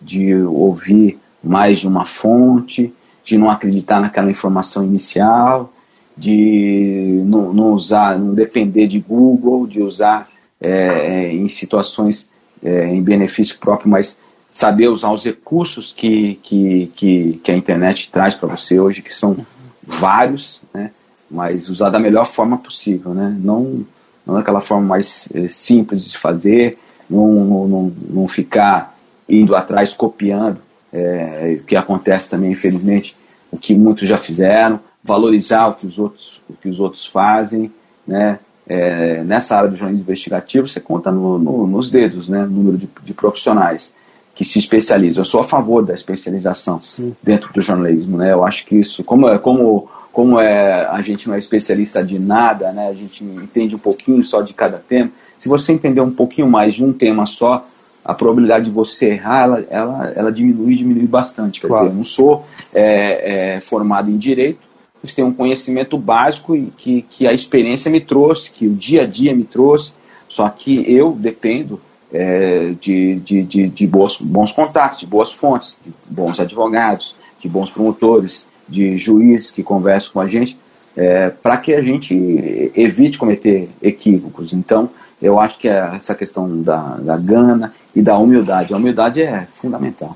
de 0.01 0.33
ouvir 0.35 1.19
mais 1.43 1.79
de 1.79 1.87
uma 1.87 2.05
fonte, 2.05 2.93
de 3.29 3.37
não 3.37 3.51
acreditar 3.51 4.01
naquela 4.01 4.31
informação 4.31 4.83
inicial, 4.83 5.71
de 6.17 7.21
não, 7.25 7.53
não 7.53 7.73
usar, 7.73 8.17
não 8.17 8.33
depender 8.33 8.87
de 8.87 8.99
Google, 8.99 9.67
de 9.67 9.83
usar 9.83 10.27
é, 10.59 11.31
em 11.31 11.47
situações 11.47 12.27
é, 12.63 12.87
em 12.87 13.03
benefício 13.03 13.59
próprio, 13.59 13.87
mas 13.87 14.17
saber 14.51 14.87
usar 14.87 15.11
os 15.11 15.23
recursos 15.23 15.93
que, 15.93 16.39
que, 16.41 16.91
que, 16.95 17.39
que 17.43 17.51
a 17.51 17.55
internet 17.55 18.09
traz 18.11 18.33
para 18.33 18.49
você 18.49 18.79
hoje, 18.79 19.03
que 19.03 19.13
são 19.13 19.37
vários, 19.83 20.59
né? 20.73 20.89
mas 21.29 21.69
usar 21.69 21.91
da 21.91 21.99
melhor 21.99 22.25
forma 22.25 22.57
possível, 22.57 23.13
né? 23.13 23.37
não 23.39 23.85
não 24.25 24.37
é 24.37 24.41
aquela 24.41 24.61
forma 24.61 24.85
mais 24.85 25.27
é, 25.33 25.47
simples 25.47 26.11
de 26.11 26.17
fazer, 26.17 26.77
não, 27.09 27.67
não, 27.67 27.93
não 28.09 28.27
ficar 28.27 28.95
indo 29.27 29.55
atrás 29.55 29.91
copiando, 29.93 30.59
é, 30.93 31.59
que 31.65 31.75
acontece 31.75 32.29
também, 32.29 32.51
infelizmente, 32.51 33.15
o 33.51 33.57
que 33.57 33.73
muitos 33.75 34.07
já 34.07 34.17
fizeram, 34.17 34.79
valorizar 35.03 35.67
o 35.67 35.73
que 35.73 35.87
os 35.87 35.97
outros, 35.97 36.41
o 36.49 36.53
que 36.53 36.69
os 36.69 36.79
outros 36.79 37.05
fazem, 37.05 37.71
né? 38.07 38.39
É, 38.67 39.23
nessa 39.23 39.57
área 39.57 39.69
do 39.69 39.75
jornalismo 39.75 40.03
investigativo, 40.03 40.67
você 40.67 40.79
conta 40.79 41.11
no, 41.11 41.39
no, 41.39 41.65
nos 41.65 41.89
dedos, 41.89 42.29
né? 42.29 42.43
O 42.43 42.49
número 42.49 42.77
de, 42.77 42.87
de, 43.03 43.13
profissionais 43.13 43.91
que 44.35 44.45
se 44.45 44.59
especializam. 44.59 45.21
Eu 45.21 45.25
sou 45.25 45.41
a 45.41 45.43
favor 45.43 45.83
da 45.83 45.95
especialização 45.95 46.79
Sim. 46.79 47.15
dentro 47.23 47.51
do 47.51 47.61
jornalismo, 47.61 48.17
né? 48.17 48.31
Eu 48.31 48.43
acho 48.43 48.65
que 48.65 48.75
isso, 48.75 49.03
como, 49.03 49.27
é, 49.27 49.39
como 49.39 49.89
como 50.11 50.39
é, 50.39 50.85
a 50.87 51.01
gente 51.01 51.27
não 51.27 51.35
é 51.35 51.39
especialista 51.39 52.03
de 52.03 52.19
nada, 52.19 52.71
né, 52.71 52.89
a 52.89 52.93
gente 52.93 53.23
entende 53.23 53.75
um 53.75 53.79
pouquinho 53.79 54.23
só 54.23 54.41
de 54.41 54.53
cada 54.53 54.77
tema, 54.77 55.11
se 55.37 55.47
você 55.47 55.71
entender 55.71 56.01
um 56.01 56.11
pouquinho 56.11 56.49
mais 56.49 56.75
de 56.75 56.83
um 56.83 56.91
tema 56.91 57.25
só, 57.25 57.65
a 58.03 58.13
probabilidade 58.13 58.65
de 58.65 58.71
você 58.71 59.11
errar, 59.11 59.43
ela, 59.43 59.65
ela, 59.69 60.13
ela 60.15 60.31
diminui, 60.31 60.75
diminui 60.75 61.07
bastante. 61.07 61.61
Quer 61.61 61.67
claro. 61.67 61.83
dizer, 61.83 61.93
eu 61.93 61.97
não 61.97 62.03
sou 62.03 62.45
é, 62.73 63.55
é, 63.55 63.61
formado 63.61 64.09
em 64.09 64.17
direito, 64.17 64.59
mas 65.01 65.13
tenho 65.13 65.27
um 65.27 65.33
conhecimento 65.33 65.97
básico 65.97 66.55
e 66.55 66.71
que, 66.77 67.01
que 67.03 67.27
a 67.27 67.33
experiência 67.33 67.91
me 67.91 68.01
trouxe, 68.01 68.51
que 68.51 68.67
o 68.67 68.73
dia 68.73 69.03
a 69.03 69.05
dia 69.05 69.35
me 69.35 69.43
trouxe, 69.43 69.93
só 70.27 70.47
que 70.49 70.91
eu 70.91 71.11
dependo 71.11 71.79
é, 72.11 72.73
de, 72.79 73.15
de, 73.15 73.43
de, 73.43 73.67
de 73.67 73.87
bons, 73.87 74.19
bons 74.19 74.51
contatos, 74.51 74.99
de 74.99 75.05
boas 75.05 75.31
fontes, 75.31 75.77
de 75.85 75.91
bons 76.09 76.39
advogados, 76.39 77.15
de 77.39 77.47
bons 77.47 77.71
promotores, 77.71 78.47
de 78.67 78.97
juízes 78.97 79.51
que 79.51 79.63
conversam 79.63 80.13
com 80.13 80.19
a 80.19 80.27
gente, 80.27 80.57
é, 80.95 81.29
para 81.29 81.57
que 81.57 81.73
a 81.73 81.81
gente 81.81 82.71
evite 82.75 83.17
cometer 83.17 83.69
equívocos. 83.81 84.53
Então, 84.53 84.89
eu 85.21 85.39
acho 85.39 85.57
que 85.57 85.67
é 85.67 85.95
essa 85.95 86.15
questão 86.15 86.61
da, 86.61 86.97
da 86.97 87.17
gana 87.17 87.73
e 87.95 88.01
da 88.01 88.17
humildade. 88.17 88.73
A 88.73 88.77
humildade 88.77 89.21
é 89.21 89.47
fundamental. 89.55 90.15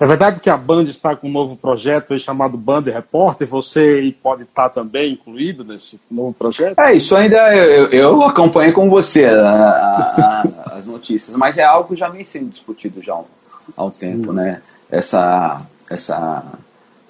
É 0.00 0.06
verdade 0.06 0.40
que 0.40 0.48
a 0.48 0.56
Band 0.56 0.84
está 0.84 1.14
com 1.14 1.28
um 1.28 1.30
novo 1.30 1.56
projeto 1.56 2.18
chamado 2.18 2.56
Band 2.56 2.80
Repórter. 2.80 3.46
Você 3.48 4.14
pode 4.22 4.44
estar 4.44 4.70
também 4.70 5.12
incluído 5.12 5.62
nesse 5.62 6.00
novo 6.10 6.32
projeto? 6.32 6.78
É, 6.78 6.94
isso 6.94 7.14
ainda 7.14 7.54
eu, 7.54 7.88
eu 7.88 8.22
acompanho 8.22 8.72
com 8.72 8.88
você 8.88 9.26
a, 9.26 9.50
a, 9.50 10.42
as 10.78 10.86
notícias, 10.86 11.36
mas 11.36 11.58
é 11.58 11.64
algo 11.64 11.90
que 11.90 11.96
já 11.96 12.08
vem 12.08 12.24
sendo 12.24 12.48
discutido 12.48 13.02
já 13.02 13.20
há 13.76 13.84
um 13.84 13.90
tempo, 13.90 14.30
hum. 14.30 14.34
né? 14.34 14.62
Essa, 14.90 15.60
essa, 15.90 16.44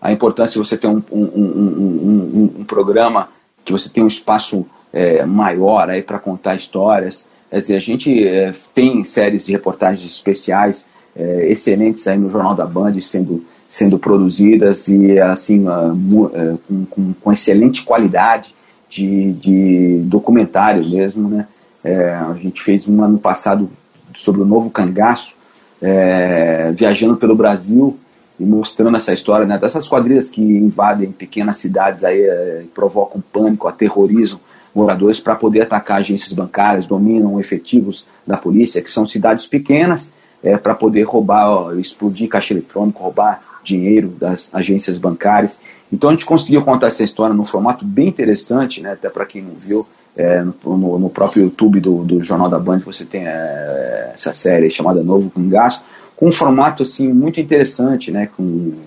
a 0.03 0.11
importância 0.11 0.55
de 0.55 0.59
você 0.59 0.77
ter 0.77 0.89
um, 0.89 1.01
um, 1.13 1.23
um, 1.23 2.55
um 2.59 2.65
programa 2.65 3.29
que 3.65 3.73
você 3.73 3.89
tem 3.89 4.03
um 4.03 4.09
espaço 4.09 4.67
é, 4.93 5.25
maior 5.25 5.89
aí 5.89 6.03
para 6.03 6.19
contar 6.19 6.55
histórias. 6.55 7.25
Quer 7.51 7.61
dizer, 7.61 7.77
a 7.77 7.81
gente 7.81 8.27
é, 8.27 8.53
tem 8.75 9.05
séries 9.05 9.47
de 9.47 9.53
reportagens 9.53 10.05
especiais 10.05 10.87
é, 11.17 11.51
excelentes 11.51 12.07
aí 12.07 12.19
no 12.19 12.31
Jornal 12.31 12.55
da 12.55 12.65
Band 12.65 13.01
sendo, 13.01 13.45
sendo 13.69 13.99
produzidas 13.99 14.89
e 14.89 15.19
assim 15.19 15.67
uh, 15.67 16.59
com, 16.67 16.87
com, 16.87 17.13
com, 17.15 17.33
excelente 17.33 17.83
qualidade 17.83 18.55
de, 18.89 19.33
de 19.33 19.99
documentário 20.05 20.89
mesmo, 20.89 21.29
né? 21.29 21.47
É, 21.83 22.11
a 22.13 22.35
gente 22.35 22.63
fez 22.63 22.87
um 22.87 23.03
ano 23.03 23.19
passado 23.19 23.71
sobre 24.15 24.43
o 24.43 24.45
novo 24.45 24.71
cangaço, 24.71 25.33
é, 25.81 26.71
viajando 26.73 27.17
pelo 27.17 27.35
Brasil 27.35 27.99
e 28.39 28.45
mostrando 28.45 28.97
essa 28.97 29.15
história 29.15 29.47
né, 29.47 29.57
dessas 29.57 29.89
quadrilhas 29.89 30.29
que 30.29 30.43
invadem 30.43 31.11
pequenas 31.11 31.57
cidades 31.57 32.05
aí, 32.05 32.21
é, 32.21 32.65
provocam 32.75 33.23
pânico, 33.33 33.67
aterrorizam 33.67 34.39
moradores 34.75 35.21
para 35.21 35.35
poder 35.35 35.63
atacar 35.63 35.99
agências 35.99 36.33
bancárias, 36.33 36.87
dominam 36.87 37.41
efetivos 37.41 38.07
da 38.27 38.37
polícia, 38.37 38.83
que 38.83 38.91
são 38.91 39.07
cidades 39.07 39.47
pequenas 39.47 40.13
é, 40.43 40.57
para 40.57 40.75
poder 40.75 41.03
roubar, 41.03 41.49
ó, 41.49 41.73
explodir 41.75 42.29
caixa 42.29 42.55
eletrônico, 42.55 43.03
roubar 43.03 43.43
dinheiro 43.65 44.09
das 44.09 44.55
agências 44.55 44.99
bancárias. 44.99 45.61
Então 45.93 46.11
a 46.11 46.13
gente 46.13 46.25
conseguiu 46.25 46.63
contar 46.63 46.89
essa 46.89 47.03
história 47.03 47.35
num 47.35 47.45
formato 47.45 47.85
bem 47.85 48.09
interessante, 48.09 48.81
né, 48.81 48.93
até 48.93 49.09
para 49.09 49.27
quem 49.27 49.43
não 49.43 49.55
viu, 49.55 49.87
é, 50.17 50.43
no, 50.43 50.99
no, 50.99 51.11
próprio 51.11 51.45
YouTube 51.45 51.81
do, 51.81 52.05
do, 52.05 52.23
Jornal 52.23 52.49
da 52.49 52.59
Band 52.59 52.81
você 52.81 53.05
tem 53.05 53.27
é, 53.27 54.13
essa 54.15 54.35
série 54.35 54.71
chamada 54.71 55.03
Novo 55.03 55.31
com 55.31 55.49
Gasto, 55.49 55.85
com 56.17 56.29
um 56.29 56.33
formato 56.33 56.83
assim 56.83 57.13
muito 57.13 57.41
interessante, 57.41 58.11
né, 58.11 58.29
com 58.37 58.43
um 58.43 58.79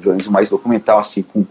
jornalismo 0.00 0.32
mais 0.32 0.48
documental, 0.48 0.98
assim, 0.98 1.22
com 1.22 1.44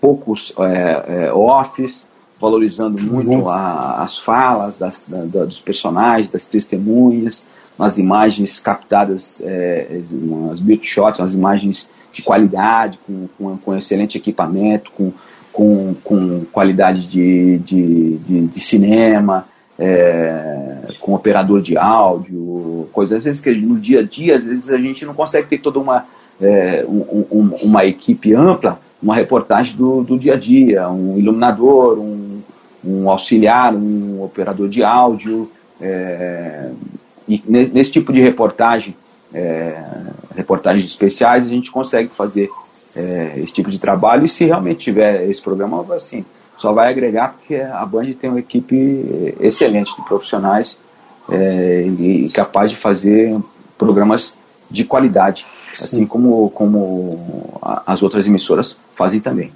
poucos 0.00 0.52
é, 0.58 1.26
é 1.26 1.32
offs, 1.32 2.06
valorizando 2.44 3.02
muito 3.02 3.48
a, 3.48 4.02
as 4.02 4.18
falas 4.18 4.76
das, 4.76 5.02
da, 5.06 5.44
dos 5.44 5.60
personagens, 5.60 6.30
das 6.30 6.44
testemunhas, 6.44 7.46
umas 7.78 7.96
imagens 7.96 8.60
captadas, 8.60 9.40
é, 9.42 10.02
umas 10.12 10.60
beauty 10.60 10.86
shots, 10.86 11.20
umas 11.20 11.34
imagens 11.34 11.88
de 12.12 12.22
qualidade, 12.22 12.98
com, 13.06 13.28
com, 13.38 13.56
com 13.56 13.76
excelente 13.76 14.18
equipamento, 14.18 14.92
com, 14.92 15.10
com, 15.52 15.94
com 16.04 16.44
qualidade 16.52 17.06
de, 17.06 17.58
de, 17.58 18.16
de, 18.18 18.46
de 18.48 18.60
cinema, 18.60 19.46
é, 19.78 20.88
com 21.00 21.14
operador 21.14 21.62
de 21.62 21.78
áudio, 21.78 22.88
coisas 22.92 23.18
às 23.18 23.24
vezes 23.24 23.40
que 23.40 23.52
no 23.54 23.78
dia 23.78 24.00
a 24.00 24.02
dia, 24.02 24.36
às 24.36 24.44
vezes 24.44 24.70
a 24.70 24.76
gente 24.78 25.04
não 25.06 25.14
consegue 25.14 25.48
ter 25.48 25.58
toda 25.58 25.78
uma, 25.78 26.04
é, 26.40 26.84
um, 26.86 27.24
um, 27.32 27.50
uma 27.62 27.84
equipe 27.86 28.34
ampla, 28.34 28.78
uma 29.02 29.14
reportagem 29.14 29.76
do, 29.76 30.02
do 30.02 30.18
dia 30.18 30.34
a 30.34 30.36
dia, 30.36 30.88
um 30.88 31.18
iluminador, 31.18 31.98
um, 31.98 32.13
um 32.84 33.08
auxiliar, 33.10 33.74
um 33.74 34.22
operador 34.22 34.68
de 34.68 34.82
áudio, 34.82 35.50
é, 35.80 36.70
e 37.28 37.42
nesse 37.46 37.92
tipo 37.92 38.12
de 38.12 38.20
reportagem, 38.20 38.94
é, 39.32 39.82
reportagens 40.36 40.84
especiais, 40.84 41.46
a 41.46 41.48
gente 41.48 41.70
consegue 41.70 42.10
fazer 42.10 42.50
é, 42.94 43.34
esse 43.36 43.52
tipo 43.52 43.70
de 43.70 43.78
trabalho. 43.78 44.26
E 44.26 44.28
se 44.28 44.44
realmente 44.44 44.80
tiver 44.80 45.28
esse 45.28 45.40
programa, 45.40 45.84
assim, 45.94 46.24
só 46.58 46.72
vai 46.72 46.90
agregar 46.90 47.34
porque 47.34 47.56
a 47.56 47.84
Band 47.84 48.12
tem 48.12 48.30
uma 48.30 48.38
equipe 48.38 49.34
excelente 49.40 49.94
de 49.96 50.02
profissionais 50.02 50.78
é, 51.30 51.82
e, 51.86 52.28
capaz 52.32 52.70
de 52.70 52.76
fazer 52.76 53.36
programas 53.78 54.34
de 54.70 54.84
qualidade, 54.84 55.44
Sim. 55.72 55.84
assim 55.84 56.06
como, 56.06 56.50
como 56.50 57.58
as 57.86 58.02
outras 58.02 58.26
emissoras 58.26 58.76
fazem 58.94 59.20
também. 59.20 59.50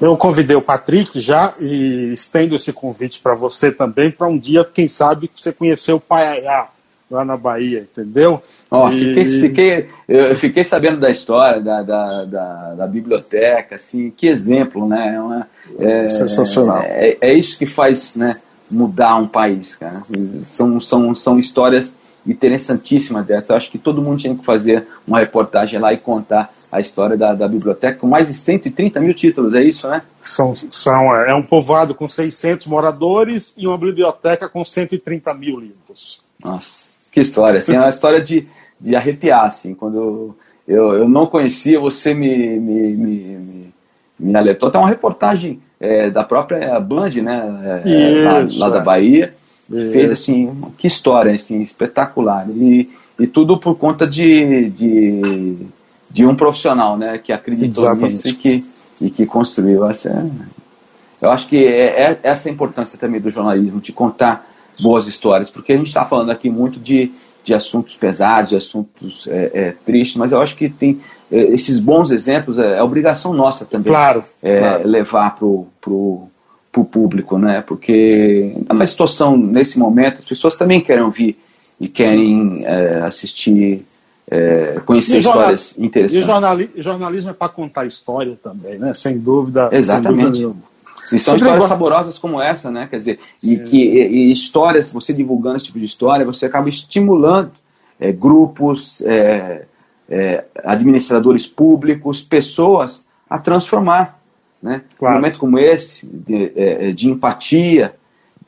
Eu 0.00 0.16
convidei 0.16 0.56
o 0.56 0.62
Patrick 0.62 1.20
já 1.20 1.54
e 1.58 2.12
estendo 2.12 2.54
esse 2.54 2.72
convite 2.72 3.20
para 3.20 3.34
você 3.34 3.72
também, 3.72 4.10
para 4.10 4.26
um 4.26 4.38
dia, 4.38 4.64
quem 4.64 4.88
sabe, 4.88 5.30
você 5.34 5.52
conhecer 5.52 5.92
o 5.92 6.00
Paiaiá 6.00 6.68
lá 7.10 7.24
na 7.24 7.36
Bahia, 7.36 7.80
entendeu? 7.80 8.42
Oh, 8.70 8.88
e... 8.88 8.92
fiquei, 8.92 9.26
fiquei, 9.26 9.88
eu 10.08 10.36
fiquei 10.36 10.64
sabendo 10.64 10.98
da 10.98 11.08
história 11.08 11.60
da, 11.60 11.82
da, 11.82 12.24
da, 12.24 12.74
da 12.74 12.86
biblioteca, 12.86 13.76
assim, 13.76 14.10
que 14.10 14.26
exemplo, 14.26 14.88
né? 14.88 15.14
É, 15.14 15.20
uma, 15.20 15.48
é 15.78 16.10
Sensacional. 16.10 16.82
É, 16.82 17.16
é, 17.20 17.34
isso 17.34 17.56
que 17.56 17.66
faz 17.66 18.16
né, 18.16 18.40
mudar 18.70 19.16
um 19.16 19.28
país, 19.28 19.76
cara. 19.76 20.02
São, 20.46 20.80
são, 20.80 21.14
são 21.14 21.38
histórias 21.38 21.96
interessantíssimas 22.26 23.24
dessas. 23.24 23.50
Eu 23.50 23.56
acho 23.56 23.70
que 23.70 23.78
todo 23.78 24.02
mundo 24.02 24.18
tinha 24.18 24.34
que 24.34 24.44
fazer 24.44 24.84
uma 25.06 25.20
reportagem 25.20 25.78
lá 25.78 25.92
e 25.92 25.96
contar 25.96 26.52
a 26.76 26.80
história 26.80 27.16
da, 27.16 27.32
da 27.32 27.48
biblioteca, 27.48 27.98
com 27.98 28.06
mais 28.06 28.26
de 28.26 28.34
130 28.34 29.00
mil 29.00 29.14
títulos, 29.14 29.54
é 29.54 29.62
isso, 29.62 29.88
né? 29.88 30.02
São, 30.22 30.54
são, 30.70 31.14
é 31.16 31.34
um 31.34 31.42
povoado 31.42 31.94
com 31.94 32.06
600 32.06 32.66
moradores 32.66 33.54
e 33.56 33.66
uma 33.66 33.78
biblioteca 33.78 34.46
com 34.46 34.62
130 34.62 35.32
mil 35.32 35.58
livros. 35.58 36.22
Nossa, 36.44 36.90
que 37.10 37.18
história, 37.18 37.60
assim, 37.60 37.74
é 37.74 37.80
uma 37.80 37.88
história 37.88 38.20
de, 38.20 38.46
de 38.78 38.94
arrepiar, 38.94 39.46
assim, 39.46 39.74
quando 39.74 40.36
eu, 40.68 40.92
eu 40.92 41.08
não 41.08 41.26
conhecia, 41.26 41.80
você 41.80 42.12
me, 42.12 42.60
me, 42.60 42.92
me, 42.92 43.16
me, 43.38 43.74
me 44.20 44.36
alertou, 44.36 44.70
tem 44.70 44.78
uma 44.78 44.90
reportagem 44.90 45.58
é, 45.80 46.10
da 46.10 46.24
própria 46.24 46.78
Band, 46.78 47.10
né, 47.22 47.82
é, 47.86 48.44
isso, 48.48 48.58
lá, 48.58 48.66
lá, 48.66 48.74
da 48.74 48.80
Bahia, 48.80 49.34
isso. 49.70 49.92
fez, 49.92 50.12
assim, 50.12 50.60
que 50.76 50.86
história, 50.86 51.32
assim, 51.32 51.62
espetacular, 51.62 52.46
e, 52.50 52.90
e 53.18 53.26
tudo 53.26 53.56
por 53.56 53.78
conta 53.78 54.06
de, 54.06 54.68
de 54.68 55.66
de 56.16 56.24
um 56.24 56.34
profissional, 56.34 56.96
né, 56.96 57.18
que 57.18 57.30
acreditou 57.30 57.84
Exatamente. 57.84 58.14
nisso 58.14 58.28
e 58.28 58.32
que, 58.32 58.64
e 59.02 59.10
que 59.10 59.26
construiu 59.26 59.86
essa. 59.86 60.26
Eu 61.20 61.30
acho 61.30 61.46
que 61.46 61.62
é, 61.62 62.04
é 62.04 62.18
essa 62.22 62.48
a 62.48 62.52
importância 62.52 62.98
também 62.98 63.20
do 63.20 63.28
jornalismo, 63.28 63.82
de 63.82 63.92
contar 63.92 64.48
boas 64.80 65.06
histórias, 65.06 65.50
porque 65.50 65.74
a 65.74 65.76
gente 65.76 65.88
está 65.88 66.06
falando 66.06 66.30
aqui 66.30 66.48
muito 66.48 66.80
de, 66.80 67.12
de 67.44 67.52
assuntos 67.52 67.96
pesados, 67.96 68.48
de 68.48 68.56
assuntos 68.56 69.28
é, 69.28 69.50
é, 69.52 69.74
tristes, 69.84 70.16
mas 70.16 70.32
eu 70.32 70.40
acho 70.40 70.56
que 70.56 70.70
tem 70.70 71.02
é, 71.30 71.38
esses 71.52 71.78
bons 71.78 72.10
exemplos, 72.10 72.58
é, 72.58 72.78
é 72.78 72.82
obrigação 72.82 73.34
nossa 73.34 73.66
também 73.66 73.92
claro, 73.92 74.24
é, 74.42 74.58
claro. 74.58 74.88
levar 74.88 75.36
para 75.36 75.44
o 75.44 75.66
pro, 75.82 76.28
pro 76.72 76.84
público, 76.86 77.36
né? 77.36 77.60
Porque 77.60 78.54
na 78.72 78.86
situação, 78.86 79.36
nesse 79.36 79.78
momento, 79.78 80.20
as 80.20 80.24
pessoas 80.24 80.56
também 80.56 80.80
querem 80.80 81.04
ouvir 81.04 81.38
e 81.78 81.88
querem 81.88 82.64
assistir 83.04 83.84
é, 84.30 84.80
conhecer 84.84 85.18
histórias 85.18 85.78
interessantes. 85.78 86.24
E 86.24 86.26
jornali 86.26 86.70
jornalismo 86.76 87.30
é 87.30 87.32
para 87.32 87.48
contar 87.48 87.86
história 87.86 88.36
também, 88.42 88.78
né? 88.78 88.92
Sem 88.94 89.18
dúvida. 89.18 89.68
Exatamente. 89.72 90.38
Sem 90.38 90.42
dúvida 90.42 90.76
e 91.12 91.20
são 91.20 91.36
histórias 91.36 91.56
igual. 91.56 91.68
saborosas 91.68 92.18
como 92.18 92.40
essa, 92.40 92.70
né? 92.70 92.88
Quer 92.90 92.98
dizer, 92.98 93.20
e 93.42 93.56
que 93.56 93.76
e, 93.76 94.28
e 94.28 94.32
histórias, 94.32 94.90
você 94.90 95.12
divulgando 95.12 95.56
esse 95.56 95.66
tipo 95.66 95.78
de 95.78 95.84
história, 95.84 96.24
você 96.24 96.46
acaba 96.46 96.68
estimulando 96.68 97.52
é, 98.00 98.10
grupos, 98.10 99.00
é, 99.02 99.64
é, 100.08 100.44
administradores 100.64 101.46
públicos, 101.46 102.22
pessoas 102.22 103.04
a 103.28 103.38
transformar. 103.38 104.20
Né? 104.60 104.82
Claro. 104.98 105.14
Um 105.14 105.18
momento 105.18 105.38
como 105.38 105.58
esse, 105.58 106.06
de, 106.06 106.52
é, 106.56 106.92
de 106.92 107.08
empatia, 107.08 107.94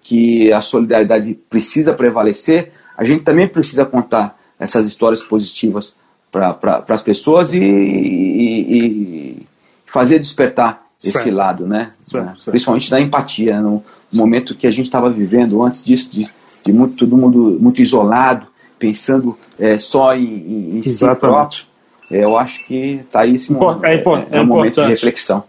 que 0.01 0.53
a 0.53 0.61
solidariedade 0.61 1.35
precisa 1.51 1.93
prevalecer, 1.93 2.73
a 2.97 3.05
gente 3.05 3.23
também 3.25 3.47
precisa 3.47 3.85
contar 3.85 4.38
essas 4.59 4.87
histórias 4.87 5.23
positivas 5.23 5.97
para 6.31 6.53
pra, 6.53 6.85
as 6.89 7.03
pessoas 7.03 7.53
e, 7.55 7.63
e, 7.63 8.77
e, 8.79 9.47
fazer 9.87 10.19
despertar 10.19 10.87
certo. 10.99 11.19
esse 11.19 11.31
lado, 11.31 11.67
né? 11.67 11.93
Certo, 12.07 12.27
certo. 12.27 12.51
Principalmente 12.51 12.91
da 12.91 13.01
empatia, 13.01 13.61
no 13.61 13.83
momento 14.13 14.55
que 14.55 14.67
a 14.67 14.71
gente 14.71 14.87
estava 14.87 15.09
vivendo 15.09 15.63
antes 15.63 15.85
disso, 15.85 16.11
de, 16.13 16.29
de 16.65 16.73
muito, 16.73 16.97
todo 16.97 17.17
mundo 17.17 17.57
muito 17.61 17.81
isolado, 17.81 18.47
pensando 18.79 19.37
é, 19.59 19.79
só 19.79 20.15
em, 20.15 20.79
em, 20.79 20.83
si 20.83 21.05
próprio. 21.17 21.65
É, 22.11 22.25
eu 22.25 22.39
acho 22.39 22.65
que 22.67 23.01
está 23.05 23.21
aí 23.21 23.35
esse 23.35 23.53
momento, 23.53 23.85
é, 23.85 23.95
é, 23.97 24.27
é, 24.33 24.41
um 24.41 24.47
momento 24.47 24.81
de 24.81 24.89
reflexão. 24.89 25.45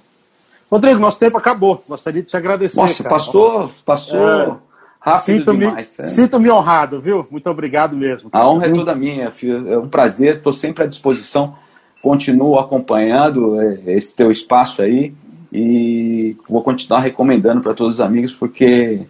Rodrigo, 0.69 0.99
nosso 0.99 1.17
tempo 1.17 1.37
acabou. 1.37 1.83
Gostaria 1.87 2.21
de 2.21 2.27
te 2.27 2.37
agradecer. 2.37 2.77
Nossa, 2.77 3.01
cara. 3.01 3.15
passou, 3.15 3.71
passou 3.83 4.29
é, 4.29 4.55
sinto-me, 5.19 5.65
demais. 5.65 5.97
É. 5.97 6.03
Sinto-me 6.03 6.51
honrado, 6.51 6.99
viu? 6.99 7.25
Muito 7.31 7.49
obrigado 7.49 7.95
mesmo. 7.95 8.29
Cara. 8.29 8.43
A 8.43 8.49
honra 8.49 8.65
é 8.65 8.71
toda 8.71 8.93
minha, 8.93 9.31
filho. 9.31 9.71
É 9.71 9.77
um 9.77 9.87
prazer, 9.87 10.37
estou 10.37 10.51
sempre 10.51 10.83
à 10.83 10.87
disposição. 10.87 11.55
Continuo 12.01 12.59
acompanhando 12.59 13.59
é, 13.61 13.93
esse 13.93 14.15
teu 14.15 14.31
espaço 14.31 14.81
aí 14.81 15.13
e 15.51 16.35
vou 16.47 16.61
continuar 16.61 16.99
recomendando 16.99 17.61
para 17.61 17.73
todos 17.73 17.95
os 17.95 18.01
amigos 18.01 18.33
porque 18.33 19.01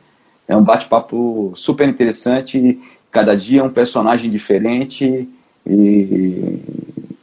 é 0.48 0.56
um 0.56 0.64
bate-papo 0.64 1.54
super 1.56 1.88
interessante. 1.88 2.80
Cada 3.12 3.36
dia 3.36 3.62
é 3.62 3.64
um 3.64 3.70
personagem 3.70 4.30
diferente 4.30 5.28
e, 5.66 6.60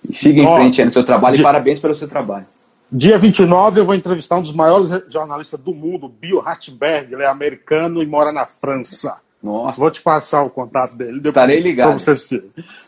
e 0.08 0.14
siga 0.14 0.40
em 0.40 0.54
frente 0.56 0.80
aí 0.80 0.86
no 0.86 0.92
seu 0.92 1.04
trabalho 1.04 1.36
e 1.36 1.42
parabéns 1.42 1.80
pelo 1.80 1.94
seu 1.94 2.08
trabalho. 2.08 2.46
Dia 2.90 3.18
29 3.18 3.80
eu 3.80 3.84
vou 3.84 3.94
entrevistar 3.94 4.36
um 4.36 4.42
dos 4.42 4.52
maiores 4.52 4.90
jornalistas 5.10 5.60
do 5.60 5.74
mundo, 5.74 6.08
Bill 6.08 6.40
Hartberg. 6.40 7.12
Ele 7.12 7.22
é 7.22 7.26
americano 7.26 8.02
e 8.02 8.06
mora 8.06 8.32
na 8.32 8.46
França. 8.46 9.20
Nossa. 9.42 9.78
Vou 9.78 9.90
te 9.90 10.00
passar 10.00 10.42
o 10.42 10.50
contato 10.50 10.96
dele. 10.96 11.20
Estarei 11.24 11.60
ligado. 11.60 11.96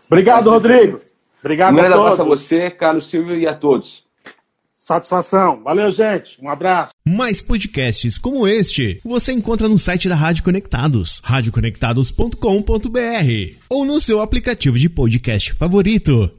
Obrigado, 0.07 0.51
Rodrigo. 0.51 1.01
Obrigado 1.41 1.73
um 1.73 1.77
grande 1.77 1.95
a 1.95 1.99
abraço 1.99 2.23
a 2.23 2.25
você, 2.25 2.71
Carlos 2.71 3.09
Silvio, 3.09 3.37
e 3.37 3.47
a 3.47 3.55
todos. 3.55 4.07
Satisfação. 4.75 5.63
Valeu, 5.63 5.91
gente. 5.91 6.43
Um 6.43 6.49
abraço. 6.49 6.93
Mais 7.07 7.43
podcasts 7.43 8.17
como 8.17 8.47
este 8.47 9.01
você 9.05 9.33
encontra 9.33 9.69
no 9.69 9.79
site 9.79 10.09
da 10.09 10.15
Rádio 10.15 10.45
Conectados, 10.45 11.21
radioconectados.com.br 11.25 13.57
ou 13.69 13.85
no 13.85 14.01
seu 14.01 14.21
aplicativo 14.21 14.79
de 14.79 14.89
podcast 14.89 15.53
favorito. 15.55 16.39